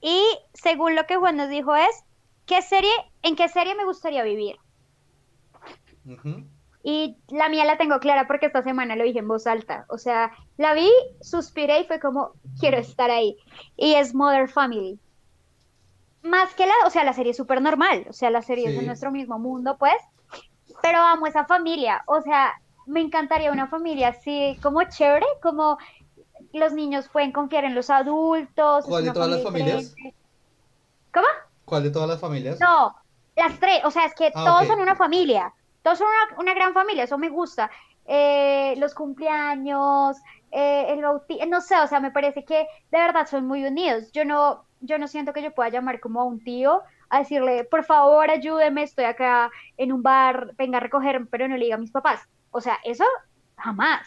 Y 0.00 0.24
según 0.54 0.94
lo 0.94 1.06
que 1.06 1.16
Juan 1.16 1.36
nos 1.36 1.48
dijo 1.48 1.74
es, 1.74 2.04
¿qué 2.46 2.62
serie, 2.62 2.92
¿en 3.22 3.34
qué 3.34 3.48
serie 3.48 3.74
me 3.74 3.84
gustaría 3.84 4.22
vivir? 4.22 4.56
Y 6.84 7.16
la 7.28 7.48
mía 7.48 7.64
la 7.64 7.78
tengo 7.78 8.00
clara 8.00 8.26
porque 8.26 8.46
esta 8.46 8.62
semana 8.62 8.96
lo 8.96 9.04
dije 9.04 9.20
en 9.20 9.28
voz 9.28 9.46
alta. 9.46 9.84
O 9.88 9.98
sea, 9.98 10.32
la 10.56 10.74
vi, 10.74 10.90
suspiré 11.20 11.80
y 11.80 11.84
fue 11.84 12.00
como, 12.00 12.32
quiero 12.58 12.78
estar 12.78 13.10
ahí. 13.10 13.36
Y 13.76 13.94
es 13.94 14.14
Mother 14.14 14.48
Family. 14.48 14.98
Más 16.22 16.54
que 16.54 16.66
la, 16.66 16.74
o 16.86 16.90
sea, 16.90 17.04
la 17.04 17.12
serie 17.12 17.30
es 17.30 17.36
súper 17.36 17.62
normal. 17.62 18.06
O 18.08 18.12
sea, 18.12 18.30
la 18.30 18.42
serie 18.42 18.68
es 18.68 18.78
de 18.78 18.86
nuestro 18.86 19.12
mismo 19.12 19.38
mundo, 19.38 19.76
pues. 19.78 19.94
Pero 20.82 20.98
amo 20.98 21.26
esa 21.26 21.44
familia. 21.44 22.02
O 22.06 22.20
sea, 22.20 22.52
me 22.86 23.00
encantaría 23.00 23.52
una 23.52 23.68
familia 23.68 24.08
así, 24.08 24.58
como 24.60 24.82
chévere, 24.84 25.26
como 25.40 25.78
los 26.52 26.72
niños 26.72 27.08
pueden 27.08 27.32
confiar 27.32 27.64
en 27.64 27.74
los 27.74 27.90
adultos. 27.90 28.84
¿Cuál 28.86 29.04
de 29.04 29.12
todas 29.12 29.30
las 29.30 29.42
familias? 29.42 29.94
¿Cómo? 31.14 31.26
¿Cuál 31.64 31.84
de 31.84 31.90
todas 31.90 32.08
las 32.08 32.20
familias? 32.20 32.58
No, 32.60 32.94
las 33.36 33.58
tres. 33.60 33.84
O 33.84 33.90
sea, 33.90 34.06
es 34.06 34.14
que 34.14 34.32
ah, 34.34 34.44
todos 34.44 34.66
son 34.66 34.80
una 34.80 34.96
familia. 34.96 35.52
Todos 35.82 35.98
son 35.98 36.08
una, 36.38 36.54
gran 36.54 36.74
familia, 36.74 37.04
eso 37.04 37.18
me 37.18 37.28
gusta. 37.28 37.70
Eh, 38.06 38.74
los 38.78 38.94
cumpleaños, 38.94 40.16
eh, 40.50 40.86
el 40.88 41.02
bautismo, 41.02 41.46
no 41.46 41.60
sé, 41.60 41.76
o 41.78 41.86
sea, 41.86 42.00
me 42.00 42.10
parece 42.10 42.44
que 42.44 42.66
de 42.90 42.98
verdad 42.98 43.26
son 43.26 43.46
muy 43.46 43.64
unidos. 43.64 44.12
Yo 44.12 44.24
no, 44.24 44.64
yo 44.80 44.98
no 44.98 45.08
siento 45.08 45.32
que 45.32 45.42
yo 45.42 45.54
pueda 45.54 45.70
llamar 45.70 46.00
como 46.00 46.20
a 46.20 46.24
un 46.24 46.42
tío 46.42 46.82
a 47.08 47.18
decirle, 47.18 47.64
por 47.64 47.84
favor, 47.84 48.30
ayúdeme, 48.30 48.82
estoy 48.82 49.04
acá 49.04 49.50
en 49.76 49.92
un 49.92 50.02
bar, 50.02 50.54
venga 50.56 50.78
a 50.78 50.80
recogerme, 50.80 51.26
pero 51.26 51.46
no 51.46 51.56
le 51.56 51.64
diga 51.64 51.76
a 51.76 51.78
mis 51.78 51.90
papás. 51.90 52.26
O 52.50 52.60
sea, 52.60 52.78
eso 52.84 53.04
jamás. 53.56 54.06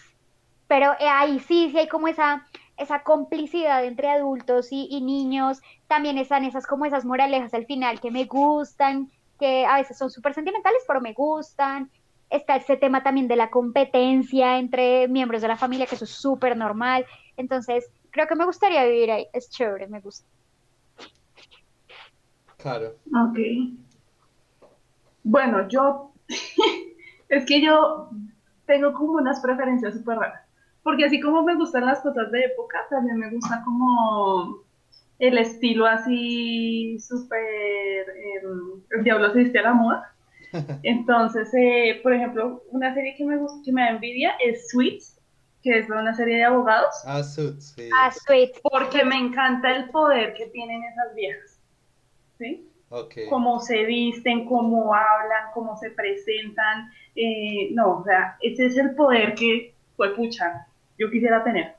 Pero 0.67 0.93
eh, 0.99 1.07
ahí 1.07 1.39
sí, 1.39 1.69
sí 1.71 1.78
hay 1.78 1.88
como 1.88 2.07
esa, 2.07 2.47
esa 2.78 3.03
complicidad 3.03 3.86
entre 3.86 4.09
adultos 4.09 4.71
y, 4.71 4.88
y, 4.89 5.01
niños. 5.01 5.61
También 5.88 6.17
están 6.17 6.43
esas 6.45 6.65
como 6.65 6.86
esas 6.86 7.05
moralejas 7.05 7.53
al 7.53 7.65
final 7.65 7.99
que 7.99 8.11
me 8.11 8.26
gustan, 8.26 9.11
que 9.39 9.65
a 9.65 9.77
veces 9.77 9.97
son 9.97 10.09
súper 10.09 10.33
sentimentales, 10.33 10.83
pero 10.88 11.01
me 11.01 11.13
gustan. 11.13 11.89
Está 12.29 12.55
ese 12.55 12.77
tema 12.77 13.03
también 13.03 13.27
de 13.27 13.36
la 13.36 13.49
competencia 13.49 14.57
entre 14.57 15.07
miembros 15.07 15.41
de 15.41 15.47
la 15.47 15.57
familia, 15.57 15.86
que 15.86 15.95
eso 15.95 16.05
es 16.05 16.11
súper 16.11 16.57
normal. 16.57 17.05
Entonces, 17.38 17.91
creo 18.11 18.27
que 18.27 18.36
me 18.36 18.45
gustaría 18.45 18.83
vivir 18.86 19.11
ahí. 19.11 19.27
Es 19.33 19.49
chévere, 19.49 19.88
me 19.88 19.99
gusta. 19.99 20.27
Claro. 22.57 22.95
Ok. 23.13 23.38
Bueno, 25.23 25.67
yo, 25.67 26.11
es 27.29 27.45
que 27.45 27.61
yo 27.61 28.09
tengo 28.65 28.93
como 28.93 29.13
unas 29.13 29.39
preferencias 29.39 29.93
súper 29.93 30.17
raras. 30.17 30.41
Porque 30.81 31.05
así 31.05 31.19
como 31.19 31.43
me 31.43 31.55
gustan 31.55 31.86
las 31.86 31.99
cosas 32.01 32.31
de 32.31 32.45
época, 32.45 32.77
también 32.89 33.17
me 33.17 33.29
gusta 33.31 33.63
como 33.63 34.64
el 35.20 35.38
estilo 35.38 35.86
así 35.86 36.97
súper, 36.99 38.05
em, 38.43 38.82
el 38.91 39.03
diablo 39.03 39.32
se 39.32 39.39
viste 39.39 39.59
a 39.59 39.63
la 39.63 39.74
moda. 39.74 40.11
Entonces, 40.84 41.49
eh, 41.53 41.99
por 42.03 42.13
ejemplo, 42.13 42.63
una 42.72 42.93
serie 42.93 43.16
que 43.16 43.26
me, 43.26 43.38
gusta, 43.38 43.61
que 43.63 43.72
me 43.72 43.82
da 43.82 43.89
envidia 43.89 44.36
es 44.43 44.70
Suits, 44.70 45.20
que 45.63 45.80
es 45.80 45.89
una 45.89 46.13
serie 46.13 46.38
de 46.38 46.43
abogados. 46.43 46.95
Ah, 47.05 47.24
Suits, 47.24 47.74
sí. 47.76 47.89
Ah, 47.97 48.11
Suits. 48.11 48.59
Porque 48.61 49.03
me 49.03 49.16
encanta 49.16 49.76
el 49.76 49.89
poder 49.89 50.34
que 50.34 50.47
tienen 50.47 50.84
esas 50.84 51.16
viejas. 51.16 51.59
¿Sí? 52.38 52.70
Okay. 52.89 53.28
Cómo 53.30 53.59
se 53.59 53.84
visten, 53.86 54.45
cómo 54.45 54.93
hablan, 54.93 55.51
cómo 55.53 55.76
se 55.78 55.89
presentan, 55.91 56.91
eh, 57.16 57.70
no, 57.72 57.99
o 57.99 58.03
sea, 58.03 58.38
ese 58.41 58.68
es 58.68 58.78
el 58.78 58.93
poder 58.95 59.34
que, 59.34 59.74
fue 59.95 60.13
pucha, 60.16 60.68
yo 60.97 61.09
quisiera 61.09 61.43
tener. 61.43 61.74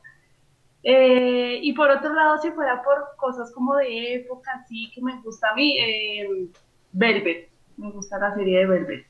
Eh, 0.89 1.59
y 1.63 1.73
por 1.73 1.91
otro 1.91 2.15
lado, 2.15 2.39
si 2.41 2.53
fuera 2.53 2.81
por 2.85 3.17
cosas 3.17 3.51
como 3.53 3.75
de 3.75 4.15
época, 4.15 4.53
así 4.63 4.89
que 4.95 5.03
me 5.03 5.21
gusta 5.21 5.49
a 5.51 5.55
mí, 5.57 5.77
eh, 5.81 6.49
Velvet. 6.93 7.51
Me 7.77 7.91
gusta 7.91 8.21
la 8.21 8.33
serie 8.37 8.61
de 8.61 8.67
Velvet. 8.67 9.07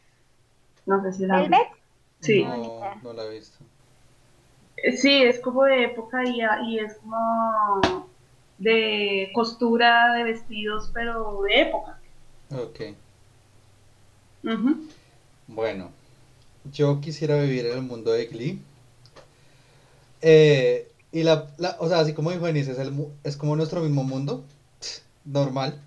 No 0.87 1.03
sé 1.03 1.13
si 1.13 1.27
la 1.27 1.43
¿Velvet? 1.43 1.69
Sí. 2.21 2.43
No, 2.43 2.95
no 3.03 3.13
la 3.13 3.25
he 3.25 3.31
visto. 3.31 3.63
Eh, 4.79 4.97
Sí, 4.97 5.23
es 5.23 5.39
como 5.41 5.65
de 5.65 5.85
época 5.85 6.25
y, 6.25 6.41
y 6.67 6.79
es 6.79 6.95
como 6.95 7.83
de 8.57 9.31
costura 9.35 10.15
de 10.15 10.25
vestidos, 10.25 10.91
pero 10.95 11.43
de 11.43 11.61
época. 11.61 12.01
Ok. 12.53 12.81
Ujú. 14.45 14.89
Bueno, 15.47 15.91
yo 16.73 17.03
quisiera 17.03 17.39
vivir 17.43 17.67
en 17.67 17.77
el 17.77 17.83
mundo 17.83 18.13
de 18.13 18.25
Glee. 18.25 18.63
Eh, 20.23 20.91
y 21.21 21.23
la, 21.25 21.49
la- 21.59 21.77
o 21.81 21.89
sea, 21.89 22.01
así 22.01 22.13
como 22.13 22.31
dijo 22.31 22.47
Denise, 22.47 22.73
es, 22.73 22.79
el, 22.79 22.93
es 23.25 23.37
como 23.37 23.57
nuestro 23.57 23.81
mismo 23.83 24.05
mundo, 24.05 24.45
normal. 25.25 25.81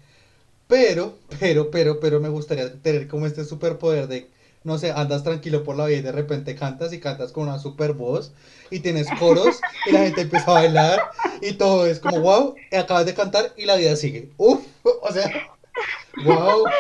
Pero, 0.67 1.17
pero, 1.39 1.71
pero, 1.71 1.99
pero 1.99 2.19
me 2.19 2.30
gustaría 2.30 2.82
tener 2.82 3.07
como 3.07 3.25
este 3.25 3.43
superpoder 3.43 4.07
de, 4.07 4.30
no 4.63 4.77
sé, 4.77 4.91
andas 4.91 5.23
tranquilo 5.23 5.63
por 5.63 5.75
la 5.77 5.86
vida 5.88 5.97
y 5.99 6.01
de 6.01 6.11
repente 6.11 6.55
cantas 6.55 6.93
y 6.93 6.99
cantas 6.99 7.32
con 7.32 7.43
una 7.43 7.59
super 7.59 7.93
voz 7.93 8.34
y 8.69 8.80
tienes 8.82 9.11
coros 9.11 9.65
y 9.86 9.91
la 9.91 10.01
gente 10.03 10.21
empieza 10.21 10.51
a 10.51 10.55
bailar 10.55 11.11
y 11.41 11.53
todo 11.53 11.88
es 11.88 11.99
como, 11.99 12.19
wow, 12.21 12.55
acabas 12.71 13.05
de 13.07 13.15
cantar 13.15 13.53
y 13.57 13.65
la 13.65 13.75
vida 13.77 13.95
sigue. 13.95 14.32
Uf, 14.38 14.65
o 14.84 15.11
sea, 15.11 15.32
wow, 16.15 16.77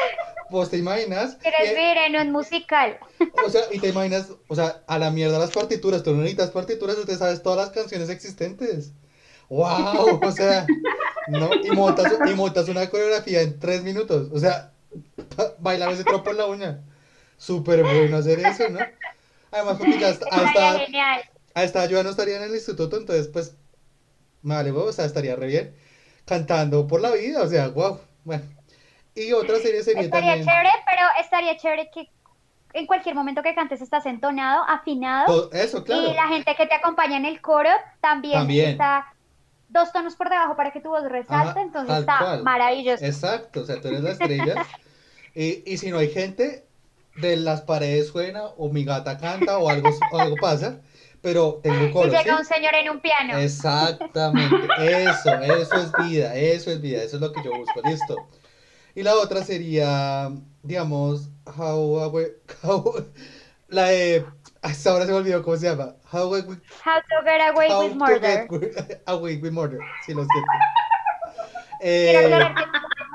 vos 0.49 0.69
te 0.69 0.77
imaginas. 0.77 1.35
¿Quieres 1.35 1.69
vivir 1.69 1.97
en 1.97 2.15
un 2.15 2.31
musical? 2.31 2.97
o 3.45 3.49
sea, 3.49 3.61
y 3.71 3.79
te 3.79 3.89
imaginas, 3.89 4.27
o 4.47 4.55
sea, 4.55 4.83
a 4.87 4.99
la 4.99 5.11
mierda 5.11 5.39
las 5.39 5.51
partituras, 5.51 6.03
tú 6.03 6.11
no 6.11 6.17
necesitas 6.17 6.51
partituras, 6.51 6.95
tú 6.95 7.05
te 7.05 7.15
sabes 7.15 7.41
todas 7.43 7.57
las 7.57 7.69
canciones 7.69 8.09
existentes. 8.09 8.93
¡Wow! 9.49 10.19
O 10.23 10.31
sea, 10.31 10.65
no, 11.27 11.49
y 11.63 11.71
montas, 11.71 12.13
y 12.25 12.33
montas 12.35 12.69
una 12.69 12.89
coreografía 12.89 13.41
en 13.41 13.59
tres 13.59 13.83
minutos. 13.83 14.29
O 14.31 14.39
sea, 14.39 14.73
bailar 15.59 15.91
ese 15.91 16.03
tropo 16.03 16.31
en 16.31 16.37
la 16.37 16.45
uña. 16.45 16.81
Súper 17.37 17.83
bueno 17.83 18.17
hacer 18.17 18.39
eso, 18.39 18.69
¿no? 18.69 18.79
Además, 19.51 19.77
porque 19.77 19.99
ya 19.99 20.09
está, 20.09 20.27
a 20.31 20.43
esta, 20.43 21.21
a 21.55 21.63
esta 21.63 21.85
yo 21.87 21.97
ya 21.97 22.03
no 22.03 22.09
estaría 22.09 22.37
en 22.37 22.43
el 22.43 22.53
instituto, 22.53 22.97
entonces, 22.97 23.27
pues, 23.27 23.55
me 24.41 24.55
vale, 24.55 24.71
o 24.71 24.91
sea, 24.91 25.05
estaría 25.05 25.35
re 25.35 25.47
bien. 25.47 25.75
Cantando 26.25 26.85
por 26.85 27.01
la 27.01 27.11
vida, 27.11 27.41
o 27.41 27.47
sea, 27.47 27.69
wow. 27.69 27.99
Bueno. 28.23 28.58
Y 29.15 29.33
otra 29.33 29.57
serie 29.59 29.83
sería 29.83 30.01
Estaría 30.01 30.35
también. 30.35 30.47
chévere, 30.47 30.69
pero 30.85 31.01
estaría 31.19 31.57
chévere 31.57 31.89
que 31.91 32.09
en 32.73 32.85
cualquier 32.85 33.15
momento 33.15 33.41
que 33.41 33.55
cantes 33.55 33.81
estás 33.81 34.05
entonado, 34.05 34.63
afinado. 34.67 35.49
eso, 35.51 35.83
claro. 35.83 36.09
Y 36.09 36.13
la 36.13 36.27
gente 36.27 36.55
que 36.55 36.67
te 36.67 36.75
acompaña 36.75 37.17
en 37.17 37.25
el 37.25 37.41
coro 37.41 37.69
también, 37.99 38.39
También. 38.39 38.69
está 38.71 39.13
dos 39.69 39.91
tonos 39.91 40.15
por 40.15 40.29
debajo 40.29 40.55
para 40.55 40.71
que 40.71 40.79
tu 40.81 40.89
voz 40.89 41.03
resalte, 41.03 41.51
Ajá, 41.51 41.61
entonces 41.61 41.97
está 41.99 42.17
cual. 42.19 42.43
maravilloso. 42.43 43.03
Exacto, 43.05 43.61
o 43.61 43.65
sea, 43.65 43.81
tú 43.81 43.87
eres 43.89 44.01
la 44.01 44.11
estrella. 44.11 44.55
Y, 45.35 45.63
y 45.71 45.77
si 45.77 45.91
no 45.91 45.99
hay 45.99 46.09
gente, 46.09 46.65
de 47.15 47.37
las 47.37 47.61
paredes 47.61 48.07
suena, 48.09 48.47
o 48.57 48.69
mi 48.69 48.83
gata 48.83 49.17
canta, 49.17 49.57
o 49.59 49.69
algo, 49.69 49.89
o 50.11 50.19
algo 50.19 50.35
pasa, 50.37 50.81
pero 51.21 51.59
tengo 51.63 51.85
Y 51.85 51.91
coro, 51.91 52.15
¿sí? 52.17 52.17
llega 52.17 52.37
un 52.37 52.45
señor 52.45 52.73
en 52.75 52.89
un 52.89 52.99
piano. 52.99 53.37
Exactamente, 53.37 54.67
eso, 54.77 55.39
eso 55.39 55.75
es 55.75 55.91
vida, 56.09 56.35
eso 56.35 56.71
es 56.71 56.81
vida, 56.81 57.03
eso 57.03 57.17
es 57.17 57.21
lo 57.21 57.31
que 57.31 57.43
yo 57.43 57.53
busco, 57.53 57.81
listo. 57.81 58.27
Y 58.95 59.03
la 59.03 59.15
otra 59.15 59.43
sería, 59.43 60.29
digamos, 60.63 61.29
how, 61.57 62.19
I- 62.19 62.31
how- 62.63 63.05
la 63.67 63.85
de, 63.85 64.25
hasta 64.61 64.89
ahora 64.91 65.05
se 65.05 65.11
me 65.11 65.17
olvidó 65.17 65.43
cómo 65.43 65.57
se 65.57 65.67
llama, 65.67 65.95
how, 66.11 66.35
I- 66.37 66.41
How 66.41 66.99
to 67.01 67.23
get 67.25 67.41
away 67.53 67.69
how 67.69 67.81
with 67.83 67.91
to 67.91 67.95
murder. 67.97 68.47
get 68.49 69.01
away 69.07 69.37
with 69.37 69.51
murder, 69.51 69.79
sí, 70.05 70.13
lo 70.13 70.25
siento. 70.25 70.51
Eh, 71.81 72.39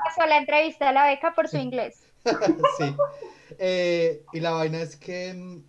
pasó 0.05 0.27
la 0.27 0.37
entrevista 0.37 0.89
a 0.89 0.91
la 0.91 1.05
beca 1.05 1.33
por 1.35 1.47
su 1.47 1.57
inglés. 1.57 1.95
Sí. 2.77 2.95
Eh, 3.59 4.23
y 4.33 4.39
la 4.39 4.51
vaina 4.51 4.81
es 4.81 4.95
que 4.95 5.33
mm, 5.33 5.63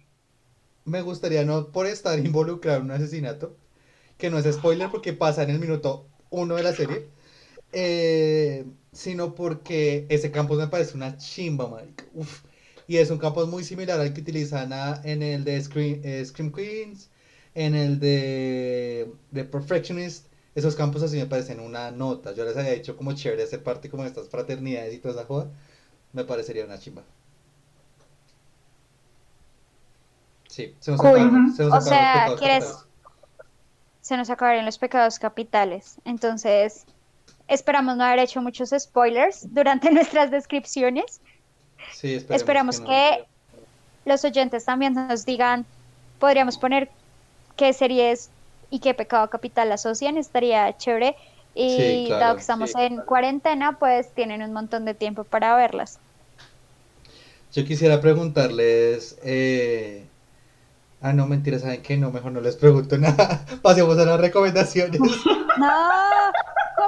me 0.87 1.03
gustaría 1.03 1.45
no 1.45 1.71
por 1.71 1.87
estar 1.87 2.19
involucrado 2.19 2.79
en 2.79 2.85
un 2.87 2.91
asesinato, 2.93 3.55
que 4.17 4.31
no 4.31 4.39
es 4.39 4.51
spoiler 4.51 4.91
porque 4.91 5.13
pasa 5.13 5.43
en 5.43 5.51
el 5.51 5.59
minuto 5.59 6.09
uno 6.31 6.55
de 6.57 6.63
la 6.63 6.73
serie, 6.73 7.09
eh, 7.73 8.65
sino 8.97 9.35
porque 9.35 10.07
ese 10.09 10.31
campus 10.31 10.59
me 10.59 10.69
parece 10.69 10.97
una 10.97 11.17
chimba, 11.19 11.69
marica. 11.69 12.05
Uf. 12.15 12.43
Y 12.89 12.97
es 12.99 13.11
un 13.11 13.19
campus 13.19 13.49
muy 13.49 13.65
similar 13.65 14.01
al 14.01 14.13
que 14.15 14.21
utilizan 14.21 14.73
a- 14.73 15.01
en 15.05 15.23
el 15.23 15.45
de 15.45 15.61
Scream, 15.63 16.01
eh, 16.05 16.25
Scream 16.25 16.53
Queens, 16.53 17.11
en 17.55 17.75
el 17.75 17.99
de, 18.01 19.13
de 19.33 19.45
Perfectionist. 19.45 20.27
Esos 20.55 20.75
campos 20.77 21.03
así 21.03 21.17
me 21.19 21.27
parecen 21.27 21.61
una 21.61 21.91
nota. 21.91 22.33
Yo 22.33 22.45
les 22.45 22.57
había 22.57 22.73
dicho 22.73 22.97
como 22.97 23.13
chévere 23.13 23.43
hacer 23.43 23.63
parte 23.63 23.91
como 23.91 24.03
de 24.05 24.09
estas 24.09 24.29
fraternidades 24.29 24.95
y 24.95 24.99
toda 24.99 25.15
esa 25.15 25.25
joda. 25.27 25.51
Me 26.13 26.25
parecería 26.25 26.65
una 26.65 26.79
chimba. 26.79 27.03
Sí, 30.49 30.75
se 30.81 30.91
nos 30.93 31.01
Cool. 31.01 31.11
acabaron- 31.11 31.53
se 31.55 31.63
nos 31.65 31.73
O 31.73 31.77
acabaron 31.77 31.77
los 31.77 31.85
sea, 31.89 32.13
pecados 32.15 32.41
¿quieres- 32.41 32.65
capitales. 32.65 32.87
Se 34.01 34.17
nos 34.17 34.31
acabarían 34.31 34.65
los 34.65 34.79
pecados 34.79 35.19
capitales. 35.19 35.97
Entonces, 36.05 36.87
esperamos 37.49 37.97
no 37.97 38.05
haber 38.05 38.21
hecho 38.21 38.41
muchos 38.43 38.71
spoilers 38.77 39.53
durante 39.53 39.91
nuestras 39.93 40.31
descripciones. 40.31 41.21
Sí, 41.93 42.15
esperemos 42.15 42.41
Esperamos 42.41 42.81
no. 42.81 42.87
que 42.87 43.25
los 44.05 44.25
oyentes 44.25 44.65
también 44.65 44.95
nos 44.95 45.25
digan, 45.25 45.65
podríamos 46.19 46.59
poner 46.59 46.91
qué 47.57 47.73
series 47.73 48.31
y 48.71 48.81
qué 48.81 48.95
pecado 48.95 49.29
capital 49.31 49.71
asocian, 49.73 50.17
estaría 50.17 50.77
chévere. 50.77 51.17
Y 51.55 51.77
Sí, 51.77 52.05
claro, 52.09 52.21
dado 52.21 52.35
que 52.35 52.41
estamos 52.43 52.71
sí, 52.73 52.81
en 52.81 53.01
cuarentena, 53.01 53.79
pues 53.79 54.13
tienen 54.13 54.43
un 54.43 54.53
montón 54.53 54.85
de 54.85 54.95
tiempo 54.95 55.25
para 55.25 55.57
verlas. 55.57 55.99
Yo 57.53 57.65
quisiera 57.65 58.01
preguntarles. 58.01 59.17
Eh... 59.23 60.05
Ah, 61.01 61.13
no, 61.13 61.27
mentira, 61.27 61.59
¿saben 61.59 61.83
qué? 61.83 61.97
No, 61.97 62.11
mejor 62.11 62.33
no 62.33 62.41
les 62.41 62.57
pregunto 62.57 62.99
nada. 62.99 63.47
Pasemos 63.63 63.99
a 63.99 64.05
las 64.05 64.21
recomendaciones. 64.21 65.01
No, 65.59 65.67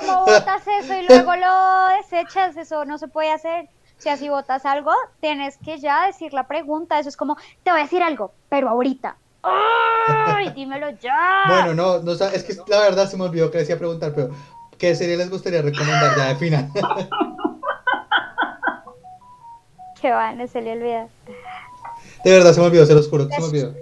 ¿cómo 0.09 0.26
votas 0.26 0.62
eso 0.80 0.94
y 0.94 1.06
luego 1.06 1.36
lo 1.36 1.96
desechas? 1.96 2.56
Eso 2.56 2.84
no 2.84 2.98
se 2.98 3.09
puede 3.09 3.32
hacer. 3.32 3.68
Si 3.98 4.09
así 4.09 4.28
votas 4.28 4.64
algo, 4.64 4.92
tienes 5.20 5.59
que 5.59 5.78
ya 5.78 6.06
decir 6.06 6.32
la 6.32 6.46
pregunta. 6.46 6.98
Eso 6.98 7.09
es 7.09 7.16
como, 7.16 7.36
te 7.64 7.70
voy 7.70 7.80
a 7.80 7.84
decir 7.84 8.02
algo, 8.02 8.32
pero 8.48 8.68
ahorita. 8.68 9.16
¡Ay, 9.42 10.50
dímelo 10.54 10.90
ya! 10.90 11.44
Bueno, 11.48 11.74
no, 11.74 11.98
no, 12.02 12.12
es 12.12 12.44
que 12.44 12.56
la 12.68 12.80
verdad 12.80 13.09
se 13.09 13.16
me 13.16 13.24
olvidó 13.24 13.50
que 13.50 13.59
les 13.59 13.68
iba 13.68 13.76
a 13.76 13.78
preguntar, 13.78 14.12
pero 14.14 14.30
¿qué 14.78 14.94
serie 14.94 15.16
les 15.16 15.30
gustaría 15.30 15.62
recomendar 15.62 16.16
ya 16.16 16.28
de 16.28 16.36
final? 16.36 16.70
Que 20.00 20.12
van, 20.12 20.46
se 20.46 20.62
le 20.62 20.74
olvida. 20.74 21.09
De 22.22 22.30
verdad 22.30 22.52
se 22.52 22.61
me 22.61 22.66
olvidó, 22.66 22.86
se 22.86 22.94
los 22.94 23.09
juro 23.09 23.26
que 23.26 23.34
se 23.34 23.40
me 23.40 23.46
olvidó. 23.48 23.74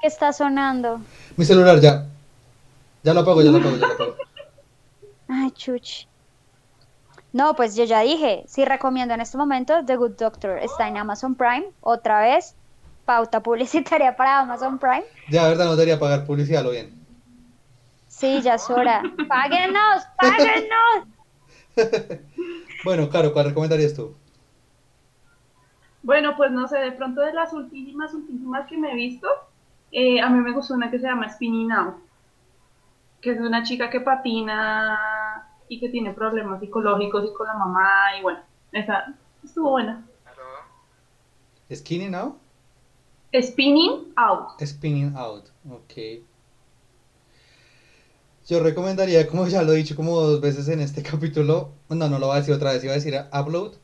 ¿Qué 0.00 0.06
está 0.06 0.32
sonando? 0.32 1.02
Mi 1.36 1.44
celular 1.44 1.78
ya. 1.78 2.06
Ya 3.02 3.12
lo 3.12 3.20
apago, 3.20 3.42
ya 3.42 3.50
lo 3.50 3.58
apago, 3.58 3.76
ya 3.76 3.86
lo 3.86 3.92
apago. 3.92 4.14
Ay, 5.34 5.50
chuch. 5.52 6.06
No, 7.32 7.56
pues 7.56 7.74
yo 7.74 7.84
ya 7.84 8.00
dije, 8.00 8.44
sí 8.46 8.66
recomiendo 8.66 9.14
en 9.14 9.22
este 9.22 9.38
momento 9.38 9.82
The 9.86 9.96
Good 9.96 10.16
Doctor. 10.18 10.58
Está 10.58 10.88
en 10.88 10.98
Amazon 10.98 11.34
Prime. 11.34 11.70
Otra 11.80 12.20
vez, 12.20 12.54
pauta 13.06 13.42
publicitaria 13.42 14.14
para 14.16 14.40
Amazon 14.40 14.78
Prime. 14.78 15.04
Ya, 15.30 15.44
de 15.44 15.48
verdad, 15.50 15.64
no 15.64 15.70
debería 15.72 15.98
pagar 15.98 16.26
publicidad, 16.26 16.62
lo 16.62 16.70
bien. 16.70 16.94
Sí, 18.08 18.42
ya 18.42 18.56
es 18.56 18.68
hora. 18.68 19.02
¡Páguenos! 19.28 20.04
¡Páguenos! 20.18 21.08
Bueno, 22.84 23.08
claro, 23.08 23.32
¿cuál 23.32 23.46
recomendarías 23.46 23.94
tú? 23.94 24.16
Bueno, 26.02 26.36
pues 26.36 26.50
no 26.50 26.66
sé, 26.66 26.78
de 26.78 26.90
pronto 26.90 27.20
de 27.20 27.32
las 27.32 27.52
últimas, 27.52 28.12
últimas 28.12 28.66
que 28.66 28.76
me 28.76 28.90
he 28.90 28.96
visto, 28.96 29.28
eh, 29.92 30.20
a 30.20 30.28
mí 30.28 30.40
me 30.40 30.50
gustó 30.50 30.74
una 30.74 30.90
que 30.90 30.98
se 30.98 31.06
llama 31.06 31.28
Spinning 31.28 31.70
Out, 31.70 31.94
que 33.22 33.30
es 33.30 33.40
de 33.40 33.46
una 33.46 33.62
chica 33.62 33.88
que 33.88 34.00
patina 34.00 35.48
y 35.68 35.78
que 35.78 35.88
tiene 35.88 36.12
problemas 36.12 36.60
psicológicos 36.60 37.24
y 37.24 37.32
con 37.32 37.46
la 37.46 37.54
mamá, 37.54 37.88
y 38.18 38.22
bueno, 38.22 38.40
esa 38.72 39.14
estuvo 39.42 39.70
buena. 39.70 40.04
¿Skinny 41.72 42.08
Now? 42.10 42.36
Spinning 43.40 44.12
Out. 44.16 44.60
Spinning 44.60 45.16
Out, 45.16 45.48
ok. 45.70 45.94
Yo 48.46 48.60
recomendaría, 48.60 49.26
como 49.26 49.46
ya 49.46 49.62
lo 49.62 49.72
he 49.72 49.76
dicho 49.76 49.96
como 49.96 50.20
dos 50.20 50.40
veces 50.40 50.68
en 50.68 50.80
este 50.80 51.02
capítulo, 51.10 51.72
no, 51.88 52.08
no 52.08 52.18
lo 52.18 52.26
voy 52.26 52.36
a 52.36 52.40
decir 52.40 52.52
otra 52.52 52.72
vez, 52.72 52.84
iba 52.84 52.92
a 52.92 52.96
decir 52.96 53.14
Upload, 53.32 53.74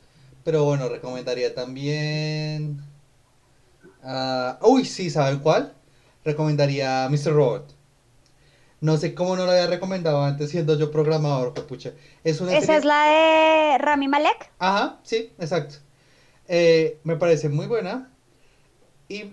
pero 0.45 0.65
bueno, 0.65 0.89
recomendaría 0.89 1.55
también... 1.55 2.83
ah, 4.03 4.59
uy, 4.63 4.85
sí, 4.85 5.09
¿saben 5.09 5.39
cuál? 5.39 5.75
Recomendaría 6.25 7.09
Mr. 7.09 7.33
Robot. 7.33 7.78
No 8.81 8.97
sé 8.97 9.15
cómo 9.15 9.35
no 9.37 9.45
lo 9.45 9.51
había 9.51 9.67
recomendado 9.67 10.23
antes 10.23 10.51
siendo 10.51 10.79
yo 10.79 10.91
programador, 10.91 11.53
pucha. 11.67 11.93
Es 12.23 12.41
una 12.41 12.53
Esa 12.53 12.61
serie- 12.67 12.79
es 12.79 12.85
la 12.85 13.05
de 13.07 13.79
Rami 13.79 14.07
Malek. 14.09 14.51
Ajá, 14.59 15.01
sí, 15.03 15.33
exacto. 15.39 15.77
Eh, 16.47 16.99
me 17.03 17.17
parece 17.17 17.49
muy 17.49 17.67
buena. 17.67 18.11
Y 19.09 19.33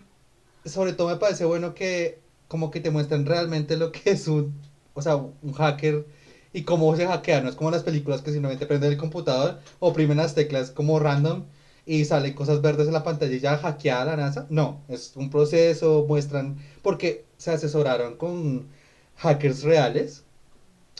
sobre 0.66 0.94
todo 0.94 1.10
me 1.10 1.18
parece 1.18 1.46
bueno 1.46 1.76
que 1.76 2.20
como 2.48 2.72
que 2.72 2.80
te 2.80 2.90
muestran 2.92 3.26
realmente 3.26 3.78
lo 3.78 3.92
que 3.92 4.12
es 4.12 4.28
un, 4.28 4.60
o 4.94 5.02
sea, 5.02 5.16
un 5.16 5.54
hacker 5.54 6.06
y 6.54 6.64
cómo 6.64 6.96
se 6.96 7.06
hackea, 7.06 7.42
no 7.42 7.50
es 7.50 7.56
como 7.56 7.70
las 7.72 7.84
películas 7.84 8.22
que 8.22 8.32
simplemente 8.32 8.66
prenden 8.66 8.92
el 8.92 8.98
computador, 8.98 9.60
oprimen 9.80 10.18
las 10.18 10.36
teclas 10.36 10.72
como 10.72 11.00
random 11.00 11.44
y 11.86 12.06
salen 12.06 12.34
cosas 12.34 12.62
verdes 12.62 12.88
en 12.88 12.94
la 12.94 13.04
pantalla 13.04 13.36
y 13.36 13.40
ya 13.42 13.58
hackeada 13.58 14.06
la 14.06 14.16
NASA. 14.16 14.48
No, 14.50 14.82
es 14.88 15.12
un 15.16 15.30
proceso, 15.30 16.06
muestran, 16.08 16.58
porque 16.82 17.26
se 17.38 17.52
asesoraron 17.52 18.16
con 18.16 18.70
hackers 19.18 19.64
reales, 19.64 20.24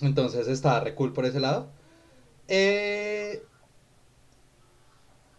entonces 0.02 0.48
está 0.48 0.80
re 0.80 0.96
cool 0.96 1.14
por 1.14 1.26
ese 1.26 1.40
lado. 1.40 1.68
Eh, 2.48 3.44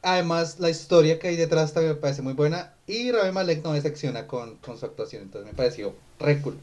además, 0.02 0.58
la 0.60 0.70
historia 0.70 1.18
que 1.18 1.28
hay 1.28 1.36
detrás 1.36 1.72
también 1.72 1.94
me 1.94 2.00
parece 2.00 2.22
muy 2.22 2.32
buena 2.34 2.74
y 2.86 3.10
Rami 3.12 3.32
Malek 3.32 3.64
no 3.64 3.72
decepciona 3.72 4.26
con, 4.26 4.56
con 4.56 4.78
su 4.78 4.86
actuación, 4.86 5.22
entonces 5.22 5.50
me 5.50 5.56
pareció 5.56 5.94
re 6.18 6.40
cool. 6.40 6.58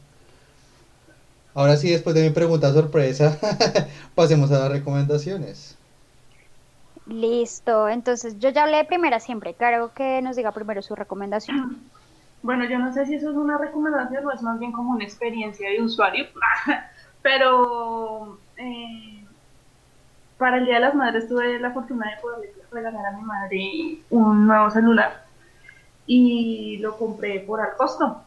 Ahora 1.54 1.76
sí, 1.76 1.90
después 1.90 2.16
de 2.16 2.22
mi 2.22 2.30
pregunta 2.30 2.72
sorpresa, 2.72 3.38
pasemos 4.14 4.50
a 4.50 4.58
las 4.58 4.72
recomendaciones. 4.72 5.76
Listo, 7.06 7.88
entonces 7.88 8.38
yo 8.38 8.48
ya 8.48 8.64
hablé 8.64 8.78
de 8.78 8.84
primera 8.84 9.20
siempre. 9.20 9.54
Claro 9.54 9.92
que 9.94 10.22
nos 10.22 10.36
diga 10.36 10.52
primero 10.52 10.82
su 10.82 10.94
recomendación. 10.94 11.90
Bueno, 12.44 12.66
yo 12.66 12.78
no 12.78 12.92
sé 12.92 13.06
si 13.06 13.14
eso 13.14 13.30
es 13.30 13.36
una 13.36 13.56
recomendación 13.56 14.26
o 14.26 14.30
es 14.30 14.42
más 14.42 14.58
bien 14.58 14.70
como 14.70 14.92
una 14.92 15.02
experiencia 15.02 15.66
de 15.70 15.80
usuario, 15.80 16.26
pero 17.22 18.38
eh, 18.58 19.24
para 20.36 20.58
el 20.58 20.66
Día 20.66 20.74
de 20.74 20.80
las 20.82 20.94
Madres 20.94 21.26
tuve 21.26 21.58
la 21.58 21.70
fortuna 21.70 22.04
de 22.10 22.20
poder 22.20 22.52
regalar 22.70 23.06
a 23.06 23.16
mi 23.16 23.22
madre 23.22 23.98
un 24.10 24.46
nuevo 24.46 24.70
celular 24.70 25.24
y 26.06 26.76
lo 26.82 26.98
compré 26.98 27.40
por 27.40 27.62
al 27.62 27.76
costo. 27.78 28.20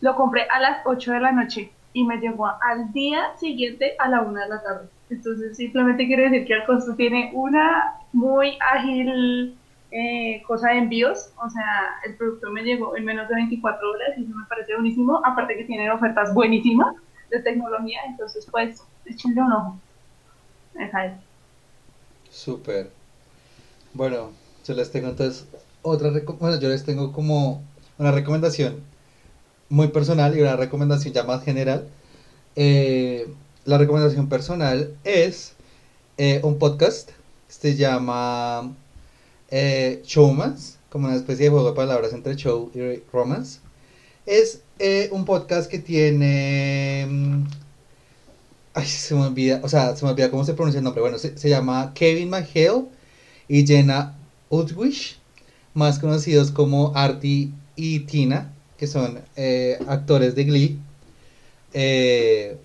Lo 0.00 0.16
compré 0.16 0.48
a 0.48 0.58
las 0.58 0.78
8 0.86 1.12
de 1.12 1.20
la 1.20 1.32
noche 1.32 1.70
y 1.92 2.04
me 2.04 2.16
llegó 2.16 2.46
al 2.46 2.90
día 2.94 3.36
siguiente 3.36 3.94
a 3.98 4.08
la 4.08 4.22
1 4.22 4.40
de 4.40 4.48
la 4.48 4.62
tarde. 4.62 4.88
Entonces 5.10 5.58
simplemente 5.58 6.06
quiere 6.06 6.30
decir 6.30 6.46
que 6.46 6.54
al 6.54 6.64
costo 6.64 6.94
tiene 6.94 7.30
una 7.34 7.96
muy 8.14 8.56
ágil 8.72 9.54
eh, 9.90 10.42
cosa 10.46 10.70
de 10.70 10.78
envíos, 10.78 11.32
o 11.42 11.50
sea, 11.50 11.98
el 12.04 12.14
producto 12.16 12.50
me 12.50 12.62
llegó 12.62 12.96
en 12.96 13.04
menos 13.04 13.28
de 13.28 13.34
24 13.34 13.90
horas 13.90 14.10
y 14.16 14.24
eso 14.24 14.34
me 14.34 14.44
parece 14.48 14.74
buenísimo, 14.74 15.20
aparte 15.24 15.56
que 15.56 15.64
tiene 15.64 15.90
ofertas 15.90 16.32
buenísimas 16.34 16.94
de 17.30 17.40
tecnología, 17.40 18.00
entonces 18.06 18.46
pues 18.50 18.82
échenle 19.04 19.42
un 19.42 19.52
ojo. 19.52 19.78
Esa 20.78 21.06
es. 21.06 21.12
Súper. 22.30 22.90
Bueno, 23.92 24.30
yo 24.64 24.74
les 24.74 24.90
tengo 24.90 25.08
entonces 25.08 25.48
otra, 25.82 26.10
bueno, 26.38 26.60
yo 26.60 26.68
les 26.68 26.84
tengo 26.84 27.12
como 27.12 27.62
una 27.98 28.12
recomendación 28.12 28.80
muy 29.68 29.88
personal 29.88 30.36
y 30.36 30.40
una 30.40 30.56
recomendación 30.56 31.14
ya 31.14 31.24
más 31.24 31.44
general. 31.44 31.88
Eh, 32.56 33.32
la 33.64 33.78
recomendación 33.78 34.28
personal 34.28 34.94
es 35.04 35.54
eh, 36.18 36.40
un 36.42 36.58
podcast 36.58 37.10
se 37.48 37.74
llama 37.74 38.72
eh, 39.50 40.02
como 40.90 41.06
una 41.06 41.16
especie 41.16 41.44
de 41.44 41.50
juego 41.50 41.70
de 41.70 41.76
palabras 41.76 42.12
entre 42.12 42.36
show 42.36 42.70
y 42.74 43.02
romance. 43.12 43.60
Es 44.26 44.60
eh, 44.78 45.08
un 45.12 45.24
podcast 45.24 45.70
que 45.70 45.78
tiene... 45.78 47.06
Mm, 47.08 47.44
ay, 48.74 48.86
se 48.86 49.14
me 49.14 49.22
olvida, 49.22 49.60
o 49.62 49.68
sea, 49.68 49.96
se 49.96 50.04
me 50.04 50.10
olvida 50.10 50.30
cómo 50.30 50.44
se 50.44 50.54
pronuncia 50.54 50.78
el 50.78 50.84
nombre. 50.84 51.00
Bueno, 51.00 51.18
se, 51.18 51.48
llama 51.48 51.92
Kevin 51.94 52.30
McHale 52.30 52.84
y 53.48 53.66
Jenna 53.66 54.16
Utwish, 54.48 55.18
más 55.74 55.98
conocidos 55.98 56.50
como 56.50 56.92
Artie 56.94 57.50
y 57.76 58.00
Tina, 58.00 58.52
que 58.76 58.86
son 58.86 59.20
eh, 59.36 59.78
actores 59.86 60.34
de 60.34 60.44
Glee. 60.44 60.78
Eh, 61.72 62.56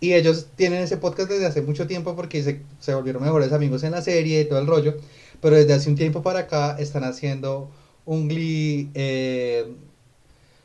y 0.00 0.12
ellos 0.12 0.46
tienen 0.56 0.82
ese 0.82 0.96
podcast 0.98 1.30
desde 1.30 1.46
hace 1.46 1.62
mucho 1.62 1.86
tiempo 1.86 2.14
porque 2.14 2.42
se, 2.42 2.60
se, 2.80 2.94
volvieron 2.94 3.22
mejores 3.22 3.52
amigos 3.52 3.82
en 3.82 3.92
la 3.92 4.02
serie 4.02 4.42
y 4.42 4.44
todo 4.44 4.58
el 4.58 4.66
rollo. 4.66 4.96
Pero 5.40 5.56
desde 5.56 5.74
hace 5.74 5.90
un 5.90 5.96
tiempo 5.96 6.22
para 6.22 6.40
acá 6.40 6.76
están 6.78 7.04
haciendo 7.04 7.70
un 8.04 8.28
Glee 8.28 8.90
eh, 8.94 9.74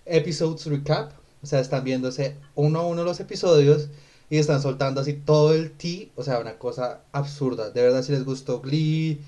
Episodes 0.05 0.65
Recap. 0.65 1.13
O 1.43 1.45
sea, 1.45 1.59
están 1.59 1.83
viéndose 1.83 2.35
uno 2.55 2.79
a 2.79 2.87
uno 2.87 3.03
los 3.03 3.19
episodios 3.19 3.89
y 4.29 4.37
están 4.37 4.61
soltando 4.61 5.01
así 5.01 5.13
todo 5.13 5.53
el 5.53 5.71
tea. 5.71 6.07
O 6.15 6.23
sea, 6.23 6.39
una 6.39 6.57
cosa 6.57 7.01
absurda. 7.11 7.71
De 7.71 7.81
verdad, 7.81 8.03
si 8.03 8.11
les 8.11 8.25
gustó 8.25 8.61
Glee 8.61 9.21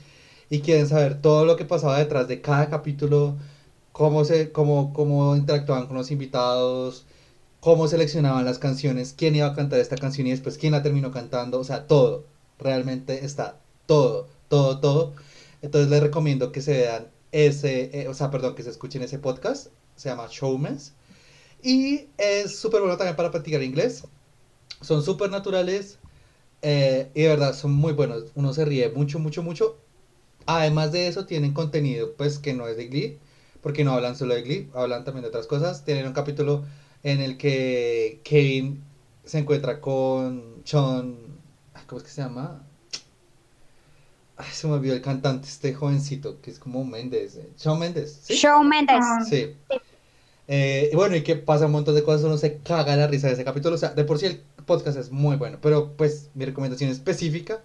y 0.50 0.60
quieren 0.62 0.88
saber 0.88 1.22
todo 1.22 1.46
lo 1.46 1.56
que 1.56 1.66
pasaba 1.66 1.98
detrás 2.00 2.28
de 2.28 2.42
cada 2.42 2.70
capítulo, 2.70 3.36
cómo, 3.92 4.26
se, 4.26 4.52
cómo, 4.52 4.94
cómo 4.94 5.36
interactuaban 5.36 5.88
con 5.88 5.98
los 5.98 6.12
invitados 6.12 7.06
cómo 7.64 7.88
seleccionaban 7.88 8.44
las 8.44 8.60
canciones, 8.60 9.14
quién 9.18 9.36
iba 9.38 9.48
a 9.48 9.56
cantar 9.56 9.80
esta 9.80 9.96
canción 9.96 10.28
y 10.28 10.32
después 10.32 10.58
quién 10.58 10.74
la 10.74 10.84
terminó 10.84 11.12
cantando, 11.12 11.60
o 11.60 11.64
sea, 11.64 11.88
todo, 11.88 12.26
realmente 12.60 13.24
está 13.24 13.58
todo, 13.86 14.28
todo, 14.50 14.82
todo. 14.82 15.14
Entonces 15.64 15.90
les 15.90 16.04
recomiendo 16.04 16.52
que 16.52 16.62
se 16.62 16.74
vean 16.74 17.08
ese, 17.32 18.02
eh, 18.02 18.08
o 18.10 18.14
sea, 18.14 18.30
perdón, 18.30 18.54
que 18.54 18.64
se 18.64 18.70
escuchen 18.70 19.02
ese 19.02 19.18
podcast, 19.18 19.68
se 19.96 20.10
llama 20.10 20.28
Showmans. 20.30 20.94
Y 21.64 22.10
es 22.18 22.60
súper 22.60 22.82
bueno 22.82 22.98
también 22.98 23.16
para 23.16 23.32
practicar 23.32 23.64
inglés. 23.64 24.04
Son 24.82 25.02
súper 25.02 25.32
naturales 25.32 26.00
eh, 26.62 27.10
y 27.16 27.22
de 27.22 27.30
verdad 27.30 27.56
son 27.56 27.72
muy 27.74 27.94
buenos. 27.94 28.26
Uno 28.36 28.54
se 28.54 28.66
ríe 28.66 28.90
mucho, 28.90 29.20
mucho, 29.20 29.42
mucho. 29.42 29.78
Además 30.46 30.92
de 30.92 31.08
eso, 31.08 31.26
tienen 31.26 31.54
contenido 31.54 32.14
pues 32.18 32.40
que 32.40 32.54
no 32.54 32.68
es 32.68 32.76
de 32.76 32.88
Glee, 32.88 33.20
porque 33.62 33.86
no 33.86 33.94
hablan 33.94 34.18
solo 34.18 34.34
de 34.36 34.42
Glee, 34.42 34.70
hablan 34.74 35.06
también 35.06 35.24
de 35.24 35.30
otras 35.30 35.48
cosas. 35.48 35.86
Tienen 35.86 36.06
un 36.08 36.14
capítulo 36.14 36.66
en 37.04 37.22
el 37.22 37.38
que 37.38 38.20
Kevin 38.26 38.84
se 39.24 39.40
encuentra 39.40 39.80
con 39.80 40.62
Sean, 40.66 41.18
¿cómo 41.88 42.00
es 42.00 42.04
que 42.04 42.12
se 42.12 42.22
llama? 42.22 42.68
Ay, 44.44 44.50
se 44.52 44.68
me 44.68 44.74
olvidó 44.74 44.94
el 44.94 45.02
cantante, 45.02 45.48
este 45.48 45.74
jovencito, 45.74 46.42
que 46.42 46.52
es 46.52 46.60
como 46.60 46.84
Méndez. 46.84 47.38
Eh, 47.38 47.50
Shawn 47.58 47.80
Méndez, 47.80 48.20
¿sí? 48.24 48.36
Shawn 48.36 48.68
Méndez. 48.68 49.04
Sí. 49.30 49.56
Eh, 50.48 50.92
bueno, 50.94 51.16
y 51.16 51.24
que 51.24 51.36
pasa 51.36 51.68
un 51.68 51.72
montón 51.72 51.96
de 51.96 52.04
cosas, 52.04 52.26
uno 52.26 52.38
se 52.38 52.58
caga 52.58 52.96
la 52.98 53.08
risa 53.08 53.28
de 53.28 53.34
ese 53.34 53.46
capítulo. 53.46 53.76
O 53.76 53.78
sea, 53.78 53.94
de 53.94 54.04
por 54.04 54.20
sí 54.20 54.26
el 54.26 54.44
podcast 54.66 54.98
es 54.98 55.12
muy 55.12 55.38
bueno, 55.38 55.60
pero 55.62 55.96
pues 55.96 56.30
mi 56.34 56.44
recomendación 56.46 56.90
específica 56.90 57.62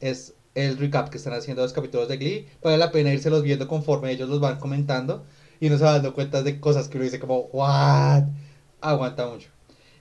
es 0.00 0.34
el 0.54 0.76
recap 0.76 1.08
que 1.08 1.16
están 1.16 1.32
haciendo 1.32 1.62
los 1.62 1.72
capítulos 1.72 2.08
de 2.08 2.18
Glee. 2.18 2.48
Vale 2.62 2.76
la 2.76 2.92
pena 2.92 3.12
irse 3.12 3.30
los 3.30 3.42
viendo 3.42 3.66
conforme 3.68 4.10
ellos 4.10 4.28
los 4.28 4.40
van 4.40 4.58
comentando 4.58 5.24
y 5.60 5.68
uno 5.68 5.78
se 5.78 5.84
va 5.84 5.92
dando 5.92 6.12
cuenta 6.14 6.42
de 6.42 6.60
cosas 6.60 6.88
que 6.88 6.98
uno 6.98 7.04
dice 7.04 7.18
como, 7.18 7.48
¿what? 7.52 8.24
aguanta 8.80 9.26
mucho. 9.26 9.48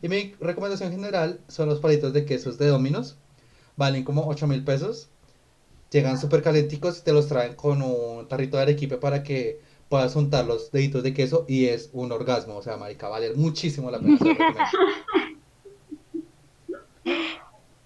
Y 0.01 0.09
mi 0.09 0.35
recomendación 0.39 0.91
general 0.91 1.39
son 1.47 1.69
los 1.69 1.79
palitos 1.79 2.13
de 2.13 2.25
quesos 2.25 2.57
de 2.57 2.67
Dominos. 2.67 3.17
Valen 3.75 4.03
como 4.03 4.27
8 4.27 4.47
mil 4.47 4.63
pesos. 4.63 5.09
Llegan 5.89 6.17
súper 6.17 6.43
calenticos 6.43 6.99
y 6.99 7.03
te 7.03 7.13
los 7.13 7.27
traen 7.27 7.55
con 7.55 7.81
un 7.81 8.27
tarrito 8.27 8.57
de 8.57 8.63
arequipe 8.63 8.97
para 8.97 9.23
que 9.23 9.61
puedas 9.89 10.15
untar 10.15 10.45
los 10.45 10.71
deditos 10.71 11.03
de 11.03 11.13
queso 11.13 11.45
y 11.47 11.67
es 11.67 11.89
un 11.93 12.11
orgasmo. 12.11 12.55
O 12.55 12.61
sea, 12.61 12.77
marica, 12.77 13.07
vale 13.07 13.33
muchísimo 13.33 13.89
la 13.89 13.99
pena. 13.99 14.17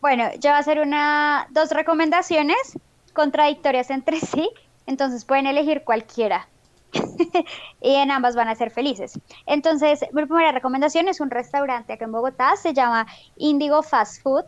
bueno, 0.01 0.31
yo 0.33 0.49
voy 0.49 0.51
a 0.51 0.57
hacer 0.57 0.79
una, 0.79 1.47
dos 1.51 1.71
recomendaciones 1.71 2.77
contradictorias 3.13 3.89
entre 3.89 4.19
sí. 4.19 4.49
Entonces 4.87 5.25
pueden 5.25 5.45
elegir 5.45 5.83
cualquiera. 5.83 6.47
y 7.81 7.95
en 7.95 8.11
ambas 8.11 8.35
van 8.35 8.49
a 8.49 8.55
ser 8.55 8.71
felices. 8.71 9.17
Entonces, 9.45 10.01
mi 10.11 10.25
primera 10.25 10.51
recomendación 10.51 11.07
es 11.07 11.21
un 11.21 11.29
restaurante 11.29 11.93
acá 11.93 12.05
en 12.05 12.11
Bogotá, 12.11 12.55
se 12.57 12.73
llama 12.73 13.07
Indigo 13.37 13.83
Fast 13.83 14.21
Food. 14.21 14.45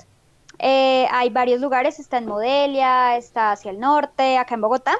Eh, 0.59 1.07
hay 1.11 1.29
varios 1.29 1.61
lugares, 1.61 1.99
está 1.99 2.17
en 2.17 2.27
Modelia, 2.27 3.17
está 3.17 3.51
hacia 3.51 3.71
el 3.71 3.79
norte, 3.79 4.37
acá 4.37 4.55
en 4.55 4.61
Bogotá. 4.61 4.95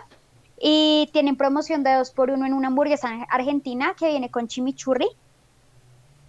Y 0.60 1.10
tienen 1.14 1.36
promoción 1.36 1.84
de 1.84 1.93
dos 1.93 2.12
por 2.12 2.30
uno 2.30 2.45
en 2.45 2.54
una 2.54 2.68
hamburguesa 2.68 3.10
argentina 3.30 3.95
que 3.97 4.08
viene 4.08 4.32
con 4.32 4.47
chimichurri. 4.47 5.08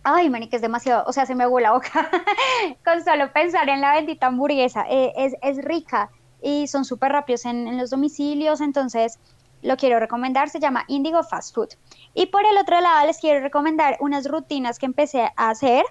Ay, 0.02 0.30
que 0.48 0.56
es 0.56 0.62
demasiado, 0.62 1.04
o 1.06 1.12
sea, 1.12 1.24
se 1.24 1.34
me 1.34 1.44
aguó 1.44 1.60
la 1.60 1.72
boca 1.72 2.10
con 2.84 3.02
solo 3.02 3.32
pensar 3.32 3.68
en 3.70 3.80
la 3.80 3.94
bendita 3.94 4.26
hamburguesa. 4.26 4.84
Eh, 4.88 5.12
es, 5.16 5.34
es, 5.40 5.64
rica 5.64 6.10
y 6.42 6.66
son 6.66 6.84
súper 6.84 7.12
rápidos 7.12 7.46
en, 7.46 7.66
en 7.68 7.78
los 7.78 7.88
domicilios, 7.88 8.60
entonces 8.60 9.18
lo 9.64 9.78
quiero 9.78 9.98
recomendar, 9.98 10.50
se 10.50 10.60
llama 10.60 10.84
Indigo 10.88 11.22
Fast 11.22 11.54
Food. 11.54 11.70
Y 12.12 12.26
por 12.26 12.44
el 12.44 12.58
otro 12.58 12.80
lado 12.80 13.06
les 13.06 13.18
quiero 13.18 13.40
recomendar 13.40 13.96
unas 13.98 14.28
rutinas 14.28 14.78
que 14.78 14.86
empecé 14.86 15.32
a 15.36 15.48
hacer, 15.48 15.84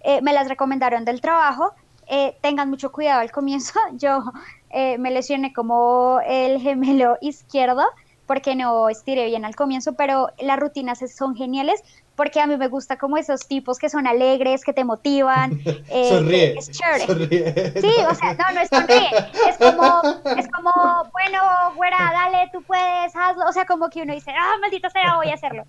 eh, 0.00 0.22
me 0.22 0.32
las 0.32 0.48
recomendaron 0.48 1.04
del 1.04 1.20
trabajo, 1.20 1.74
eh, 2.06 2.36
tengan 2.40 2.70
mucho 2.70 2.92
cuidado 2.92 3.20
al 3.20 3.30
comienzo, 3.30 3.78
yo 3.94 4.22
eh, 4.70 4.98
me 4.98 5.10
lesioné 5.10 5.52
como 5.52 6.20
el 6.26 6.60
gemelo 6.60 7.18
izquierdo 7.20 7.84
porque 8.26 8.56
no 8.56 8.88
estiré 8.88 9.26
bien 9.26 9.44
al 9.44 9.54
comienzo, 9.54 9.94
pero 9.94 10.30
las 10.38 10.58
rutinas 10.58 10.98
son 11.14 11.36
geniales 11.36 11.82
porque 12.16 12.40
a 12.40 12.46
mí 12.46 12.56
me 12.56 12.68
gusta 12.68 12.96
como 12.96 13.18
esos 13.18 13.46
tipos 13.46 13.78
que 13.78 13.88
son 13.88 14.06
alegres, 14.06 14.64
que 14.64 14.72
te 14.72 14.84
motivan. 14.84 15.60
Eh, 15.88 16.08
sonríe, 16.08 16.58
es 16.58 16.70
chévere. 16.70 17.80
Sí, 17.80 17.92
o 18.10 18.14
sea, 18.14 18.34
no, 18.34 18.54
no 18.54 18.60
es 18.60 18.68
sonríe, 18.68 19.08
es 19.48 19.56
como, 19.56 20.02
es 20.36 20.48
como, 20.50 20.72
bueno, 21.12 21.40
güera, 21.76 21.96
dale, 22.12 22.50
tú 22.52 22.62
puedes, 22.62 23.14
hazlo, 23.14 23.46
o 23.46 23.52
sea, 23.52 23.66
como 23.66 23.88
que 23.88 24.02
uno 24.02 24.12
dice, 24.12 24.32
ah, 24.32 24.56
maldita 24.60 24.90
sea, 24.90 25.16
voy 25.16 25.28
a 25.28 25.34
hacerlo. 25.34 25.64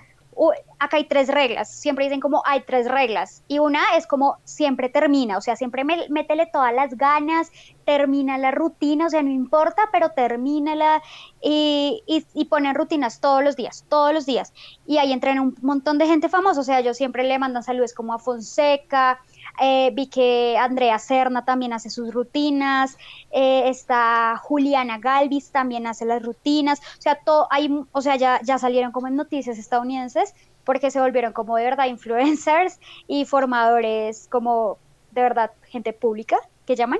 acá 0.78 0.96
hay 0.96 1.04
tres 1.04 1.28
reglas, 1.28 1.70
siempre 1.70 2.04
dicen 2.04 2.20
como 2.20 2.42
hay 2.44 2.62
tres 2.62 2.88
reglas. 2.90 3.42
Y 3.48 3.58
una 3.58 3.80
es 3.96 4.06
como 4.06 4.38
siempre 4.44 4.88
termina, 4.88 5.38
o 5.38 5.40
sea, 5.40 5.56
siempre 5.56 5.84
métele 5.84 6.46
todas 6.46 6.74
las 6.74 6.96
ganas, 6.96 7.50
termina 7.84 8.38
la 8.38 8.50
rutina, 8.50 9.06
o 9.06 9.10
sea, 9.10 9.22
no 9.22 9.30
importa, 9.30 9.88
pero 9.92 10.10
termínala 10.10 11.02
y, 11.42 12.02
y, 12.06 12.24
y 12.34 12.44
ponen 12.46 12.74
rutinas 12.74 13.20
todos 13.20 13.42
los 13.44 13.56
días, 13.56 13.84
todos 13.88 14.12
los 14.12 14.26
días. 14.26 14.52
Y 14.86 14.98
ahí 14.98 15.12
entrena 15.12 15.42
un 15.42 15.54
montón 15.62 15.98
de 15.98 16.06
gente 16.06 16.28
famosa, 16.28 16.60
o 16.60 16.64
sea, 16.64 16.80
yo 16.80 16.94
siempre 16.94 17.24
le 17.24 17.38
mandan 17.38 17.62
saludos 17.62 17.92
como 17.92 18.14
a 18.14 18.18
Fonseca, 18.18 19.20
eh, 19.60 19.90
vi 19.92 20.08
que 20.08 20.56
Andrea 20.58 20.98
Serna 20.98 21.44
también 21.44 21.72
hace 21.72 21.90
sus 21.90 22.12
rutinas, 22.12 22.96
eh, 23.30 23.68
está 23.68 24.36
Juliana 24.42 24.98
Galvis 24.98 25.50
también 25.50 25.86
hace 25.86 26.04
las 26.04 26.22
rutinas, 26.22 26.80
o 26.98 27.02
sea, 27.02 27.16
todo, 27.16 27.46
hay, 27.50 27.70
o 27.92 28.00
sea, 28.00 28.16
ya, 28.16 28.40
ya 28.42 28.58
salieron 28.58 28.92
como 28.92 29.08
en 29.08 29.16
noticias 29.16 29.58
estadounidenses 29.58 30.34
porque 30.64 30.90
se 30.90 31.00
volvieron 31.00 31.32
como 31.32 31.56
de 31.56 31.64
verdad 31.64 31.86
influencers 31.86 32.80
y 33.06 33.24
formadores 33.26 34.28
como 34.30 34.78
de 35.12 35.22
verdad 35.22 35.52
gente 35.62 35.92
pública 35.92 36.38
que 36.66 36.76
llaman, 36.76 36.98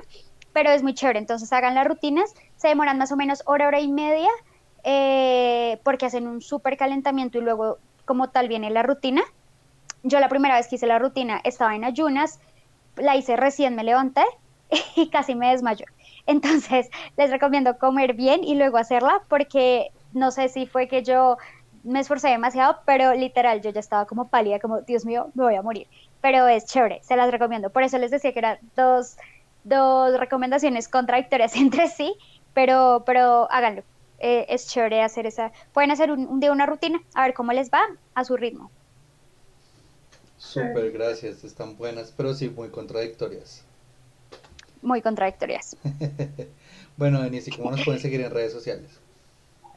pero 0.53 0.69
es 0.69 0.83
muy 0.83 0.93
chévere, 0.93 1.19
entonces 1.19 1.51
hagan 1.51 1.75
las 1.75 1.85
rutinas, 1.85 2.33
se 2.55 2.69
demoran 2.69 2.97
más 2.97 3.11
o 3.11 3.17
menos 3.17 3.43
hora, 3.45 3.67
hora 3.67 3.81
y 3.81 3.89
media, 3.89 4.29
eh, 4.83 5.79
porque 5.83 6.05
hacen 6.05 6.27
un 6.27 6.41
súper 6.41 6.77
calentamiento 6.77 7.39
y 7.39 7.41
luego 7.41 7.79
como 8.05 8.29
tal 8.29 8.47
viene 8.47 8.69
la 8.69 8.83
rutina. 8.83 9.23
Yo 10.07 10.19
la 10.19 10.29
primera 10.29 10.55
vez 10.55 10.67
que 10.67 10.75
hice 10.75 10.85
la 10.85 10.99
rutina 10.99 11.41
estaba 11.43 11.75
en 11.75 11.83
ayunas, 11.83 12.39
la 12.95 13.15
hice 13.15 13.35
recién 13.35 13.75
me 13.75 13.83
levanté 13.83 14.23
y 14.95 15.09
casi 15.09 15.33
me 15.33 15.49
desmayó. 15.49 15.85
Entonces, 16.27 16.91
les 17.17 17.31
recomiendo 17.31 17.79
comer 17.79 18.13
bien 18.13 18.43
y 18.43 18.53
luego 18.53 18.77
hacerla 18.77 19.23
porque 19.27 19.89
no 20.13 20.29
sé 20.29 20.49
si 20.49 20.67
fue 20.67 20.87
que 20.87 21.01
yo 21.01 21.37
me 21.83 21.99
esforcé 21.99 22.29
demasiado, 22.29 22.77
pero 22.85 23.15
literal 23.15 23.61
yo 23.61 23.71
ya 23.71 23.79
estaba 23.79 24.05
como 24.05 24.27
pálida, 24.27 24.59
como 24.59 24.81
Dios 24.81 25.05
mío, 25.05 25.31
me 25.33 25.43
voy 25.43 25.55
a 25.55 25.63
morir. 25.63 25.87
Pero 26.21 26.47
es 26.47 26.65
chévere, 26.65 26.99
se 27.01 27.15
las 27.15 27.31
recomiendo. 27.31 27.71
Por 27.71 27.81
eso 27.81 27.97
les 27.97 28.11
decía 28.11 28.31
que 28.31 28.39
eran 28.39 28.59
dos, 28.75 29.17
dos 29.63 30.19
recomendaciones 30.19 30.87
contradictorias 30.87 31.55
entre 31.55 31.87
sí, 31.87 32.13
pero, 32.53 33.01
pero 33.07 33.47
háganlo. 33.51 33.81
Eh, 34.19 34.45
es 34.49 34.67
chévere 34.67 35.01
hacer 35.01 35.25
esa. 35.25 35.51
Pueden 35.73 35.89
hacer 35.89 36.11
un, 36.11 36.39
día 36.39 36.51
una 36.51 36.67
rutina, 36.67 36.99
a 37.15 37.23
ver 37.23 37.33
cómo 37.33 37.53
les 37.53 37.71
va 37.71 37.81
a 38.13 38.23
su 38.23 38.37
ritmo. 38.37 38.69
Súper, 40.37 40.91
gracias, 40.91 41.43
están 41.43 41.77
buenas, 41.77 42.13
pero 42.15 42.33
sí 42.33 42.49
muy 42.49 42.69
contradictorias. 42.69 43.63
Muy 44.81 45.01
contradictorias. 45.01 45.77
bueno, 46.97 47.21
Denise, 47.21 47.51
¿cómo 47.55 47.71
nos 47.71 47.83
pueden 47.83 48.01
seguir 48.01 48.21
en 48.21 48.31
redes 48.31 48.51
sociales? 48.51 48.99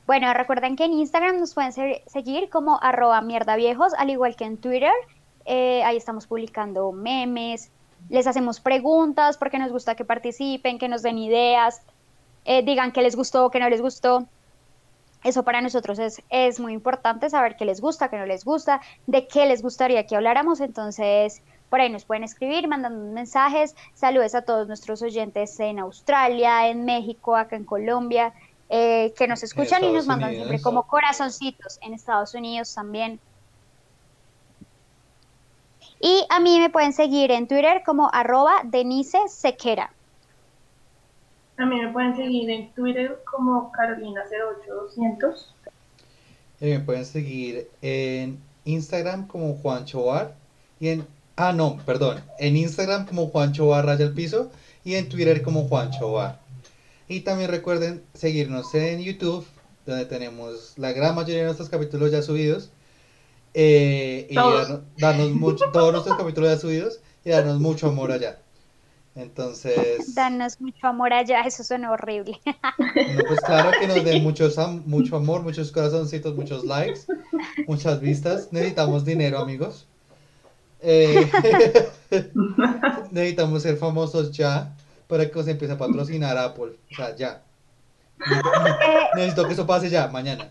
Bueno, 0.06 0.32
recuerden 0.34 0.76
que 0.76 0.84
en 0.84 0.94
Instagram 0.94 1.38
nos 1.38 1.54
pueden 1.54 1.72
seguir 2.06 2.48
como 2.50 2.78
arroba 2.82 3.20
mierda 3.20 3.56
viejos, 3.56 3.92
al 3.94 4.10
igual 4.10 4.36
que 4.36 4.44
en 4.44 4.56
Twitter. 4.56 4.92
Eh, 5.44 5.82
ahí 5.84 5.96
estamos 5.96 6.26
publicando 6.26 6.92
memes, 6.92 7.70
les 8.08 8.26
hacemos 8.26 8.60
preguntas 8.60 9.38
porque 9.38 9.58
nos 9.58 9.70
gusta 9.70 9.94
que 9.94 10.04
participen, 10.04 10.78
que 10.78 10.88
nos 10.88 11.02
den 11.02 11.18
ideas, 11.18 11.82
eh, 12.44 12.62
digan 12.62 12.92
qué 12.92 13.02
les 13.02 13.16
gustó, 13.16 13.46
o 13.46 13.50
qué 13.50 13.60
no 13.60 13.68
les 13.68 13.80
gustó. 13.80 14.26
Eso 15.24 15.42
para 15.42 15.60
nosotros 15.60 15.98
es, 15.98 16.22
es 16.30 16.60
muy 16.60 16.72
importante, 16.72 17.28
saber 17.28 17.56
qué 17.56 17.64
les 17.64 17.80
gusta, 17.80 18.08
qué 18.08 18.16
no 18.16 18.26
les 18.26 18.44
gusta, 18.44 18.80
de 19.06 19.26
qué 19.26 19.46
les 19.46 19.62
gustaría 19.62 20.06
que 20.06 20.16
habláramos. 20.16 20.60
Entonces, 20.60 21.42
por 21.68 21.80
ahí 21.80 21.90
nos 21.90 22.04
pueden 22.04 22.24
escribir, 22.24 22.68
mandando 22.68 23.12
mensajes. 23.12 23.74
Saludos 23.94 24.34
a 24.34 24.42
todos 24.42 24.68
nuestros 24.68 25.02
oyentes 25.02 25.58
en 25.60 25.78
Australia, 25.80 26.68
en 26.68 26.84
México, 26.84 27.36
acá 27.36 27.56
en 27.56 27.64
Colombia. 27.64 28.32
Eh, 28.70 29.14
que 29.16 29.26
nos 29.26 29.42
escuchan 29.42 29.82
y 29.82 29.90
nos 29.90 30.06
mandan 30.06 30.34
siempre 30.34 30.60
como 30.60 30.86
corazoncitos 30.86 31.78
en 31.80 31.94
Estados 31.94 32.34
Unidos 32.34 32.74
también. 32.74 33.18
Y 36.00 36.26
a 36.28 36.38
mí 36.38 36.60
me 36.60 36.68
pueden 36.68 36.92
seguir 36.92 37.30
en 37.30 37.48
Twitter 37.48 37.82
como 37.84 38.10
arroba 38.12 38.60
Denise 38.64 39.28
Sequera. 39.28 39.92
A 41.58 41.66
mí 41.66 41.80
me 41.80 41.92
pueden 41.92 42.16
seguir 42.16 42.48
en 42.50 42.72
Twitter 42.72 43.20
como 43.24 43.72
Carolina08200. 43.72 45.46
Y 46.60 46.66
me 46.66 46.80
pueden 46.80 47.04
seguir 47.04 47.68
en 47.82 48.38
Instagram 48.64 49.26
como 49.26 49.54
Juancho 49.54 50.04
Bar 50.04 50.34
y 50.80 50.88
en 50.88 51.06
ah 51.36 51.52
no, 51.52 51.78
perdón, 51.86 52.20
en 52.38 52.56
Instagram 52.56 53.06
como 53.06 53.28
Juancho 53.28 53.68
Bar 53.68 53.86
raya 53.86 54.04
el 54.04 54.12
piso 54.12 54.50
y 54.84 54.94
en 54.94 55.08
Twitter 55.08 55.42
como 55.42 55.66
Juancho 55.68 56.12
Bar. 56.12 56.40
Y 57.08 57.20
también 57.20 57.50
recuerden 57.50 58.02
seguirnos 58.14 58.74
en 58.74 59.00
YouTube, 59.00 59.46
donde 59.86 60.04
tenemos 60.04 60.74
la 60.76 60.92
gran 60.92 61.14
mayoría 61.14 61.38
de 61.38 61.44
nuestros 61.44 61.70
capítulos 61.70 62.12
ya 62.12 62.22
subidos. 62.22 62.70
Eh, 63.54 64.26
y 64.30 64.34
darnos, 64.34 65.30
mucho, 65.32 65.64
todos 65.72 65.90
nuestros 65.90 66.18
capítulos 66.18 66.50
ya 66.50 66.58
subidos 66.58 67.00
y 67.24 67.30
darnos 67.30 67.58
mucho 67.58 67.88
amor 67.88 68.12
allá. 68.12 68.38
Entonces. 69.18 70.14
Danos 70.14 70.60
mucho 70.60 70.86
amor 70.86 71.12
allá, 71.12 71.42
eso 71.42 71.64
suena 71.64 71.90
horrible. 71.90 72.40
pues 72.94 73.40
claro 73.40 73.72
que 73.80 73.88
nos 73.88 74.04
den 74.04 74.22
mucho 74.22 75.16
amor, 75.16 75.42
muchos 75.42 75.72
corazoncitos, 75.72 76.36
muchos 76.36 76.64
likes, 76.64 77.00
muchas 77.66 78.00
vistas. 78.00 78.52
Necesitamos 78.52 79.04
dinero, 79.04 79.40
amigos. 79.40 79.88
Eh, 80.80 81.28
necesitamos 83.10 83.62
ser 83.62 83.76
famosos 83.76 84.30
ya 84.30 84.72
para 85.08 85.28
que 85.28 85.42
se 85.42 85.50
empiece 85.50 85.74
a 85.74 85.78
patrocinar 85.78 86.38
Apple. 86.38 86.76
O 86.92 86.94
sea, 86.94 87.16
ya. 87.16 87.42
Necesito 89.16 89.48
que 89.48 89.54
eso 89.54 89.66
pase 89.66 89.90
ya, 89.90 90.06
mañana. 90.06 90.48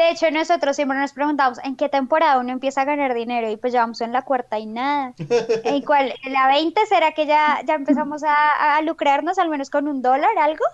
De 0.00 0.08
hecho, 0.08 0.30
nosotros 0.30 0.76
siempre 0.76 0.96
nos 0.96 1.12
preguntamos 1.12 1.58
en 1.62 1.76
qué 1.76 1.90
temporada 1.90 2.38
uno 2.38 2.52
empieza 2.52 2.80
a 2.80 2.84
ganar 2.86 3.12
dinero 3.12 3.50
y 3.50 3.58
pues 3.58 3.74
ya 3.74 3.80
vamos 3.80 4.00
en 4.00 4.12
la 4.12 4.22
cuarta 4.22 4.58
y 4.58 4.64
nada. 4.64 5.12
¿En 5.64 5.82
cuál? 5.82 6.14
¿En 6.24 6.32
la 6.32 6.46
20 6.46 6.86
será 6.86 7.12
que 7.12 7.26
ya, 7.26 7.60
ya 7.66 7.74
empezamos 7.74 8.22
a, 8.22 8.76
a, 8.76 8.80
lucrarnos 8.80 9.38
al 9.38 9.50
menos 9.50 9.68
con 9.68 9.88
un 9.88 10.00
dólar, 10.00 10.30
algo? 10.38 10.64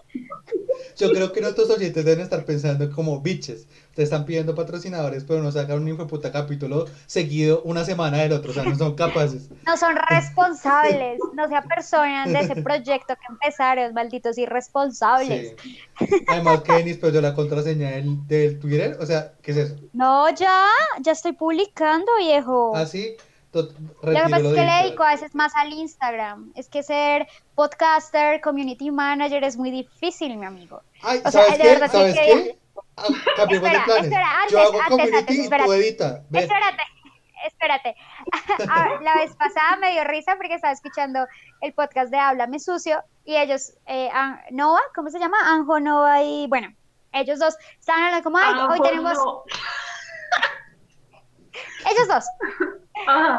Yo 0.96 1.10
creo 1.10 1.32
que 1.32 1.40
nuestros 1.40 1.70
oyentes 1.70 2.04
deben 2.04 2.24
estar 2.24 2.44
pensando 2.44 2.90
como 2.90 3.20
biches. 3.20 3.66
Te 3.94 4.02
están 4.02 4.24
pidiendo 4.26 4.54
patrocinadores, 4.54 5.24
pero 5.24 5.42
no 5.42 5.50
sacan 5.50 5.80
un 5.82 5.88
hijo 5.88 6.06
puta 6.06 6.30
capítulo 6.30 6.86
seguido 7.06 7.62
una 7.62 7.84
semana 7.84 8.18
del 8.18 8.32
otro. 8.32 8.50
O 8.50 8.54
sea, 8.54 8.64
no 8.64 8.76
son 8.76 8.94
capaces. 8.94 9.48
No 9.66 9.76
son 9.76 9.96
responsables. 10.08 11.18
No 11.34 11.48
se 11.48 11.54
apersonan 11.54 12.32
de 12.32 12.40
ese 12.40 12.56
proyecto 12.62 13.14
que 13.14 13.32
empezaron, 13.32 13.94
malditos 13.94 14.36
irresponsables. 14.38 15.54
Además, 16.28 16.62
que 16.62 16.72
Denis 16.72 16.98
perdió 16.98 17.20
la 17.20 17.34
contraseña 17.34 17.92
del, 17.92 18.26
del 18.26 18.58
Twitter. 18.58 18.96
O 19.00 19.06
sea, 19.06 19.32
¿qué 19.42 19.52
es 19.52 19.56
eso? 19.56 19.76
No, 19.92 20.28
ya. 20.34 20.66
Ya 21.00 21.12
estoy 21.12 21.32
publicando, 21.32 22.10
viejo. 22.18 22.72
¿Ah, 22.74 22.86
sí? 22.86 23.16
Lo 23.52 23.68
que 23.68 24.12
pasa 24.12 24.36
es 24.36 24.42
que 24.42 24.64
le 24.64 24.82
dedico 24.82 25.02
a 25.02 25.12
veces 25.12 25.34
más 25.34 25.54
al 25.56 25.72
Instagram. 25.72 26.52
Es 26.54 26.68
que 26.68 26.82
ser 26.82 27.26
podcaster, 27.54 28.40
community 28.40 28.90
manager 28.90 29.44
es 29.44 29.56
muy 29.56 29.70
difícil, 29.70 30.36
mi 30.36 30.44
amigo. 30.44 30.82
Ay, 31.02 31.22
¿sabes 31.30 31.58
qué? 31.58 31.88
¿Sabes 31.88 32.14
qué? 32.14 32.58
Ah, 32.96 33.04
cambiemos 33.36 33.70
de 33.70 33.80
planes. 33.80 34.12
Yo 34.50 34.60
hago 34.60 34.78
community 34.88 35.46
y 35.46 35.48
tú 35.48 35.72
edita. 35.72 36.22
Espérate, 36.32 36.82
espérate. 37.46 37.96
Ah, 38.68 38.98
la 39.02 39.14
vez 39.16 39.34
pasada 39.36 39.76
me 39.76 39.92
dio 39.92 40.04
risa 40.04 40.34
porque 40.36 40.54
estaba 40.54 40.72
escuchando 40.72 41.26
el 41.60 41.72
podcast 41.72 42.10
de 42.10 42.18
Háblame 42.18 42.58
Sucio 42.58 43.02
y 43.24 43.36
ellos, 43.36 43.74
eh, 43.86 44.08
Nova, 44.50 44.80
¿cómo 44.94 45.10
se 45.10 45.18
llama? 45.18 45.36
Anjo, 45.44 45.78
Nova 45.78 46.22
y 46.22 46.46
bueno, 46.48 46.74
ellos 47.12 47.38
dos 47.38 47.56
estaban 47.78 48.04
hablando 48.04 48.24
como, 48.24 48.38
ay, 48.38 48.54
hoy 48.70 48.80
tenemos... 48.88 49.18
ellos 51.90 52.08
dos. 52.08 52.24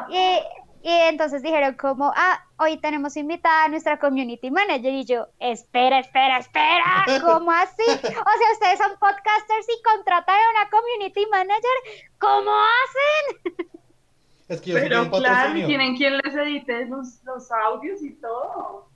Y, 0.10 0.40
y 0.88 0.92
entonces 1.10 1.42
dijeron 1.42 1.76
como, 1.76 2.12
ah, 2.16 2.44
hoy 2.58 2.78
tenemos 2.78 3.18
invitada 3.18 3.66
a 3.66 3.68
nuestra 3.68 4.00
community 4.00 4.52
manager 4.52 4.94
y 4.94 5.06
yo, 5.06 5.28
espera, 5.40 6.00
espera, 6.00 6.38
espera, 6.38 7.06
¿cómo 7.22 7.52
así? 7.52 7.84
O 7.88 8.08
sea, 8.08 8.52
ustedes 8.54 8.78
son 8.78 8.92
podcasters 9.00 9.68
y 9.68 9.82
contratan 9.84 10.36
a 10.36 10.50
una 10.52 10.70
community 10.70 11.26
manager, 11.30 12.06
¿cómo 12.20 12.52
hacen? 12.52 13.68
Es 14.48 14.62
que 14.62 14.74
Pero 14.74 15.12
claro, 15.12 15.54
tienen 15.54 15.98
quien 15.98 16.18
les 16.18 16.34
edite 16.34 16.86
los, 16.86 17.22
los 17.26 17.52
audios 17.52 18.02
y 18.02 18.12
todo. 18.14 18.88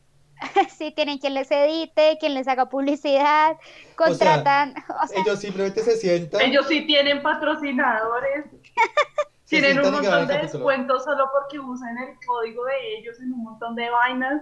sí, 0.69 0.91
tienen 0.91 1.17
quien 1.17 1.33
les 1.33 1.51
edite, 1.51 2.17
quien 2.19 2.33
les 2.33 2.47
haga 2.47 2.67
publicidad, 2.67 3.57
contratan. 3.95 4.73
O 5.03 5.07
sea, 5.07 5.21
ellos 5.21 5.39
simplemente 5.39 5.83
se 5.83 5.97
sientan. 5.97 6.41
Ellos 6.41 6.67
sí 6.67 6.85
tienen 6.85 7.21
patrocinadores. 7.21 8.45
Tienen 9.45 9.79
un 9.79 9.91
montón 9.91 10.27
de 10.27 10.37
descuentos 10.37 11.03
solo 11.03 11.29
porque 11.33 11.59
usan 11.59 11.97
el 11.97 12.15
código 12.25 12.63
de 12.65 12.97
ellos 12.97 13.19
en 13.19 13.33
un 13.33 13.43
montón 13.43 13.75
de 13.75 13.89
vainas. 13.89 14.41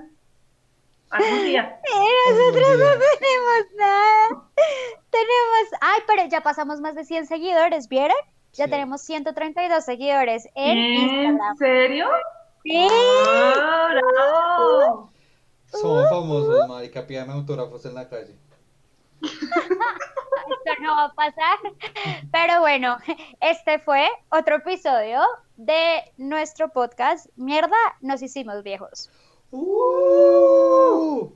Algún 1.10 1.44
día. 1.46 1.80
Y 1.92 2.32
nosotros 2.32 2.70
no 2.78 2.86
tenemos 3.20 3.74
nada. 3.76 4.28
Tenemos, 5.10 5.80
ay, 5.82 6.02
pero 6.06 6.26
ya 6.30 6.42
pasamos 6.42 6.80
más 6.82 6.94
de 6.94 7.04
100 7.04 7.26
seguidores, 7.26 7.88
¿vieron? 7.90 8.16
Ya 8.54 8.66
Sí. 8.66 8.72
tenemos 8.72 9.02
132 9.02 9.84
seguidores 9.84 10.48
en 10.54 10.78
¿En 10.78 10.94
Instagram. 10.94 11.58
serio? 11.58 12.08
Sí. 12.64 12.88
¡Ah, 12.92 13.88
bravo! 13.92 15.12
Somos 15.72 16.10
famosos, 16.10 16.68
marica, 16.68 17.06
pídame 17.08 17.34
autógrafos 17.34 17.86
en 17.86 17.96
la 17.96 18.08
calle. 18.08 18.36
Esto 20.50 20.82
no 20.82 20.96
va 20.96 21.06
a 21.06 21.14
pasar. 21.14 21.58
Pero 22.32 22.62
bueno, 22.62 22.98
este 23.40 23.80
fue 23.80 24.08
otro 24.30 24.56
episodio 24.56 25.22
de 25.58 26.12
nuestro 26.18 26.70
podcast. 26.70 27.28
Mierda, 27.36 27.78
nos 28.02 28.22
hicimos 28.22 28.64
viejos. 28.64 29.10
¡Uh! 29.52 31.32